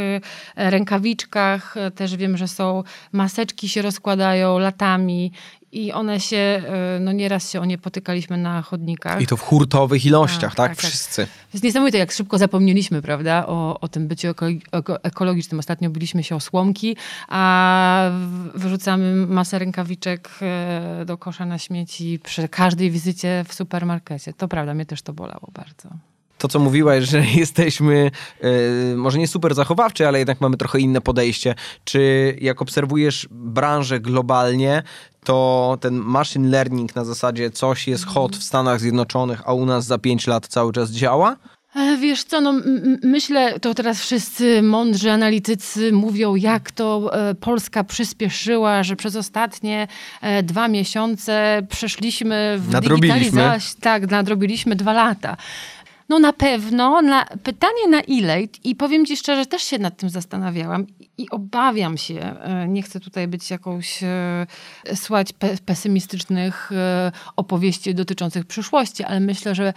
rękawiczkach, 0.56 1.74
też 1.94 2.16
wiem, 2.16 2.36
że 2.36 2.48
są 2.48 2.82
maseczki 3.12 3.68
się 3.68 3.82
rozkładają 3.82 4.58
latami 4.58 5.32
i 5.76 5.92
one 5.92 6.20
się, 6.20 6.36
e, 6.36 6.98
no 7.00 7.12
nieraz 7.12 7.50
się 7.50 7.60
o 7.60 7.64
nie 7.64 7.78
potykaliśmy 7.78 8.36
na 8.38 8.62
chodnikach. 8.62 9.20
I 9.20 9.26
to 9.26 9.36
w 9.36 9.40
hurtowych 9.40 10.06
ilościach, 10.06 10.54
tak? 10.54 10.56
Tak, 10.56 10.68
tak, 10.68 10.76
tak. 10.76 10.86
Wszyscy. 10.86 11.26
To 11.26 11.50
jest 11.52 11.64
niesamowite, 11.64 11.98
jak 11.98 12.12
szybko 12.12 12.38
zapomnieliśmy, 12.38 13.02
prawda, 13.02 13.46
o, 13.46 13.80
o 13.80 13.88
tym 13.88 14.08
byciu 14.08 14.28
eko, 14.28 14.46
eko, 14.72 15.04
ekologicznym. 15.04 15.58
Ostatnio 15.58 15.90
biliśmy 15.90 16.22
się 16.22 16.36
o 16.36 16.40
słomki, 16.40 16.96
a 17.28 18.10
wyrzucamy 18.54 19.26
masę 19.26 19.58
rękawiczek 19.58 20.30
e, 20.42 21.04
do 21.06 21.18
kosza 21.18 21.46
na 21.46 21.58
śmieci 21.58 22.20
przy 22.22 22.48
każdej 22.48 22.90
wizycie 22.90 23.44
w 23.48 23.54
supermarkecie. 23.54 24.32
To 24.32 24.48
prawda, 24.48 24.74
mnie 24.74 24.86
też 24.86 25.02
to 25.02 25.12
bolało 25.12 25.48
bardzo. 25.52 26.15
To, 26.46 26.52
co 26.52 26.58
mówiłaś, 26.58 27.04
że 27.04 27.24
jesteśmy 27.44 28.10
e, 28.40 28.96
może 28.96 29.18
nie 29.18 29.28
super 29.28 29.54
zachowawczy, 29.54 30.08
ale 30.08 30.18
jednak 30.18 30.40
mamy 30.40 30.56
trochę 30.56 30.80
inne 30.80 31.00
podejście. 31.00 31.54
Czy 31.84 32.36
jak 32.40 32.62
obserwujesz 32.62 33.28
branżę 33.30 34.00
globalnie, 34.00 34.82
to 35.24 35.78
ten 35.80 35.94
machine 35.94 36.48
learning 36.48 36.94
na 36.94 37.04
zasadzie 37.04 37.50
coś 37.50 37.88
jest 37.88 38.06
hot 38.06 38.36
w 38.36 38.42
Stanach 38.42 38.80
Zjednoczonych, 38.80 39.42
a 39.44 39.52
u 39.52 39.66
nas 39.66 39.84
za 39.84 39.98
5 39.98 40.26
lat 40.26 40.46
cały 40.46 40.72
czas 40.72 40.90
działa? 40.90 41.36
E, 41.74 41.96
Wiesz 41.96 42.24
co, 42.24 42.40
no, 42.40 42.54
myślę, 43.02 43.60
to 43.60 43.74
teraz 43.74 44.00
wszyscy 44.00 44.62
mądrzy 44.62 45.10
analitycy 45.10 45.92
mówią, 45.92 46.34
jak 46.34 46.70
to 46.70 47.10
e, 47.12 47.34
Polska 47.34 47.84
przyspieszyła, 47.84 48.82
że 48.82 48.96
przez 48.96 49.16
ostatnie 49.16 49.88
dwa 50.42 50.68
miesiące 50.68 51.62
przeszliśmy 51.70 52.56
w 52.58 52.80
digitalizację. 52.80 53.80
Tak, 53.80 54.10
nadrobiliśmy 54.10 54.76
dwa 54.76 54.92
lata. 54.92 55.36
No 56.08 56.18
na 56.18 56.32
pewno. 56.32 57.02
Na, 57.02 57.24
pytanie 57.42 57.88
na 57.90 58.00
ile, 58.00 58.42
i 58.64 58.74
powiem 58.74 59.06
ci 59.06 59.16
szczerze, 59.16 59.46
też 59.46 59.62
się 59.62 59.78
nad 59.78 59.96
tym 59.96 60.10
zastanawiałam 60.10 60.86
i, 61.18 61.30
obawiam 61.30 61.98
się, 61.98 62.20
e, 62.20 62.68
nie 62.68 62.82
chcę 62.82 63.00
tutaj 63.00 63.28
być 63.28 63.50
jakąś, 63.50 64.02
e, 64.02 64.46
słać 64.94 65.32
pe, 65.32 65.56
pesymistycznych 65.66 66.72
e, 66.72 67.12
opowieści 67.36 67.94
dotyczących 67.94 68.46
przyszłości, 68.46 69.04
ale 69.04 69.20
myślę, 69.20 69.54
że 69.54 69.72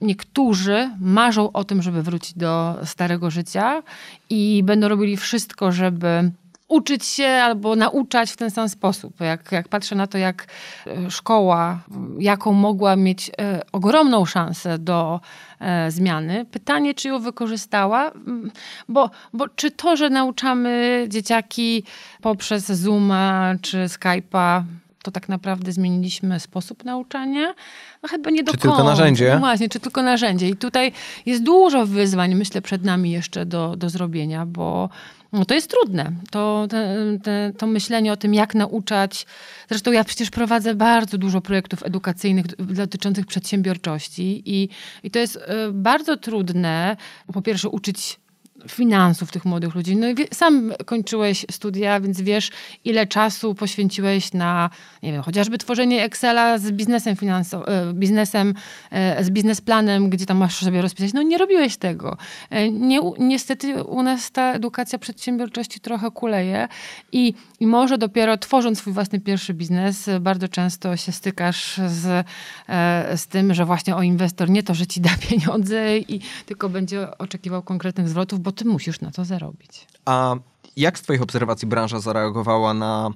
niektórzy 0.00 0.90
marzą 1.00 1.52
o 1.52 1.64
tym, 1.64 1.82
żeby 1.82 2.02
wrócić 2.02 2.38
do 2.38 2.76
starego 2.84 3.30
życia 3.30 3.82
i 4.30 4.62
będą 4.64 4.88
robili 4.88 5.16
wszystko, 5.16 5.72
żeby 5.72 6.30
uczyć 6.70 7.04
się 7.04 7.26
albo 7.26 7.76
nauczać 7.76 8.30
w 8.30 8.36
ten 8.36 8.50
sam 8.50 8.68
sposób. 8.68 9.20
Jak, 9.20 9.52
jak 9.52 9.68
patrzę 9.68 9.94
na 9.94 10.06
to, 10.06 10.18
jak 10.18 10.46
e, 10.86 11.10
szkoła, 11.10 11.78
jaką 12.18 12.52
mogła 12.52 12.96
mieć 12.96 13.30
e, 13.30 13.60
ogromną 13.72 14.24
szansę 14.24 14.78
do 14.78 15.20
e, 15.60 15.90
zmiany, 15.90 16.44
pytanie, 16.44 16.94
czy 16.94 17.08
ją 17.08 17.18
wykorzystała, 17.18 18.10
Mm, 18.30 18.50
bo, 18.88 19.10
bo 19.32 19.48
czy 19.48 19.70
to, 19.70 19.96
że 19.96 20.10
nauczamy 20.10 21.04
dzieciaki 21.08 21.84
poprzez 22.20 22.66
Zooma 22.66 23.54
czy 23.62 23.76
Skype'a, 23.76 24.62
to 25.02 25.10
tak 25.10 25.28
naprawdę 25.28 25.72
zmieniliśmy 25.72 26.40
sposób 26.40 26.84
nauczania? 26.84 27.54
No 28.02 28.08
chyba 28.08 28.30
nie 28.30 28.42
do 28.42 28.52
Czy 28.52 28.58
tylko 28.58 28.76
końca. 28.76 28.90
narzędzie? 28.90 29.30
No 29.34 29.38
właśnie, 29.38 29.68
czy 29.68 29.80
tylko 29.80 30.02
narzędzie. 30.02 30.48
I 30.48 30.56
tutaj 30.56 30.92
jest 31.26 31.42
dużo 31.42 31.86
wyzwań, 31.86 32.34
myślę, 32.34 32.62
przed 32.62 32.84
nami 32.84 33.10
jeszcze 33.10 33.46
do, 33.46 33.76
do 33.76 33.90
zrobienia, 33.90 34.46
bo 34.46 34.88
no 35.32 35.44
to 35.44 35.54
jest 35.54 35.70
trudne. 35.70 36.12
To, 36.30 36.66
te, 36.70 36.96
te, 37.22 37.52
to 37.58 37.66
myślenie 37.66 38.12
o 38.12 38.16
tym, 38.16 38.34
jak 38.34 38.54
nauczać. 38.54 39.26
Zresztą 39.68 39.92
ja 39.92 40.04
przecież 40.04 40.30
prowadzę 40.30 40.74
bardzo 40.74 41.18
dużo 41.18 41.40
projektów 41.40 41.82
edukacyjnych 41.82 42.46
dotyczących 42.56 43.26
przedsiębiorczości 43.26 44.42
i, 44.46 44.68
i 45.02 45.10
to 45.10 45.18
jest 45.18 45.36
y, 45.36 45.40
bardzo 45.72 46.16
trudne, 46.16 46.96
po 47.32 47.42
pierwsze, 47.42 47.68
uczyć 47.68 48.19
finansów 48.68 49.32
tych 49.32 49.44
młodych 49.44 49.74
ludzi. 49.74 49.96
No 49.96 50.08
i 50.08 50.14
sam 50.32 50.72
kończyłeś 50.86 51.46
studia, 51.50 52.00
więc 52.00 52.20
wiesz, 52.20 52.50
ile 52.84 53.06
czasu 53.06 53.54
poświęciłeś 53.54 54.32
na, 54.32 54.70
nie 55.02 55.12
wiem, 55.12 55.22
chociażby 55.22 55.58
tworzenie 55.58 56.04
Excela 56.04 56.58
z 56.58 56.72
biznesem 56.72 57.16
finansowym, 57.16 57.94
biznesem, 57.94 58.54
e, 58.90 59.24
z 59.24 59.30
biznesplanem, 59.30 60.10
gdzie 60.10 60.26
tam 60.26 60.36
masz 60.36 60.56
sobie 60.56 60.82
rozpisać. 60.82 61.12
No 61.12 61.22
nie 61.22 61.38
robiłeś 61.38 61.76
tego. 61.76 62.16
E, 62.50 62.70
Nie, 62.70 63.00
niestety 63.18 63.84
u 63.84 64.02
nas 64.02 64.30
ta 64.30 64.52
edukacja 64.52 64.98
przedsiębiorczości 64.98 65.80
trochę 65.80 66.10
kuleje 66.10 66.68
i, 67.12 67.34
i 67.60 67.66
może 67.66 67.98
dopiero 67.98 68.38
tworząc 68.38 68.78
swój 68.78 68.92
własny 68.92 69.20
pierwszy 69.20 69.54
biznes, 69.54 70.08
e, 70.08 70.20
bardzo 70.20 70.48
często 70.48 70.96
się 70.96 71.12
stykasz 71.12 71.80
z, 71.88 72.26
e, 72.68 73.16
z 73.16 73.26
tym, 73.26 73.54
że 73.54 73.64
właśnie 73.64 73.96
o 73.96 74.02
inwestor 74.02 74.50
nie 74.50 74.62
to, 74.62 74.74
że 74.74 74.86
ci 74.86 75.00
da 75.00 75.10
pieniądze 75.28 75.98
i 75.98 76.20
tylko 76.46 76.68
będzie 76.68 77.18
oczekiwał 77.18 77.62
konkretnych 77.62 78.08
zwrotów, 78.08 78.40
bo 78.40 78.49
ty 78.52 78.64
musisz 78.64 79.00
na 79.00 79.10
to 79.10 79.24
zarobić. 79.24 79.86
A 80.04 80.36
jak 80.76 80.98
z 80.98 81.02
Twoich 81.02 81.22
obserwacji 81.22 81.68
branża 81.68 82.00
zareagowała 82.00 82.74
na, 82.74 83.10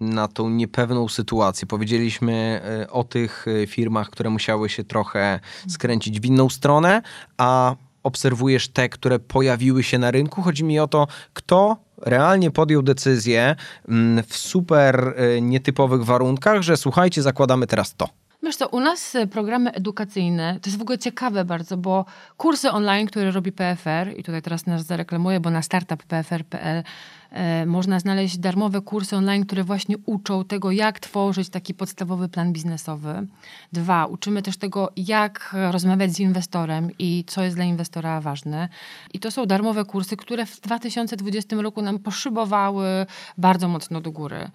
na 0.00 0.28
tą 0.28 0.50
niepewną 0.50 1.08
sytuację? 1.08 1.66
Powiedzieliśmy 1.66 2.60
e, 2.82 2.90
o 2.90 3.04
tych 3.04 3.46
e, 3.48 3.66
firmach, 3.66 4.10
które 4.10 4.30
musiały 4.30 4.68
się 4.68 4.84
trochę 4.84 5.40
skręcić 5.68 6.20
w 6.20 6.24
inną 6.24 6.48
stronę, 6.48 7.02
a 7.38 7.76
obserwujesz 8.02 8.68
te, 8.68 8.88
które 8.88 9.18
pojawiły 9.18 9.82
się 9.82 9.98
na 9.98 10.10
rynku. 10.10 10.42
Chodzi 10.42 10.64
mi 10.64 10.78
o 10.78 10.88
to, 10.88 11.06
kto 11.32 11.76
realnie 11.98 12.50
podjął 12.50 12.82
decyzję 12.82 13.56
mm, 13.88 14.24
w 14.24 14.36
super 14.36 15.14
e, 15.16 15.40
nietypowych 15.40 16.04
warunkach, 16.04 16.62
że 16.62 16.76
słuchajcie, 16.76 17.22
zakładamy 17.22 17.66
teraz 17.66 17.94
to. 17.94 18.08
Wiesz 18.42 18.56
co, 18.56 18.68
u 18.68 18.80
nas 18.80 19.14
e, 19.14 19.26
programy 19.26 19.72
edukacyjne, 19.72 20.58
to 20.62 20.70
jest 20.70 20.78
w 20.78 20.82
ogóle 20.82 20.98
ciekawe 20.98 21.44
bardzo, 21.44 21.76
bo 21.76 22.04
kursy 22.36 22.70
online, 22.70 23.06
które 23.06 23.30
robi 23.30 23.52
PFR, 23.52 24.12
i 24.16 24.22
tutaj 24.22 24.42
teraz 24.42 24.66
nas 24.66 24.86
zareklamuję, 24.86 25.40
bo 25.40 25.50
na 25.50 25.62
startup.pfr.pl 25.62 26.82
e, 27.30 27.66
można 27.66 28.00
znaleźć 28.00 28.38
darmowe 28.38 28.80
kursy 28.80 29.16
online, 29.16 29.46
które 29.46 29.64
właśnie 29.64 29.96
uczą 30.06 30.44
tego, 30.44 30.70
jak 30.70 31.00
tworzyć 31.00 31.48
taki 31.48 31.74
podstawowy 31.74 32.28
plan 32.28 32.52
biznesowy. 32.52 33.26
Dwa, 33.72 34.06
uczymy 34.06 34.42
też 34.42 34.56
tego, 34.56 34.92
jak 34.96 35.56
rozmawiać 35.70 36.12
z 36.12 36.20
inwestorem 36.20 36.90
i 36.98 37.24
co 37.26 37.42
jest 37.42 37.56
dla 37.56 37.64
inwestora 37.64 38.20
ważne. 38.20 38.68
I 39.14 39.18
to 39.18 39.30
są 39.30 39.46
darmowe 39.46 39.84
kursy, 39.84 40.16
które 40.16 40.46
w 40.46 40.60
2020 40.60 41.56
roku 41.56 41.82
nam 41.82 41.98
poszybowały 41.98 43.06
bardzo 43.38 43.68
mocno 43.68 44.00
do 44.00 44.10
góry. 44.10 44.50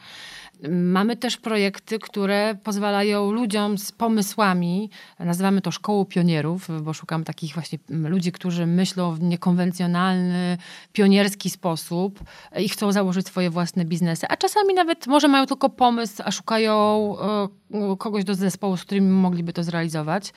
Mamy 0.69 1.17
też 1.17 1.37
projekty, 1.37 1.99
które 1.99 2.55
pozwalają 2.63 3.31
ludziom 3.31 3.77
z 3.77 3.91
pomysłami, 3.91 4.89
nazywamy 5.19 5.61
to 5.61 5.71
szkołą 5.71 6.05
pionierów, 6.05 6.67
bo 6.81 6.93
szukam 6.93 7.23
takich 7.23 7.53
właśnie 7.53 7.79
ludzi, 7.89 8.31
którzy 8.31 8.65
myślą 8.65 9.15
w 9.15 9.21
niekonwencjonalny, 9.21 10.57
pionierski 10.93 11.49
sposób 11.49 12.19
i 12.57 12.69
chcą 12.69 12.91
założyć 12.91 13.27
swoje 13.27 13.49
własne 13.49 13.85
biznesy, 13.85 14.27
a 14.29 14.37
czasami 14.37 14.73
nawet 14.73 15.07
może 15.07 15.27
mają 15.27 15.45
tylko 15.45 15.69
pomysł, 15.69 16.23
a 16.25 16.31
szukają 16.31 17.15
e, 17.73 17.97
kogoś 17.97 18.23
do 18.23 18.35
zespołu, 18.35 18.77
z 18.77 18.81
którym 18.81 19.13
mogliby 19.13 19.53
to 19.53 19.63
zrealizować. 19.63 20.33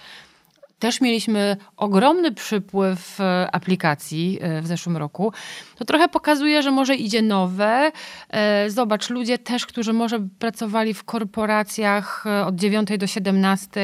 Też 0.78 1.00
mieliśmy 1.00 1.56
ogromny 1.76 2.32
przypływ 2.32 3.20
e, 3.20 3.48
aplikacji 3.52 4.38
e, 4.40 4.62
w 4.62 4.66
zeszłym 4.66 4.96
roku. 4.96 5.32
To 5.76 5.84
trochę 5.84 6.08
pokazuje, 6.08 6.62
że 6.62 6.70
może 6.70 6.94
idzie 6.94 7.22
nowe. 7.22 7.92
E, 8.30 8.70
zobacz, 8.70 9.10
ludzie 9.10 9.38
też, 9.38 9.66
którzy 9.66 9.92
może 9.92 10.20
pracowali 10.38 10.94
w 10.94 11.04
korporacjach 11.04 12.24
od 12.46 12.54
9 12.54 12.88
do 12.98 13.06
17, 13.06 13.80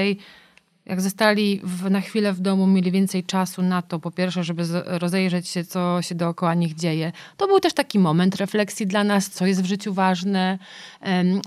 jak 0.87 1.01
zostali 1.01 1.61
w, 1.65 1.91
na 1.91 2.01
chwilę 2.01 2.33
w 2.33 2.41
domu, 2.41 2.67
mieli 2.67 2.91
więcej 2.91 3.25
czasu 3.25 3.63
na 3.63 3.83
to, 3.83 3.99
po 3.99 4.11
pierwsze, 4.11 4.45
żeby 4.45 4.65
rozejrzeć 4.85 5.49
się, 5.49 5.65
co 5.65 6.03
się 6.03 6.15
dookoła 6.15 6.55
nich 6.55 6.75
dzieje. 6.75 7.13
To 7.37 7.47
był 7.47 7.61
też 7.61 7.73
taki 7.73 7.99
moment 7.99 8.37
refleksji 8.37 8.87
dla 8.87 9.05
nas, 9.05 9.31
co 9.31 9.47
jest 9.47 9.63
w 9.63 9.67
życiu 9.67 9.95
ważne, 9.95 10.59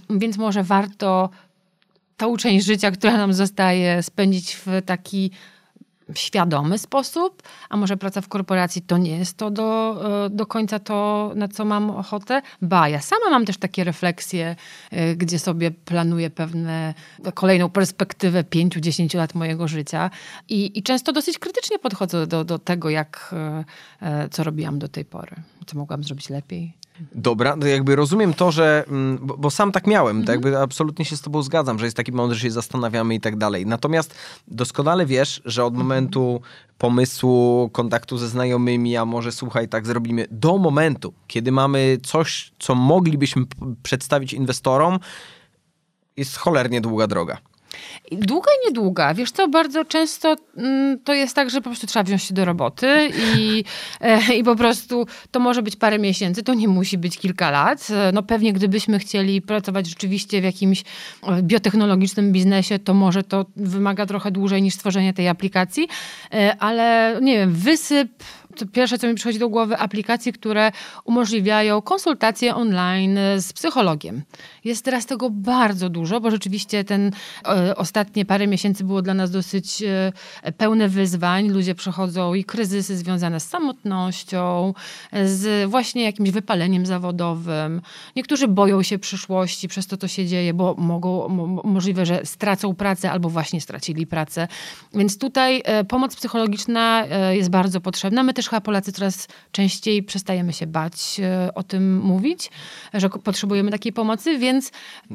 więc 0.10 0.38
może 0.38 0.64
warto 0.64 1.30
tą 2.18 2.38
część 2.38 2.66
życia, 2.66 2.92
która 2.92 3.18
nam 3.18 3.34
zostaje, 3.34 4.04
spędzić 4.04 4.56
w 4.56 4.82
taki 4.86 5.32
świadomy 6.16 6.78
sposób, 6.78 7.44
a 7.70 7.78
może 7.78 7.98
praca 7.98 8.22
w 8.22 8.28
korporacji 8.28 8.82
to 8.82 8.98
nie 8.98 9.18
jest 9.18 9.38
to 9.38 9.52
do, 9.52 10.00
e, 10.26 10.30
do 10.30 10.46
końca 10.46 10.80
to, 10.80 11.32
na 11.36 11.48
co 11.48 11.66
mam 11.66 11.90
ochotę. 11.90 12.42
Ba, 12.62 12.90
ja 12.90 13.02
sama 13.02 13.30
mam 13.30 13.46
też 13.46 13.58
takie 13.58 13.84
refleksje, 13.84 14.56
e, 14.92 15.16
gdzie 15.16 15.40
sobie 15.40 15.72
planuję 15.72 16.30
pewne, 16.30 16.94
kolejną 17.34 17.70
perspektywę 17.70 18.44
5-10 18.44 19.18
lat 19.18 19.36
mojego 19.36 19.68
życia 19.68 20.10
i, 20.50 20.80
i 20.80 20.84
często 20.84 21.14
dosyć 21.14 21.40
krytycznie 21.40 21.80
podchodzę 21.80 22.28
do, 22.28 22.44
do 22.44 22.60
tego, 22.60 22.90
jak, 22.90 23.36
e, 24.02 24.30
co 24.30 24.44
robiłam 24.44 24.80
do 24.80 24.88
tej 24.88 25.06
pory, 25.06 25.36
co 25.66 25.78
mogłam 25.78 26.04
zrobić 26.04 26.30
lepiej. 26.30 26.87
Dobra, 27.16 27.58
to 27.58 27.68
jakby 27.68 27.96
rozumiem 27.96 28.34
to, 28.34 28.52
że, 28.52 28.84
mm, 28.88 29.18
bo, 29.22 29.38
bo 29.38 29.52
sam 29.52 29.72
tak 29.72 29.88
miałem, 29.88 30.26
to 30.26 30.32
jakby 30.32 30.60
absolutnie 30.60 31.06
się 31.06 31.18
z 31.18 31.22
tobą 31.22 31.42
zgadzam, 31.42 31.80
że 31.80 31.86
jest 31.86 31.98
taki 31.98 32.12
moment, 32.12 32.34
że 32.34 32.40
się 32.40 32.52
zastanawiamy 32.52 33.16
i 33.16 33.20
tak 33.20 33.38
dalej. 33.38 33.66
Natomiast 33.66 34.16
doskonale 34.48 35.06
wiesz, 35.06 35.42
że 35.46 35.66
od 35.66 35.78
momentu 35.78 36.42
pomysłu, 36.78 37.70
kontaktu 37.74 38.18
ze 38.18 38.28
znajomymi, 38.28 38.98
a 38.98 39.06
może 39.06 39.32
słuchaj, 39.32 39.70
tak 39.70 39.88
zrobimy, 39.88 40.28
do 40.32 40.58
momentu, 40.58 41.14
kiedy 41.28 41.52
mamy 41.52 41.98
coś, 42.04 42.52
co 42.60 42.76
moglibyśmy 42.76 43.44
przedstawić 43.84 44.34
inwestorom, 44.34 45.00
jest 46.18 46.38
cholernie 46.38 46.82
długa 46.82 47.08
droga. 47.08 47.38
Długa 48.12 48.52
i 48.52 48.68
niedługa. 48.68 49.14
Wiesz 49.14 49.32
co, 49.32 49.48
bardzo 49.48 49.86
często 49.86 50.36
mm, 50.58 51.00
to 51.04 51.14
jest 51.14 51.36
tak, 51.36 51.50
że 51.50 51.62
po 51.62 51.70
prostu 51.70 51.88
trzeba 51.88 52.04
wziąć 52.04 52.24
się 52.24 52.34
do 52.34 52.46
roboty 52.46 53.10
i, 53.36 53.64
e, 54.02 54.36
i 54.36 54.44
po 54.44 54.56
prostu 54.56 55.08
to 55.32 55.40
może 55.40 55.62
być 55.62 55.76
parę 55.76 56.00
miesięcy, 56.00 56.44
to 56.44 56.54
nie 56.54 56.68
musi 56.68 56.98
być 56.98 57.18
kilka 57.18 57.52
lat. 57.52 57.88
E, 57.90 58.12
no 58.12 58.24
pewnie 58.24 58.54
gdybyśmy 58.54 59.00
chcieli 59.00 59.42
pracować 59.42 59.88
rzeczywiście 59.88 60.42
w 60.42 60.44
jakimś 60.44 60.84
e, 61.24 61.42
biotechnologicznym 61.42 62.32
biznesie, 62.32 62.80
to 62.80 62.94
może 62.94 63.24
to 63.24 63.46
wymaga 63.56 64.06
trochę 64.06 64.32
dłużej 64.32 64.62
niż 64.62 64.74
stworzenie 64.74 65.14
tej 65.14 65.28
aplikacji, 65.28 65.88
ale 66.60 67.18
nie 67.22 67.38
wiem, 67.38 67.54
wysyp 67.54 68.10
pierwsze, 68.72 68.98
co 68.98 69.08
mi 69.08 69.16
przychodzi 69.16 69.40
do 69.40 69.50
głowy, 69.50 69.78
aplikacje, 69.78 70.32
które 70.32 70.72
umożliwiają 71.04 71.82
konsultacje 71.82 72.56
online 72.56 73.20
z 73.38 73.54
psychologiem. 73.54 74.22
Jest 74.64 74.86
teraz 74.86 75.06
tego 75.06 75.30
bardzo 75.30 75.90
dużo, 75.90 76.22
bo 76.22 76.32
rzeczywiście 76.32 76.84
ten 76.84 77.12
e, 77.46 77.76
ostatnie 77.76 78.26
parę 78.26 78.48
miesięcy 78.48 78.84
było 78.84 79.02
dla 79.02 79.14
nas 79.14 79.32
dosyć 79.32 79.84
e, 79.84 80.52
pełne 80.52 80.90
wyzwań. 80.90 81.50
Ludzie 81.50 81.76
przechodzą 81.76 82.34
i 82.34 82.44
kryzysy 82.44 82.98
związane 82.98 83.40
z 83.40 83.48
samotnością, 83.48 84.74
z 85.26 85.70
właśnie 85.70 86.04
jakimś 86.04 86.32
wypaleniem 86.32 86.86
zawodowym. 86.86 87.82
Niektórzy 88.16 88.48
boją 88.48 88.84
się 88.84 89.00
przyszłości 89.00 89.68
przez 89.68 89.88
to, 89.88 89.98
co 89.98 90.08
się 90.08 90.26
dzieje, 90.26 90.54
bo 90.54 90.76
mogą, 90.78 91.28
możliwe, 91.64 92.06
że 92.06 92.22
stracą 92.24 92.76
pracę 92.76 93.12
albo 93.12 93.30
właśnie 93.30 93.62
stracili 93.62 94.08
pracę. 94.08 94.48
Więc 94.94 95.18
tutaj 95.18 95.62
e, 95.66 95.84
pomoc 95.84 96.16
psychologiczna 96.16 97.06
jest 97.32 97.50
bardzo 97.50 97.82
potrzebna. 97.82 98.24
My 98.24 98.34
też 98.34 98.47
chyba 98.50 98.62
Polacy 98.62 98.92
coraz 98.92 99.28
częściej 99.52 100.04
przestajemy 100.04 100.54
się 100.54 100.68
bać 100.68 101.22
o 101.56 101.64
tym 101.64 102.00
mówić, 102.00 102.52
że 102.94 103.10
potrzebujemy 103.10 103.72
takiej 103.72 103.94
pomocy, 103.94 104.38
więc. 104.38 104.72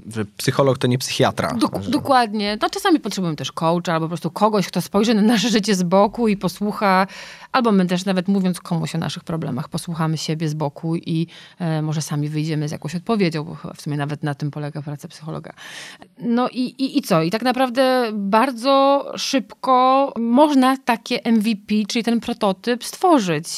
Że 0.07 0.25
psycholog 0.25 0.79
to 0.79 0.87
nie 0.87 0.99
psychiatra. 0.99 1.57
że... 1.81 1.91
Dokładnie. 1.91 2.59
No, 2.63 2.71
czasami 2.71 3.01
potrzebujemy 3.01 3.37
też 3.37 3.53
coacha 3.53 3.93
albo 3.93 4.07
po 4.07 4.09
prostu 4.09 4.31
kogoś, 4.31 4.67
kto 4.67 4.81
spojrzy 4.81 5.15
na 5.15 5.23
nasze 5.23 5.49
życie 5.49 5.75
z 5.75 5.83
boku 5.83 6.29
i 6.29 6.37
posłucha, 6.37 7.07
albo 7.53 7.73
my 7.73 7.87
też 7.87 8.05
nawet 8.05 8.29
mówiąc 8.29 8.61
komuś 8.61 8.95
o 8.95 8.99
naszych 8.99 9.25
problemach, 9.25 9.69
posłuchamy 9.69 10.19
siebie 10.19 10.49
z 10.49 10.55
boku 10.55 10.97
i 10.97 11.27
e, 11.59 11.83
może 11.83 12.03
sami 12.03 12.29
wyjdziemy 12.29 12.69
z 12.69 12.73
jakąś 12.73 12.95
odpowiedzią, 12.95 13.45
bo 13.45 13.55
chyba 13.55 13.75
w 13.75 13.81
sumie 13.81 13.97
nawet 13.97 14.23
na 14.23 14.35
tym 14.35 14.51
polega 14.51 14.83
praca 14.83 15.09
psychologa. 15.09 15.53
No 16.19 16.49
i, 16.49 16.61
i, 16.61 16.99
i 16.99 17.03
co? 17.03 17.23
I 17.23 17.31
tak 17.31 17.43
naprawdę 17.43 18.11
bardzo 18.13 19.05
szybko 19.17 20.13
można 20.19 20.77
takie 20.77 21.21
MVP, 21.33 21.75
czyli 21.89 22.05
ten 22.05 22.21
prototyp 22.21 22.85
stworzyć. 22.85 23.12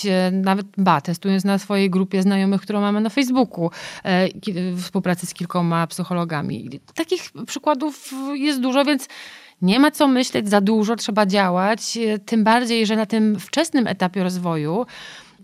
E, 0.06 0.30
nawet 0.30 0.66
ba, 0.78 1.00
testując 1.00 1.44
na 1.44 1.58
swojej 1.58 1.90
grupie 1.90 2.22
znajomych, 2.22 2.60
którą 2.60 2.80
mamy 2.80 3.00
na 3.00 3.10
Facebooku, 3.10 3.70
e, 4.04 4.28
współpracy 4.76 5.26
z 5.26 5.34
kilkoma 5.34 5.54
kilkoma 5.54 5.86
psychologami. 5.86 6.80
Takich 6.94 7.22
przykładów 7.46 8.14
jest 8.34 8.60
dużo, 8.60 8.84
więc 8.84 9.08
nie 9.62 9.80
ma 9.80 9.90
co 9.90 10.08
myśleć 10.08 10.48
za 10.48 10.60
dużo, 10.60 10.96
trzeba 10.96 11.26
działać. 11.26 11.98
Tym 12.26 12.44
bardziej, 12.44 12.86
że 12.86 12.96
na 12.96 13.06
tym 13.06 13.40
wczesnym 13.40 13.86
etapie 13.86 14.22
rozwoju 14.22 14.86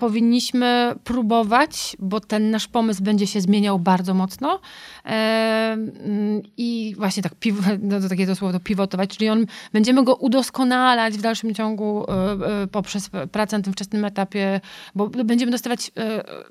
powinniśmy 0.01 0.95
próbować, 1.05 1.97
bo 1.99 2.21
ten 2.21 2.51
nasz 2.51 2.69
pomysł 2.69 3.03
będzie 3.03 3.27
się 3.27 3.41
zmieniał 3.41 3.79
bardzo 3.79 4.15
mocno 4.15 4.61
e, 5.05 5.77
i 6.57 6.95
właśnie 6.99 7.23
tak, 7.23 7.35
piw, 7.35 7.55
no 7.83 8.01
to 8.01 8.09
takie 8.09 8.27
to 8.27 8.37
słowo, 8.37 8.53
to 8.53 8.61
pivotować, 8.61 9.17
czyli 9.17 9.31
on, 9.31 9.47
będziemy 9.73 10.05
go 10.05 10.15
udoskonalać 10.15 11.15
w 11.15 11.21
dalszym 11.21 11.55
ciągu 11.55 12.07
e, 12.09 12.63
e, 12.63 12.67
poprzez 12.67 13.11
pracę 13.33 13.59
na 13.59 13.65
tym 13.65 13.73
wczesnym 13.73 14.05
etapie, 14.05 14.61
bo 14.95 15.09
będziemy 15.09 15.53
dostawać 15.53 15.91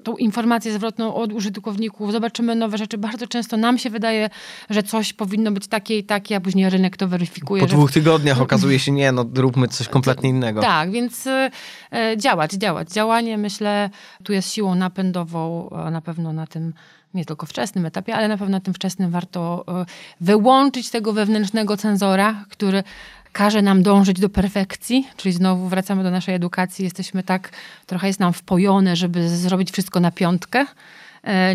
tą 0.04 0.18
informację 0.18 0.74
zwrotną 0.74 1.16
od 1.16 1.34
użytkowników, 1.34 2.12
zobaczymy 2.12 2.56
nowe 2.56 2.78
rzeczy. 2.78 2.98
Bardzo 2.98 3.28
często 3.28 3.58
nam 3.58 3.78
się 3.78 3.90
wydaje, 3.90 4.30
że 4.70 4.84
coś 4.84 5.14
powinno 5.14 5.52
być 5.52 5.68
takie 5.68 5.98
i 5.98 6.04
takie, 6.04 6.36
a 6.36 6.42
później 6.42 6.70
rynek 6.70 6.98
to 6.98 7.08
weryfikuje. 7.08 7.62
Po 7.62 7.68
dwóch 7.68 7.92
tygodniach 7.92 8.42
okazuje 8.42 8.80
się, 8.80 8.92
nie, 8.92 9.12
no 9.12 9.26
róbmy 9.36 9.68
coś 9.68 9.88
kompletnie 9.88 10.30
innego. 10.30 10.62
Tak, 10.62 10.92
więc 10.92 11.28
działać, 12.18 12.52
działać. 12.52 12.90
Działanie 12.92 13.39
myślę, 13.40 13.90
tu 14.24 14.34
jest 14.34 14.54
siłą 14.54 14.76
napędową 14.76 15.70
na 15.92 16.02
pewno 16.02 16.34
na 16.34 16.48
tym 16.48 16.74
nie 17.14 17.26
tylko 17.26 17.46
wczesnym 17.46 17.86
etapie, 17.86 18.16
ale 18.16 18.28
na 18.28 18.38
pewno 18.38 18.58
na 18.58 18.60
tym 18.60 18.74
wczesnym 18.74 19.12
warto 19.12 19.66
e, 19.68 19.86
wyłączyć 20.22 20.90
tego 20.90 21.14
wewnętrznego 21.14 21.78
cenzora, 21.78 22.46
który 22.50 22.84
każe 23.32 23.62
nam 23.62 23.84
dążyć 23.84 24.20
do 24.20 24.30
perfekcji, 24.30 25.08
czyli 25.18 25.34
znowu 25.34 25.68
wracamy 25.68 26.04
do 26.04 26.12
naszej 26.12 26.36
edukacji, 26.36 26.86
jesteśmy 26.86 27.24
tak, 27.24 27.52
trochę 27.86 28.08
jest 28.08 28.20
nam 28.20 28.34
wpojone, 28.34 28.96
żeby 28.96 29.30
zrobić 29.30 29.72
wszystko 29.72 30.00
na 30.00 30.12
piątkę, 30.12 30.66
E, 30.66 30.99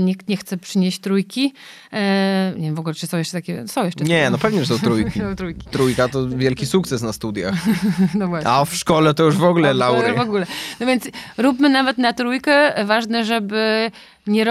nikt 0.00 0.28
nie 0.28 0.36
chce 0.36 0.56
przynieść 0.56 1.00
trójki. 1.00 1.52
E, 1.92 2.52
nie 2.56 2.66
wiem 2.66 2.74
w 2.74 2.78
ogóle, 2.78 2.94
czy 2.94 3.06
są 3.06 3.18
jeszcze 3.18 3.32
takie... 3.32 3.68
Są 3.68 3.84
jeszcze 3.84 4.04
nie, 4.04 4.30
no 4.30 4.38
pewnie, 4.38 4.64
że 4.64 4.66
są 4.66 4.78
trójki. 4.78 5.20
trójki. 5.36 5.66
Trójka 5.70 6.08
to 6.08 6.28
wielki 6.28 6.66
sukces 6.66 7.02
na 7.02 7.12
studiach. 7.12 7.54
no 8.14 8.28
właśnie. 8.28 8.50
A 8.50 8.64
w 8.64 8.74
szkole 8.74 9.14
to 9.14 9.24
już 9.24 9.36
w 9.36 9.44
ogóle 9.44 9.74
laury. 9.74 10.14
W 10.14 10.20
ogóle. 10.20 10.46
No 10.80 10.86
więc 10.86 11.08
róbmy 11.38 11.68
nawet 11.68 11.98
na 11.98 12.12
trójkę. 12.12 12.84
Ważne, 12.84 13.24
żeby 13.24 13.90
nie, 14.26 14.46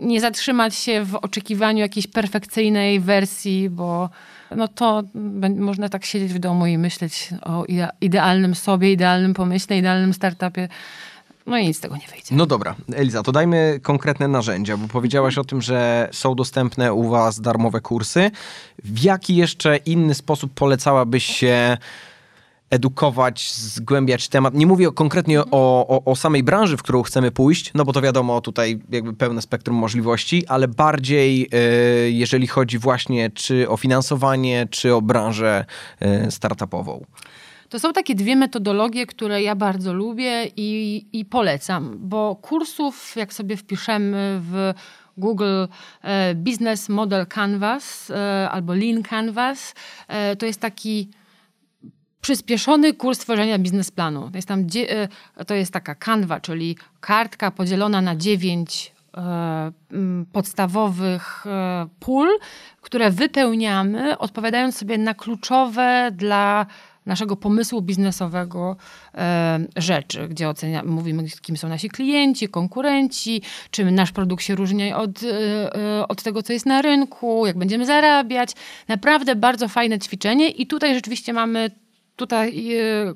nie 0.00 0.20
zatrzymać 0.20 0.74
się 0.74 1.04
w 1.04 1.14
oczekiwaniu 1.14 1.78
jakiejś 1.78 2.06
perfekcyjnej 2.06 3.00
wersji, 3.00 3.70
bo 3.70 4.10
no 4.56 4.68
to 4.68 5.02
można 5.56 5.88
tak 5.88 6.04
siedzieć 6.04 6.32
w 6.32 6.38
domu 6.38 6.66
i 6.66 6.78
myśleć 6.78 7.30
o 7.42 7.64
idealnym 8.00 8.54
sobie, 8.54 8.92
idealnym 8.92 9.34
pomyśle, 9.34 9.78
idealnym 9.78 10.14
startupie 10.14 10.68
No 11.46 11.58
i 11.58 11.66
nic 11.66 11.76
z 11.76 11.80
tego 11.80 11.96
nie 11.96 12.06
wyjdzie. 12.10 12.34
No 12.34 12.46
dobra, 12.46 12.74
Eliza, 12.94 13.22
to 13.22 13.32
dajmy 13.32 13.80
konkretne 13.82 14.28
narzędzia, 14.28 14.76
bo 14.76 14.88
powiedziałaś 14.88 15.38
o 15.38 15.44
tym, 15.44 15.62
że 15.62 16.08
są 16.12 16.34
dostępne 16.34 16.92
u 16.92 17.08
Was 17.08 17.40
darmowe 17.40 17.80
kursy. 17.80 18.30
W 18.84 19.02
jaki 19.02 19.36
jeszcze 19.36 19.76
inny 19.76 20.14
sposób 20.14 20.52
polecałabyś 20.54 21.24
się 21.24 21.76
edukować, 22.70 23.52
zgłębiać 23.54 24.28
temat. 24.28 24.54
Nie 24.54 24.66
mówię 24.66 24.88
konkretnie 24.94 25.40
o, 25.40 25.86
o, 25.88 26.04
o, 26.04 26.16
samej 26.16 26.42
branży, 26.42 26.76
w 26.76 26.82
którą 26.82 27.02
chcemy 27.02 27.30
pójść, 27.30 27.70
no 27.74 27.84
bo 27.84 27.92
to 27.92 28.02
wiadomo, 28.02 28.40
tutaj 28.40 28.80
jakby 28.90 29.12
pełne 29.12 29.42
spektrum 29.42 29.76
możliwości, 29.76 30.46
ale 30.46 30.68
bardziej 30.68 31.40
yy, 31.40 32.10
jeżeli 32.10 32.46
chodzi 32.46 32.78
właśnie 32.78 33.30
czy 33.30 33.68
o 33.68 33.76
finansowanie, 33.76 34.68
czy 34.70 34.94
o 34.94 35.02
branżę 35.02 35.64
yy, 36.00 36.30
startupową. 36.30 37.04
To 37.72 37.78
są 37.78 37.92
takie 37.92 38.14
dwie 38.14 38.36
metodologie, 38.36 39.06
które 39.06 39.42
ja 39.42 39.54
bardzo 39.54 39.92
lubię 39.92 40.46
i, 40.56 41.04
i 41.12 41.24
polecam, 41.24 41.96
bo 41.98 42.36
kursów, 42.36 43.16
jak 43.16 43.32
sobie 43.32 43.56
wpiszemy 43.56 44.40
w 44.42 44.72
Google 45.16 45.66
e, 46.02 46.34
Business 46.34 46.88
Model 46.88 47.26
Canvas 47.26 48.10
e, 48.10 48.50
albo 48.50 48.74
Lean 48.74 49.02
Canvas, 49.02 49.74
e, 50.08 50.36
to 50.36 50.46
jest 50.46 50.60
taki 50.60 51.08
przyspieszony 52.20 52.94
kurs 52.94 53.18
tworzenia 53.18 53.58
biznesplanu. 53.58 54.30
To 54.30 54.38
jest, 54.38 54.48
tam, 54.48 54.66
to 55.46 55.54
jest 55.54 55.72
taka 55.72 55.94
kanwa, 55.94 56.40
czyli 56.40 56.76
kartka 57.00 57.50
podzielona 57.50 58.00
na 58.00 58.16
dziewięć 58.16 58.92
podstawowych 60.32 61.44
pól, 62.00 62.28
które 62.80 63.10
wypełniamy, 63.10 64.18
odpowiadając 64.18 64.76
sobie 64.76 64.98
na 64.98 65.14
kluczowe 65.14 66.10
dla 66.12 66.66
naszego 67.06 67.36
pomysłu 67.36 67.82
biznesowego 67.82 68.76
e, 69.14 69.60
rzeczy, 69.76 70.28
gdzie 70.28 70.48
ocenia, 70.48 70.82
mówimy, 70.84 71.24
kim 71.42 71.56
są 71.56 71.68
nasi 71.68 71.88
klienci, 71.88 72.48
konkurenci, 72.48 73.42
czym 73.70 73.94
nasz 73.94 74.12
produkt 74.12 74.44
się 74.44 74.54
różni 74.54 74.92
od, 74.92 75.22
e, 75.22 75.76
e, 75.76 76.08
od 76.08 76.22
tego, 76.22 76.42
co 76.42 76.52
jest 76.52 76.66
na 76.66 76.82
rynku, 76.82 77.46
jak 77.46 77.58
będziemy 77.58 77.86
zarabiać. 77.86 78.50
Naprawdę 78.88 79.36
bardzo 79.36 79.68
fajne 79.68 79.98
ćwiczenie 79.98 80.48
i 80.48 80.66
tutaj 80.66 80.94
rzeczywiście 80.94 81.32
mamy 81.32 81.70
tutaj 82.16 82.68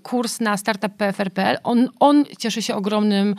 kurs 0.02 0.40
na 0.40 0.56
startup.pfr.pl. 0.56 1.58
On, 1.62 1.88
on 2.00 2.24
cieszy 2.38 2.62
się 2.62 2.74
ogromnym, 2.74 3.34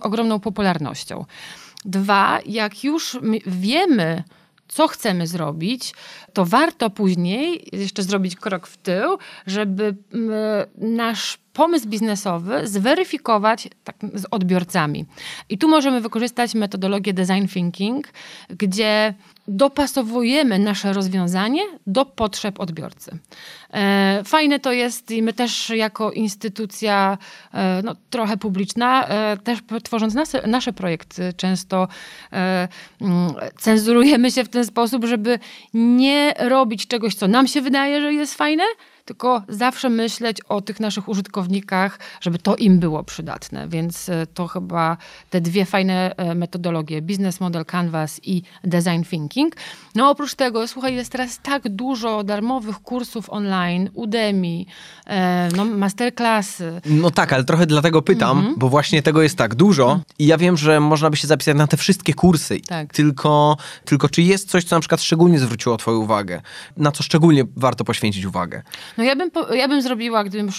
ogromną 0.00 0.40
popularnością. 0.40 1.24
Dwa, 1.84 2.40
jak 2.46 2.84
już 2.84 3.18
wiemy, 3.46 4.24
co 4.68 4.88
chcemy 4.88 5.26
zrobić, 5.26 5.92
to 6.34 6.44
warto 6.44 6.90
później 6.90 7.68
jeszcze 7.72 8.02
zrobić 8.02 8.36
krok 8.36 8.66
w 8.66 8.76
tył, 8.76 9.18
żeby 9.46 9.96
nasz 10.78 11.38
pomysł 11.54 11.88
biznesowy 11.88 12.68
zweryfikować 12.68 13.68
tak, 13.84 13.96
z 14.14 14.26
odbiorcami. 14.30 15.04
I 15.48 15.58
tu 15.58 15.68
możemy 15.68 16.00
wykorzystać 16.00 16.54
metodologię 16.54 17.12
design 17.12 17.46
thinking, 17.46 18.08
gdzie 18.48 19.14
dopasowujemy 19.48 20.58
nasze 20.58 20.92
rozwiązanie 20.92 21.62
do 21.86 22.04
potrzeb 22.04 22.60
odbiorcy. 22.60 23.18
E, 23.72 24.22
fajne 24.24 24.60
to 24.60 24.72
jest 24.72 25.10
i 25.10 25.22
my 25.22 25.32
też 25.32 25.70
jako 25.70 26.12
instytucja 26.12 27.18
e, 27.54 27.82
no, 27.84 27.94
trochę 28.10 28.36
publiczna, 28.36 29.08
e, 29.08 29.36
też 29.36 29.58
tworząc 29.82 30.14
nasze, 30.14 30.46
nasze 30.46 30.72
projekty, 30.72 31.32
często 31.36 31.88
mm, 32.30 33.34
cenzurujemy 33.58 34.30
się 34.30 34.44
w 34.44 34.48
ten 34.48 34.64
sposób, 34.64 35.04
żeby 35.04 35.38
nie 35.74 36.23
robić 36.38 36.86
czegoś, 36.86 37.14
co 37.14 37.28
nam 37.28 37.46
się 37.46 37.60
wydaje, 37.60 38.00
że 38.00 38.12
jest 38.12 38.34
fajne, 38.34 38.64
tylko 39.04 39.42
zawsze 39.48 39.88
myśleć 39.88 40.40
o 40.40 40.60
tych 40.60 40.80
naszych 40.80 41.08
użytkownikach, 41.08 41.98
żeby 42.20 42.38
to 42.38 42.56
im 42.56 42.78
było 42.78 43.04
przydatne. 43.04 43.68
Więc 43.68 44.08
e, 44.08 44.26
to 44.26 44.46
chyba 44.46 44.96
te 45.30 45.40
dwie 45.40 45.64
fajne 45.64 46.16
e, 46.16 46.34
metodologie, 46.34 47.02
Business 47.02 47.40
Model 47.40 47.64
Canvas 47.64 48.20
i 48.22 48.42
Design 48.64 49.02
Thinking. 49.10 49.56
No 49.94 50.10
oprócz 50.10 50.34
tego, 50.34 50.68
słuchaj, 50.68 50.94
jest 50.94 51.12
teraz 51.12 51.40
tak 51.42 51.68
dużo 51.68 52.24
darmowych 52.24 52.78
kursów 52.78 53.30
online, 53.30 53.90
Udemy, 53.94 54.64
e, 55.06 55.48
no, 55.56 55.64
masterclassy. 55.64 56.80
No 56.86 57.10
tak, 57.10 57.32
ale 57.32 57.44
trochę 57.44 57.66
dlatego 57.66 58.02
pytam, 58.02 58.38
mhm. 58.38 58.54
bo 58.58 58.68
właśnie 58.68 59.02
tego 59.02 59.22
jest 59.22 59.38
tak 59.38 59.54
dużo 59.54 60.00
i 60.18 60.26
ja 60.26 60.38
wiem, 60.38 60.56
że 60.56 60.80
można 60.80 61.10
by 61.10 61.16
się 61.16 61.26
zapisać 61.26 61.56
na 61.56 61.66
te 61.66 61.76
wszystkie 61.76 62.14
kursy. 62.14 62.60
Tak. 62.60 62.92
Tylko, 62.92 63.56
tylko 63.84 64.08
czy 64.08 64.22
jest 64.22 64.50
coś, 64.50 64.64
co 64.64 64.76
na 64.76 64.80
przykład 64.80 65.02
szczególnie 65.02 65.38
zwróciło 65.38 65.76
twoją 65.76 65.98
uwagę? 65.98 66.42
Na 66.76 66.92
co 66.92 67.02
szczególnie 67.02 67.44
warto 67.56 67.84
poświęcić 67.84 68.24
uwagę? 68.24 68.62
No 68.98 69.04
ja 69.04 69.16
bym, 69.16 69.30
ja 69.54 69.68
bym 69.68 69.82
zrobiła, 69.82 70.24
gdybym 70.24 70.48
y, 70.48 70.52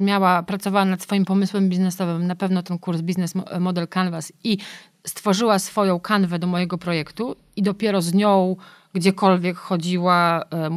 miała, 0.00 0.42
pracowała 0.42 0.84
nad 0.84 1.02
swoim 1.02 1.24
pomysłem 1.24 1.68
biznesowym, 1.68 2.26
na 2.26 2.34
pewno 2.34 2.62
ten 2.62 2.78
kurs 2.78 3.00
Business 3.00 3.34
Model 3.60 3.88
Canvas 3.88 4.32
i 4.44 4.58
stworzyła 5.06 5.58
swoją 5.58 6.00
kanwę 6.00 6.38
do 6.38 6.46
mojego 6.46 6.78
projektu 6.78 7.36
i 7.56 7.62
dopiero 7.62 8.02
z 8.02 8.14
nią 8.14 8.56
gdziekolwiek 8.94 9.56
chodziła 9.56 10.42
e, 10.42 10.70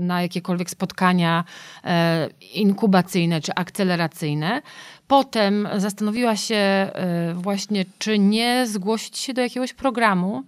na 0.00 0.22
jakiekolwiek 0.22 0.70
spotkania 0.70 1.44
e, 1.84 2.28
inkubacyjne 2.54 3.40
czy 3.40 3.54
akceleracyjne. 3.54 4.62
Potem 5.08 5.68
zastanowiła 5.76 6.36
się 6.36 6.54
e, 6.56 7.34
właśnie, 7.34 7.84
czy 7.98 8.18
nie 8.18 8.66
zgłosić 8.66 9.18
się 9.18 9.34
do 9.34 9.42
jakiegoś 9.42 9.72
programu, 9.72 10.42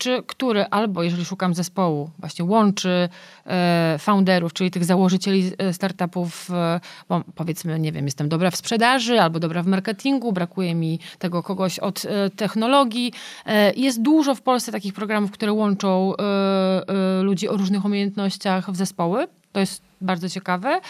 czy 0.00 0.22
który 0.26 0.64
albo, 0.64 1.02
jeżeli 1.02 1.24
szukam 1.24 1.54
zespołu, 1.54 2.10
właśnie 2.18 2.44
łączy 2.44 3.08
e, 3.46 3.96
founderów, 3.98 4.52
czyli 4.52 4.70
tych 4.70 4.84
założycieli 4.84 5.52
e, 5.58 5.72
startupów, 5.72 6.50
e, 6.50 6.80
bo 7.08 7.22
powiedzmy, 7.34 7.78
nie 7.78 7.92
wiem, 7.92 8.04
jestem 8.04 8.28
dobra 8.28 8.50
w 8.50 8.56
sprzedaży 8.56 9.20
albo 9.20 9.40
dobra 9.40 9.62
w 9.62 9.66
marketingu, 9.66 10.32
brakuje 10.32 10.74
mi 10.74 10.98
tego 11.18 11.42
kogoś 11.42 11.78
od 11.78 12.02
technologii. 12.36 13.12
Jest 13.76 14.02
dużo 14.02 14.34
w 14.34 14.42
Polsce 14.42 14.72
takich 14.72 14.94
programów, 14.94 15.30
które 15.30 15.52
łączą 15.52 16.12
ludzi 17.22 17.48
o 17.48 17.56
różnych 17.56 17.84
umiejętnościach 17.84 18.70
w 18.70 18.76
zespoły. 18.76 19.28
To 19.52 19.60
jest 19.60 19.82
bardzo 20.00 20.28
ciekawe. 20.28 20.80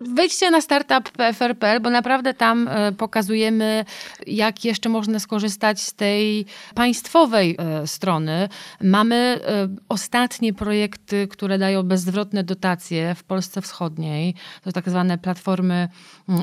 Wejdźcie 0.00 0.50
na 0.50 0.60
startup.pfr.pl, 0.60 1.80
bo 1.80 1.90
naprawdę 1.90 2.34
tam 2.34 2.68
e, 2.68 2.92
pokazujemy, 2.92 3.84
jak 4.26 4.64
jeszcze 4.64 4.88
można 4.88 5.18
skorzystać 5.18 5.82
z 5.82 5.94
tej 5.94 6.46
państwowej 6.74 7.56
e, 7.58 7.86
strony. 7.86 8.48
Mamy 8.82 9.14
e, 9.16 9.68
ostatnie 9.88 10.54
projekty, 10.54 11.28
które 11.28 11.58
dają 11.58 11.82
bezzwrotne 11.82 12.44
dotacje 12.44 13.14
w 13.14 13.24
Polsce 13.24 13.62
Wschodniej. 13.62 14.34
To 14.62 14.72
tak 14.72 14.90
zwane 14.90 15.18
platformy 15.18 15.88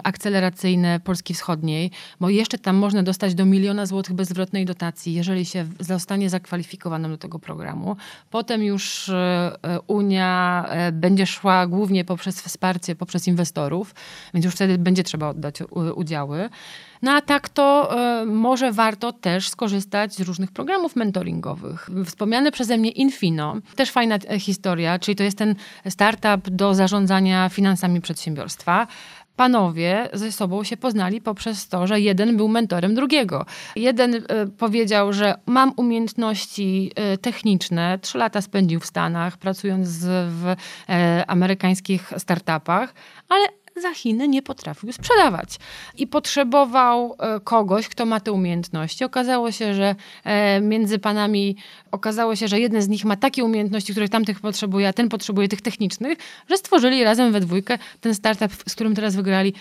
akceleracyjne 0.03 0.99
Polski 0.99 1.33
Wschodniej, 1.33 1.91
bo 2.19 2.29
jeszcze 2.29 2.57
tam 2.57 2.75
można 2.75 3.03
dostać 3.03 3.35
do 3.35 3.45
miliona 3.45 3.85
złotych 3.85 4.15
bezzwrotnej 4.15 4.65
dotacji, 4.65 5.13
jeżeli 5.13 5.45
się 5.45 5.65
zostanie 5.79 6.29
zakwalifikowanym 6.29 7.11
do 7.11 7.17
tego 7.17 7.39
programu. 7.39 7.95
Potem 8.29 8.63
już 8.63 9.11
Unia 9.87 10.65
będzie 10.91 11.25
szła 11.25 11.67
głównie 11.67 12.05
poprzez 12.05 12.41
wsparcie, 12.41 12.95
poprzez 12.95 13.27
inwestycje 13.27 13.40
inwestorów, 13.41 13.95
więc 14.33 14.45
już 14.45 14.55
wtedy 14.55 14.77
będzie 14.77 15.03
trzeba 15.03 15.29
oddać 15.29 15.61
udziały. 15.95 16.49
No 17.01 17.11
a 17.11 17.21
tak 17.21 17.49
to 17.49 17.91
y, 18.21 18.25
może 18.25 18.71
warto 18.71 19.13
też 19.13 19.49
skorzystać 19.49 20.13
z 20.15 20.19
różnych 20.19 20.51
programów 20.51 20.95
mentoringowych. 20.95 21.89
Wspomniane 22.05 22.51
przeze 22.51 22.77
mnie 22.77 22.91
Infino, 22.91 23.55
też 23.75 23.91
fajna 23.91 24.15
e, 24.15 24.39
historia, 24.39 24.99
czyli 24.99 25.15
to 25.15 25.23
jest 25.23 25.37
ten 25.37 25.55
startup 25.89 26.49
do 26.49 26.75
zarządzania 26.75 27.49
finansami 27.49 28.01
przedsiębiorstwa 28.01 28.87
panowie 29.41 30.09
ze 30.13 30.31
sobą 30.31 30.63
się 30.63 30.77
poznali 30.77 31.21
poprzez 31.21 31.67
to, 31.67 31.87
że 31.87 31.99
jeden 31.99 32.37
był 32.37 32.47
mentorem 32.47 32.95
drugiego. 32.95 33.45
Jeden 33.75 34.15
y, 34.15 34.23
powiedział, 34.57 35.13
że 35.13 35.35
mam 35.45 35.73
umiejętności 35.77 36.91
y, 37.13 37.17
techniczne, 37.17 37.99
trzy 38.01 38.17
lata 38.17 38.41
spędził 38.41 38.79
w 38.79 38.85
Stanach, 38.85 39.37
pracując 39.37 39.89
w 40.05 40.47
y, 40.47 40.55
amerykańskich 41.27 42.13
startupach, 42.17 42.93
ale 43.29 43.60
za 43.81 43.93
Chiny 43.93 44.27
nie 44.27 44.41
potrafił 44.41 44.91
sprzedawać. 44.93 45.57
I 45.97 46.07
potrzebował 46.07 47.15
e, 47.19 47.39
kogoś, 47.39 47.87
kto 47.87 48.05
ma 48.05 48.19
te 48.19 48.31
umiejętności. 48.31 49.03
Okazało 49.03 49.51
się, 49.51 49.73
że 49.73 49.95
e, 50.23 50.61
między 50.61 50.99
panami 50.99 51.55
okazało 51.91 52.35
się, 52.35 52.47
że 52.47 52.59
jeden 52.59 52.81
z 52.81 52.87
nich 52.87 53.05
ma 53.05 53.15
takie 53.15 53.43
umiejętności, 53.43 53.91
których 53.91 54.09
tamtych 54.09 54.39
potrzebuje, 54.39 54.87
a 54.87 54.93
ten 54.93 55.09
potrzebuje 55.09 55.47
tych 55.47 55.61
technicznych, 55.61 56.17
że 56.49 56.57
stworzyli 56.57 57.03
razem 57.03 57.31
we 57.31 57.39
dwójkę 57.39 57.77
ten 58.01 58.15
startup, 58.15 58.51
z 58.69 58.75
którym 58.75 58.95
teraz 58.95 59.15
wygrali 59.15 59.53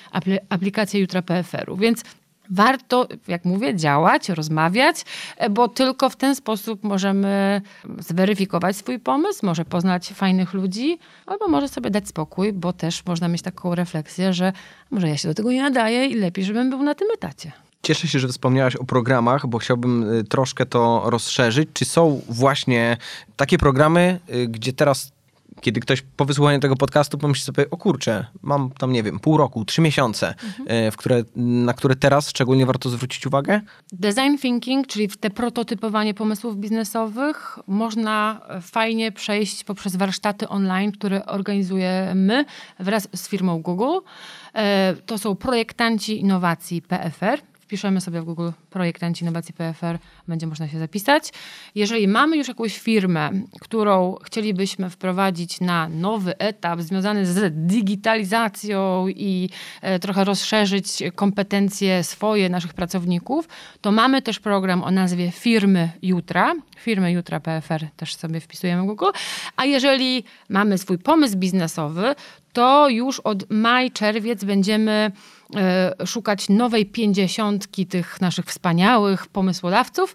aplikację 0.48 1.00
Jutra 1.00 1.22
PFR-u. 1.22 1.76
Więc 1.76 2.02
warto, 2.50 3.08
jak 3.28 3.44
mówię, 3.44 3.76
działać, 3.76 4.28
rozmawiać, 4.28 5.04
e, 5.36 5.50
bo 5.50 5.68
tylko 5.68 6.10
w 6.10 6.16
ten 6.16 6.34
sposób 6.34 6.84
możemy 6.84 7.62
zweryfikować 7.98 8.76
swój 8.76 8.98
pomysł, 8.98 9.46
może 9.46 9.64
poznać 9.64 10.08
fajnych 10.08 10.54
ludzi, 10.54 10.98
albo 11.26 11.48
może 11.48 11.68
sobie 11.68 11.90
dać 11.90 12.08
spokój, 12.08 12.52
bo 12.52 12.72
też 12.72 13.06
można 13.06 13.28
mieć 13.28 13.42
taką 13.42 13.74
refleksję, 13.74 14.32
że 14.32 14.52
może 14.90 15.08
ja 15.08 15.16
się 15.16 15.28
do 15.28 15.34
tego 15.34 15.52
nie 15.52 15.62
nadaję 15.62 16.06
i 16.06 16.14
lepiej, 16.14 16.44
żebym 16.44 16.70
był 16.70 16.82
na 16.82 16.94
tym 16.94 17.08
etacie. 17.14 17.52
Cieszę 17.82 18.08
się, 18.08 18.18
że 18.18 18.28
wspomniałaś 18.28 18.76
o 18.76 18.84
programach, 18.84 19.46
bo 19.46 19.58
chciałbym 19.58 20.12
y, 20.12 20.24
troszkę 20.24 20.66
to 20.66 21.02
rozszerzyć. 21.04 21.68
Czy 21.72 21.84
są 21.84 22.20
właśnie 22.28 22.96
takie 23.36 23.58
programy, 23.58 24.20
y, 24.34 24.48
gdzie 24.48 24.72
teraz 24.72 25.12
kiedy 25.60 25.80
ktoś 25.80 26.02
po 26.16 26.24
wysłuchaniu 26.24 26.60
tego 26.60 26.76
podcastu 26.76 27.18
pomyśli 27.18 27.44
sobie, 27.44 27.70
o 27.70 27.76
kurczę, 27.76 28.26
mam 28.42 28.70
tam, 28.70 28.92
nie 28.92 29.02
wiem, 29.02 29.20
pół 29.20 29.36
roku, 29.36 29.64
trzy 29.64 29.80
miesiące, 29.80 30.34
e, 30.66 30.90
w 30.90 30.96
które, 30.96 31.22
na 31.36 31.72
które 31.72 31.96
teraz 31.96 32.28
szczególnie 32.28 32.66
warto 32.66 32.90
zwrócić 32.90 33.26
uwagę? 33.26 33.60
Design 33.92 34.36
thinking, 34.42 34.86
czyli 34.86 35.08
te 35.08 35.30
prototypowanie 35.30 36.14
pomysłów 36.14 36.56
biznesowych, 36.56 37.58
można 37.66 38.40
fajnie 38.62 39.12
przejść 39.12 39.64
poprzez 39.64 39.96
warsztaty 39.96 40.48
online, 40.48 40.92
które 40.92 41.26
organizujemy 41.26 42.44
wraz 42.78 43.08
z 43.14 43.28
firmą 43.28 43.62
Google. 43.62 44.06
E, 44.54 44.94
to 45.06 45.18
są 45.18 45.36
projektanci 45.36 46.20
innowacji 46.20 46.82
PFR 46.82 47.49
wpiszemy 47.70 48.00
sobie 48.00 48.20
w 48.20 48.24
Google 48.24 48.50
projektanci 48.70 49.24
innowacji 49.24 49.54
PFR, 49.54 49.98
będzie 50.28 50.46
można 50.46 50.68
się 50.68 50.78
zapisać. 50.78 51.32
Jeżeli 51.74 52.08
mamy 52.08 52.36
już 52.36 52.48
jakąś 52.48 52.78
firmę, 52.78 53.30
którą 53.60 54.16
chcielibyśmy 54.24 54.90
wprowadzić 54.90 55.60
na 55.60 55.88
nowy 55.88 56.38
etap 56.38 56.80
związany 56.80 57.26
z 57.26 57.52
digitalizacją 57.66 59.08
i 59.08 59.50
e, 59.82 59.98
trochę 59.98 60.24
rozszerzyć 60.24 61.02
kompetencje 61.14 62.04
swoje 62.04 62.48
naszych 62.48 62.74
pracowników, 62.74 63.48
to 63.80 63.92
mamy 63.92 64.22
też 64.22 64.40
program 64.40 64.82
o 64.82 64.90
nazwie 64.90 65.30
Firmy 65.30 65.90
Jutra. 66.02 66.54
Firmy 66.78 67.12
Jutra 67.12 67.40
PFR 67.40 67.86
też 67.96 68.16
sobie 68.16 68.40
wpisujemy 68.40 68.82
w 68.82 68.86
Google. 68.86 69.10
A 69.56 69.64
jeżeli 69.64 70.24
mamy 70.48 70.78
swój 70.78 70.98
pomysł 70.98 71.36
biznesowy, 71.36 72.14
to 72.52 72.88
już 72.88 73.20
od 73.20 73.50
maj, 73.50 73.90
czerwiec 73.90 74.44
będziemy 74.44 75.12
e, 75.56 76.06
szukać 76.06 76.48
nowej 76.48 76.86
pięćdziesiątki 76.86 77.86
tych 77.86 78.20
naszych 78.20 78.46
wspaniałych 78.46 79.26
pomysłodawców 79.26 80.14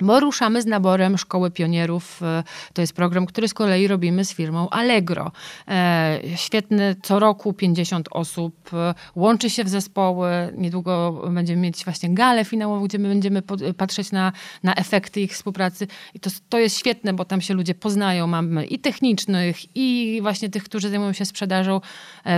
bo 0.00 0.20
ruszamy 0.20 0.62
z 0.62 0.66
naborem 0.66 1.18
Szkoły 1.18 1.50
Pionierów. 1.50 2.22
E, 2.22 2.42
to 2.72 2.80
jest 2.80 2.92
program, 2.92 3.26
który 3.26 3.48
z 3.48 3.54
kolei 3.54 3.88
robimy 3.88 4.24
z 4.24 4.34
firmą 4.34 4.68
Allegro. 4.68 5.32
E, 5.68 6.20
świetny, 6.36 6.96
co 7.02 7.18
roku 7.18 7.52
50 7.52 8.08
osób 8.10 8.70
e, 8.72 8.94
łączy 9.14 9.50
się 9.50 9.64
w 9.64 9.68
zespoły. 9.68 10.28
Niedługo 10.56 11.22
będziemy 11.30 11.62
mieć 11.62 11.84
właśnie 11.84 12.14
galę 12.14 12.44
finałową, 12.44 12.84
gdzie 12.84 12.98
my 12.98 13.08
będziemy 13.08 13.42
patrzeć 13.76 14.12
na, 14.12 14.32
na 14.62 14.74
efekty 14.74 15.20
ich 15.20 15.32
współpracy. 15.32 15.86
I 16.14 16.20
to, 16.20 16.30
to 16.48 16.58
jest 16.58 16.78
świetne, 16.78 17.12
bo 17.12 17.24
tam 17.24 17.40
się 17.40 17.54
ludzie 17.54 17.74
poznają. 17.74 18.26
Mamy 18.26 18.66
i 18.66 18.78
technicznych, 18.78 19.76
i 19.76 20.18
właśnie 20.22 20.48
tych, 20.48 20.64
którzy 20.64 20.88
zajmują 20.88 21.12
się 21.12 21.24
sprzedażą, 21.24 21.80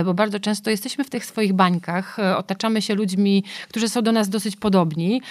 bo 0.05 0.13
bardzo 0.13 0.39
często 0.39 0.69
jesteśmy 0.69 1.03
w 1.03 1.09
tych 1.09 1.25
swoich 1.25 1.53
bańkach. 1.53 2.17
Otaczamy 2.37 2.81
się 2.81 2.95
ludźmi, 2.95 3.43
którzy 3.69 3.89
są 3.89 4.01
do 4.01 4.11
nas 4.11 4.29
dosyć 4.29 4.55
podobni. 4.55 5.21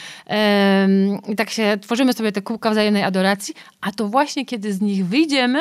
I 1.29 1.37
tak 1.37 1.51
się 1.51 1.79
tworzymy 1.83 2.15
sobie 2.19 2.33
te 2.33 2.43
kółka 2.43 2.71
wzajemnej 2.71 3.03
adoracji, 3.03 3.55
a 3.81 3.93
to 3.93 4.09
właśnie 4.09 4.47
kiedy 4.47 4.73
z 4.73 4.81
nich 4.81 5.07
wyjdziemy, 5.07 5.61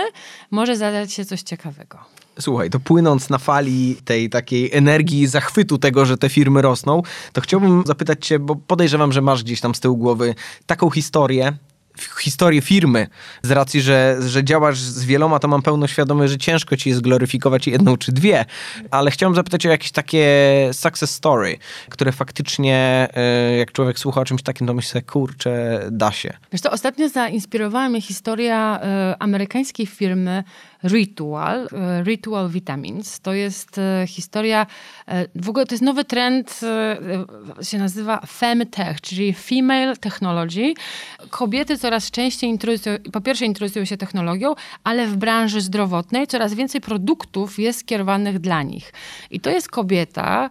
może 0.51 0.75
zadać 0.75 1.13
się 1.13 1.25
coś 1.25 1.41
ciekawego. 1.41 1.97
Słuchaj, 2.39 2.69
to 2.69 2.79
płynąc 2.79 3.29
na 3.29 3.37
fali 3.37 3.95
tej 4.05 4.29
takiej 4.29 4.73
energii, 4.73 5.27
zachwytu 5.27 5.77
tego, 5.77 6.05
że 6.05 6.17
te 6.17 6.29
firmy 6.29 6.61
rosną, 6.61 7.01
to 7.33 7.41
chciałbym 7.41 7.83
zapytać 7.85 8.27
cię, 8.27 8.39
bo 8.39 8.55
podejrzewam, 8.55 9.11
że 9.11 9.21
masz 9.21 9.43
gdzieś 9.43 9.61
tam 9.61 9.75
z 9.75 9.79
tyłu 9.79 9.97
głowy 9.97 10.35
taką 10.65 10.89
historię, 10.89 11.53
historię 12.19 12.61
firmy, 12.61 13.07
z 13.43 13.51
racji, 13.51 13.81
że, 13.81 14.17
że 14.27 14.43
działasz 14.43 14.79
z 14.79 15.05
wieloma, 15.05 15.39
to 15.39 15.47
mam 15.47 15.61
pełną 15.61 15.87
świadomość, 15.87 16.31
że 16.31 16.37
ciężko 16.37 16.77
ci 16.77 16.89
jest 16.89 17.01
gloryfikować 17.01 17.67
jedną 17.67 17.97
czy 17.97 18.11
dwie, 18.11 18.45
ale 18.91 19.11
chciałem 19.11 19.35
zapytać 19.35 19.65
o 19.65 19.69
jakieś 19.69 19.91
takie 19.91 20.27
success 20.73 21.11
story, 21.11 21.57
które 21.89 22.11
faktycznie, 22.11 23.07
e, 23.13 23.57
jak 23.57 23.71
człowiek 23.71 23.99
słucha 23.99 24.21
o 24.21 24.25
czymś 24.25 24.43
takim, 24.43 24.67
to 24.67 24.73
myśli 24.73 24.91
sobie, 24.91 25.01
kurczę, 25.01 25.79
da 25.91 26.11
się. 26.11 26.33
Wiesz 26.53 26.61
ostatnio 26.65 27.09
zainspirowała 27.09 27.89
mnie 27.89 28.01
historia 28.01 28.79
y, 29.13 29.19
amerykańskiej 29.19 29.85
firmy 29.85 30.43
Ritual, 30.87 31.67
e, 31.73 32.03
Ritual 32.03 32.49
Vitamins. 32.49 33.19
To 33.19 33.33
jest 33.33 33.77
e, 33.77 34.07
historia, 34.07 34.67
e, 35.07 35.27
w 35.35 35.49
ogóle 35.49 35.65
to 35.65 35.73
jest 35.73 35.83
nowy 35.83 36.05
trend, 36.05 36.61
się 37.61 37.77
nazywa 37.77 38.21
Femtech, 38.27 39.01
czyli 39.01 39.33
Female 39.33 39.97
Technology. 39.97 40.73
Kobiety 41.29 41.77
coraz 41.77 42.11
częściej 42.11 42.49
interesują, 42.49 42.97
po 43.11 43.21
pierwsze 43.21 43.45
interesują 43.45 43.85
się 43.85 43.97
technologią, 43.97 44.55
ale 44.83 45.07
w 45.07 45.17
branży 45.17 45.61
zdrowotnej 45.61 46.27
coraz 46.27 46.53
więcej 46.53 46.81
produktów 46.81 47.59
jest 47.59 47.79
skierowanych 47.79 48.39
dla 48.39 48.63
nich. 48.63 48.93
I 49.31 49.39
to 49.39 49.49
jest 49.49 49.69
kobieta, 49.69 50.49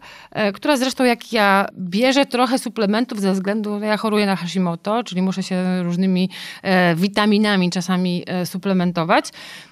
która 0.55 0.77
zresztą 0.77 1.05
jak 1.05 1.33
ja 1.33 1.67
bierze 1.79 2.27
trochę 2.27 2.59
suplementów 2.59 3.21
ze 3.21 3.33
względu, 3.33 3.81
ja 3.81 3.97
choruję 3.97 4.27
na 4.27 4.37
Hashimoto, 4.37 5.05
czyli 5.05 5.23
muszę 5.23 5.43
się 5.43 5.83
różnymi 5.83 6.31
witaminami 6.97 7.71
czasami 7.71 8.25
suplementować. 8.45 9.31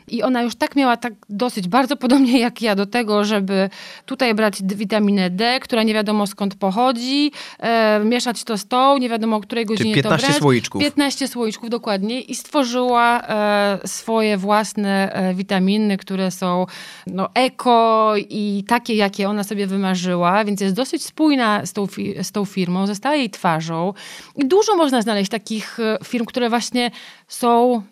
I 0.09 0.23
ona 0.23 0.43
już 0.43 0.55
tak 0.55 0.77
miała 0.77 0.97
tak 0.97 1.13
dosyć 1.29 1.69
bardzo 1.69 1.97
podobnie 1.97 2.41
jak 2.41 2.63
ja 2.63 2.75
do 2.75 2.87
tego, 2.87 3.25
żeby 3.25 3.71
tutaj 4.07 4.35
brać 4.35 4.63
witaminę 4.63 5.31
D, 5.31 5.61
która 5.61 5.83
nie 5.83 5.95
wiadomo 5.95 6.27
skąd 6.27 6.55
pochodzi, 6.55 7.33
e, 7.59 8.01
mieszać 8.05 8.45
to 8.45 8.59
z 8.59 8.67
tą, 8.67 8.99
nie 8.99 9.09
wiadomo 9.09 9.37
o 9.37 9.41
której 9.41 9.67
godzinie 9.67 9.91
Czyli 9.91 10.03
15 10.03 10.27
to 10.27 10.33
brać. 10.33 10.43
słoiczków. 10.43 10.83
15 10.83 11.29
słoiczków, 11.29 11.71
dokładnie. 11.71 12.21
I 12.21 12.35
stworzyła 12.35 13.23
e, 13.23 13.79
swoje 13.85 14.37
własne 14.37 15.13
e, 15.13 15.35
witaminy, 15.35 15.97
które 15.97 16.31
są 16.31 16.67
no, 17.07 17.29
eko 17.35 18.15
i 18.17 18.65
takie, 18.69 18.95
jakie 18.95 19.29
ona 19.29 19.45
sobie 19.45 19.67
wymarzyła, 19.67 20.45
więc 20.45 20.61
jest 20.61 20.75
dosyć 20.75 21.05
spójna 21.05 21.67
z 21.67 21.73
tą, 21.73 21.87
z 22.23 22.33
tą 22.33 22.45
firmą, 22.45 22.87
zostaje 22.87 23.19
jej 23.19 23.31
twarzą. 23.31 23.95
I 24.37 24.49
dużo 24.49 24.77
można 24.77 25.03
znaleźć 25.03 25.31
takich 25.31 25.81
e, 25.81 25.99
firm, 26.05 26.25
które 26.25 26.49
właśnie 26.49 26.91
są 27.29 27.83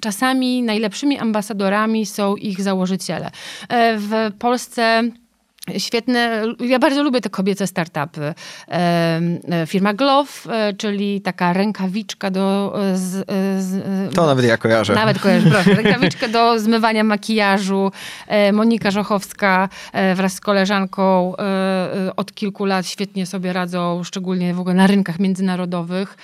czasami 0.00 0.62
najlepszymi 0.62 1.18
ambasadorami 1.18 2.06
są 2.06 2.36
ich 2.36 2.62
założyciele. 2.62 3.30
E, 3.68 3.98
w 3.98 4.32
Polsce 4.38 5.02
Świetne, 5.78 6.42
ja 6.60 6.78
bardzo 6.78 7.02
lubię 7.02 7.20
te 7.20 7.30
kobiece 7.30 7.66
startupy. 7.66 8.34
E, 8.68 9.20
firma 9.66 9.94
Glove, 9.94 10.46
e, 10.50 10.72
czyli 10.72 11.20
taka 11.20 11.52
rękawiczka 11.52 12.30
do... 12.30 12.74
Z, 12.94 13.26
z, 13.64 14.14
to 14.14 14.26
nawet 14.26 14.44
ja 14.44 14.56
kojarzę. 14.56 14.94
Nawet 14.94 15.18
kojarzę, 15.18 15.50
proszę. 15.50 15.74
Rękawiczka 15.82 16.28
do 16.28 16.58
zmywania 16.58 17.04
makijażu. 17.04 17.92
Monika 18.52 18.90
Żochowska 18.90 19.68
wraz 20.14 20.32
z 20.32 20.40
koleżanką 20.40 21.32
od 22.16 22.34
kilku 22.34 22.64
lat 22.64 22.86
świetnie 22.86 23.26
sobie 23.26 23.52
radzą, 23.52 24.04
szczególnie 24.04 24.54
w 24.54 24.60
ogóle 24.60 24.74
na 24.74 24.86
rynkach 24.86 25.18
międzynarodowych. 25.18 26.16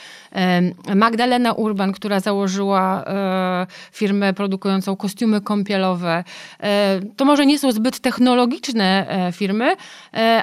Magdalena 0.94 1.52
Urban, 1.52 1.92
która 1.92 2.20
założyła 2.20 3.04
e, 3.04 3.66
firmę 3.92 4.32
produkującą 4.32 4.96
kostiumy 4.96 5.40
kąpielowe. 5.40 6.24
E, 6.60 7.00
to 7.16 7.24
może 7.24 7.46
nie 7.46 7.58
są 7.58 7.72
zbyt 7.72 8.00
technologiczne 8.00 9.06
e, 9.08 9.32
firmy, 9.38 9.76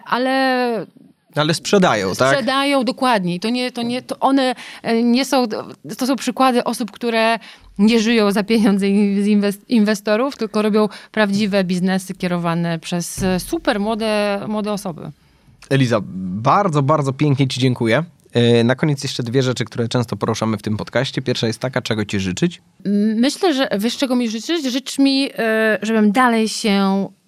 ale 0.05 0.85
ale 1.35 1.53
sprzedają, 1.53 2.15
tak? 2.15 2.31
Sprzedają, 2.31 2.83
dokładnie. 2.83 3.39
To 3.39 3.49
nie, 3.49 3.71
to 3.71 3.81
nie, 3.81 4.01
to 4.01 4.19
one 4.19 4.55
nie 5.03 5.25
są, 5.25 5.47
to 5.97 6.07
są 6.07 6.15
przykłady 6.15 6.63
osób, 6.63 6.91
które 6.91 7.39
nie 7.77 7.99
żyją 7.99 8.31
za 8.31 8.43
pieniądze 8.43 8.85
inwestorów, 9.67 10.37
tylko 10.37 10.61
robią 10.61 10.89
prawdziwe 11.11 11.63
biznesy 11.63 12.13
kierowane 12.13 12.79
przez 12.79 13.25
super 13.37 13.79
młode, 13.79 14.41
młode 14.47 14.73
osoby. 14.73 15.11
Eliza, 15.69 15.99
bardzo, 16.41 16.81
bardzo 16.81 17.13
pięknie 17.13 17.47
Ci 17.47 17.59
dziękuję. 17.59 18.03
E, 18.33 18.63
na 18.63 18.75
koniec 18.75 19.03
jeszcze 19.03 19.23
dwie 19.23 19.43
rzeczy, 19.43 19.65
które 19.65 19.87
często 19.87 20.15
poruszamy 20.15 20.57
w 20.57 20.61
tym 20.61 20.77
podcaście. 20.77 21.21
Pierwsza 21.21 21.47
jest 21.47 21.59
taka, 21.59 21.81
czego 21.81 22.05
ci 22.05 22.19
życzyć? 22.19 22.61
Myślę, 23.15 23.53
że 23.53 23.67
wiesz, 23.79 23.97
czego 23.97 24.15
mi 24.15 24.29
życzyć? 24.29 24.65
Życz 24.71 24.99
mi, 24.99 25.29
e, 25.37 25.79
żebym 25.81 26.11
dalej 26.11 26.49
się 26.49 26.69
e, 26.69 27.24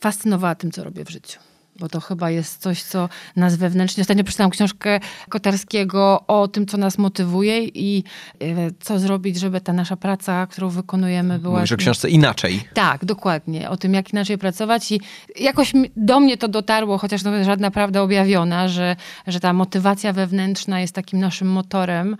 fascynowała 0.00 0.54
tym, 0.54 0.70
co 0.70 0.84
robię 0.84 1.04
w 1.04 1.10
życiu 1.10 1.40
bo 1.80 1.88
to 1.88 2.00
chyba 2.00 2.30
jest 2.30 2.62
coś, 2.62 2.82
co 2.82 3.08
nas 3.36 3.56
wewnętrznie... 3.56 4.00
Ostatnio 4.00 4.24
przeczytałam 4.24 4.50
książkę 4.50 5.00
Kotarskiego 5.28 6.24
o 6.26 6.48
tym, 6.48 6.66
co 6.66 6.76
nas 6.76 6.98
motywuje 6.98 7.64
i 7.64 8.04
e, 8.40 8.70
co 8.80 8.98
zrobić, 8.98 9.40
żeby 9.40 9.60
ta 9.60 9.72
nasza 9.72 9.96
praca, 9.96 10.46
którą 10.46 10.68
wykonujemy 10.68 11.38
była... 11.38 11.54
Mówisz 11.54 11.72
o 11.72 11.76
książce 11.76 12.10
inaczej. 12.10 12.64
Tak, 12.74 13.04
dokładnie. 13.04 13.70
O 13.70 13.76
tym, 13.76 13.94
jak 13.94 14.12
inaczej 14.12 14.38
pracować 14.38 14.92
i 14.92 15.00
jakoś 15.40 15.72
do 15.96 16.20
mnie 16.20 16.36
to 16.36 16.48
dotarło, 16.48 16.98
chociaż 16.98 17.22
to 17.22 17.34
jest 17.34 17.46
żadna 17.46 17.70
prawda 17.70 18.02
objawiona, 18.02 18.68
że, 18.68 18.96
że 19.26 19.40
ta 19.40 19.52
motywacja 19.52 20.12
wewnętrzna 20.12 20.80
jest 20.80 20.94
takim 20.94 21.20
naszym 21.20 21.48
motorem. 21.48 22.16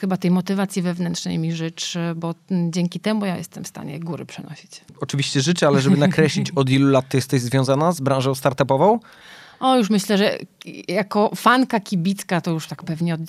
Chyba 0.00 0.16
tej 0.16 0.30
motywacji 0.30 0.82
wewnętrznej 0.82 1.38
mi 1.38 1.52
życz, 1.52 1.94
bo 2.16 2.34
dzięki 2.50 3.00
temu 3.00 3.26
ja 3.26 3.36
jestem 3.36 3.64
w 3.64 3.68
stanie 3.68 4.00
góry 4.00 4.26
przenosić. 4.26 4.80
Oczywiście 5.00 5.40
życzę, 5.40 5.66
ale 5.66 5.80
żeby 5.80 5.96
nakreślić, 5.96 6.50
od 6.50 6.70
ilu 6.70 6.90
lat 6.90 7.08
ty 7.08 7.18
jesteś 7.18 7.40
związana 7.40 7.92
z 7.92 8.00
branżą 8.00 8.34
startupową, 8.34 8.85
o, 9.60 9.76
już 9.76 9.90
myślę, 9.90 10.18
że 10.18 10.38
jako 10.88 11.30
fanka 11.36 11.80
kibicka 11.80 12.40
to 12.40 12.50
już 12.50 12.66
tak 12.66 12.84
pewnie 12.84 13.14
od 13.14 13.20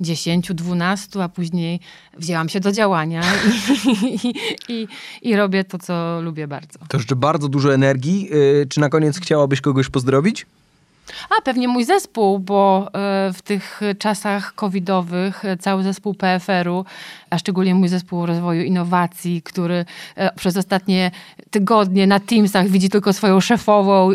10-12, 0.00 1.22
a 1.22 1.28
później 1.28 1.80
wzięłam 2.16 2.48
się 2.48 2.60
do 2.60 2.72
działania 2.72 3.22
i, 3.86 4.06
i, 4.06 4.34
i, 4.68 4.88
i, 5.22 5.36
robię 5.36 5.64
to, 5.64 5.78
co 5.78 6.20
lubię 6.20 6.46
bardzo. 6.46 6.78
To 6.88 6.96
jeszcze 6.96 7.16
bardzo 7.16 7.48
dużo 7.48 7.74
energii. 7.74 8.28
Y, 8.32 8.66
czy 8.68 8.80
na 8.80 8.88
koniec 8.88 9.20
chciałabyś 9.20 9.60
kogoś 9.60 9.88
pozdrowić? 9.88 10.46
A 11.38 11.42
pewnie 11.42 11.68
mój 11.68 11.84
zespół, 11.84 12.38
bo 12.38 12.86
e, 12.86 13.32
w 13.32 13.42
tych 13.42 13.80
czasach 13.98 14.54
covidowych 14.54 15.44
e, 15.44 15.56
cały 15.56 15.82
zespół 15.82 16.14
PFR-u, 16.14 16.84
a 17.30 17.38
szczególnie 17.38 17.74
mój 17.74 17.88
zespół 17.88 18.26
rozwoju 18.26 18.62
innowacji, 18.62 19.42
który 19.42 19.84
e, 20.16 20.34
przez 20.34 20.56
ostatnie 20.56 21.10
tygodnie 21.50 22.06
na 22.06 22.20
Teamsach 22.20 22.68
widzi 22.68 22.88
tylko 22.88 23.12
swoją 23.12 23.40
szefową, 23.40 24.10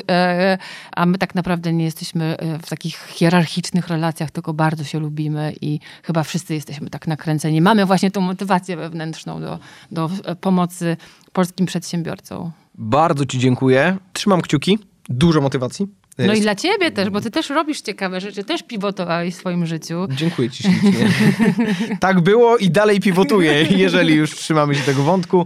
a 0.92 1.06
my 1.06 1.18
tak 1.18 1.36
naprawdę 1.36 1.74
nie 1.74 1.86
jesteśmy 1.86 2.38
w 2.64 2.70
takich 2.70 3.08
hierarchicznych 3.08 3.88
relacjach, 3.88 4.32
tylko 4.32 4.54
bardzo 4.54 4.84
się 4.84 5.00
lubimy 5.00 5.54
i 5.62 5.80
chyba 6.04 6.24
wszyscy 6.24 6.54
jesteśmy 6.54 6.90
tak 6.90 7.08
nakręceni. 7.08 7.62
Mamy 7.62 7.86
właśnie 7.86 8.12
tą 8.12 8.22
motywację 8.22 8.78
wewnętrzną 8.78 9.42
do, 9.42 9.60
do 9.92 10.10
pomocy 10.42 10.98
polskim 11.34 11.66
przedsiębiorcom. 11.66 12.52
Bardzo 12.76 13.26
Ci 13.26 13.40
dziękuję. 13.40 13.98
Trzymam 14.14 14.42
kciuki. 14.42 14.80
Dużo 15.10 15.42
motywacji. 15.42 15.99
No 16.28 16.34
i 16.34 16.42
dla 16.42 16.56
ciebie 16.56 16.92
też, 16.92 17.10
bo 17.10 17.22
ty 17.22 17.32
też 17.32 17.50
robisz 17.50 17.82
ciekawe 17.82 18.22
rzeczy, 18.22 18.44
też 18.44 18.64
pivotowałeś 18.64 19.34
w 19.36 19.38
swoim 19.38 19.66
życiu. 19.66 20.08
Dziękuję 20.12 20.50
Ci 20.50 20.64
ślicznie. 20.64 21.08
tak 22.00 22.20
było 22.20 22.58
i 22.58 22.70
dalej 22.70 23.00
pivotuję, 23.00 23.66
jeżeli 23.70 24.16
już 24.16 24.36
trzymamy 24.36 24.76
się 24.76 24.82
tego 24.82 25.04
wątku. 25.04 25.46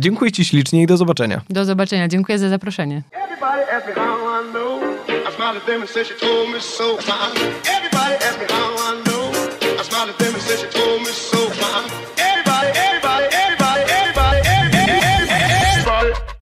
Dziękuję 0.00 0.32
Ci 0.32 0.44
ślicznie 0.44 0.82
i 0.82 0.86
do 0.86 0.96
zobaczenia. 0.96 1.40
Do 1.50 1.64
zobaczenia. 1.64 2.08
Dziękuję 2.08 2.38
za 2.38 2.48
zaproszenie. 2.48 3.02
Everybody 3.12 3.76
ask 3.76 3.86
me 8.40 8.46
how 8.46 8.74
I 8.74 9.02
know. 9.02 9.13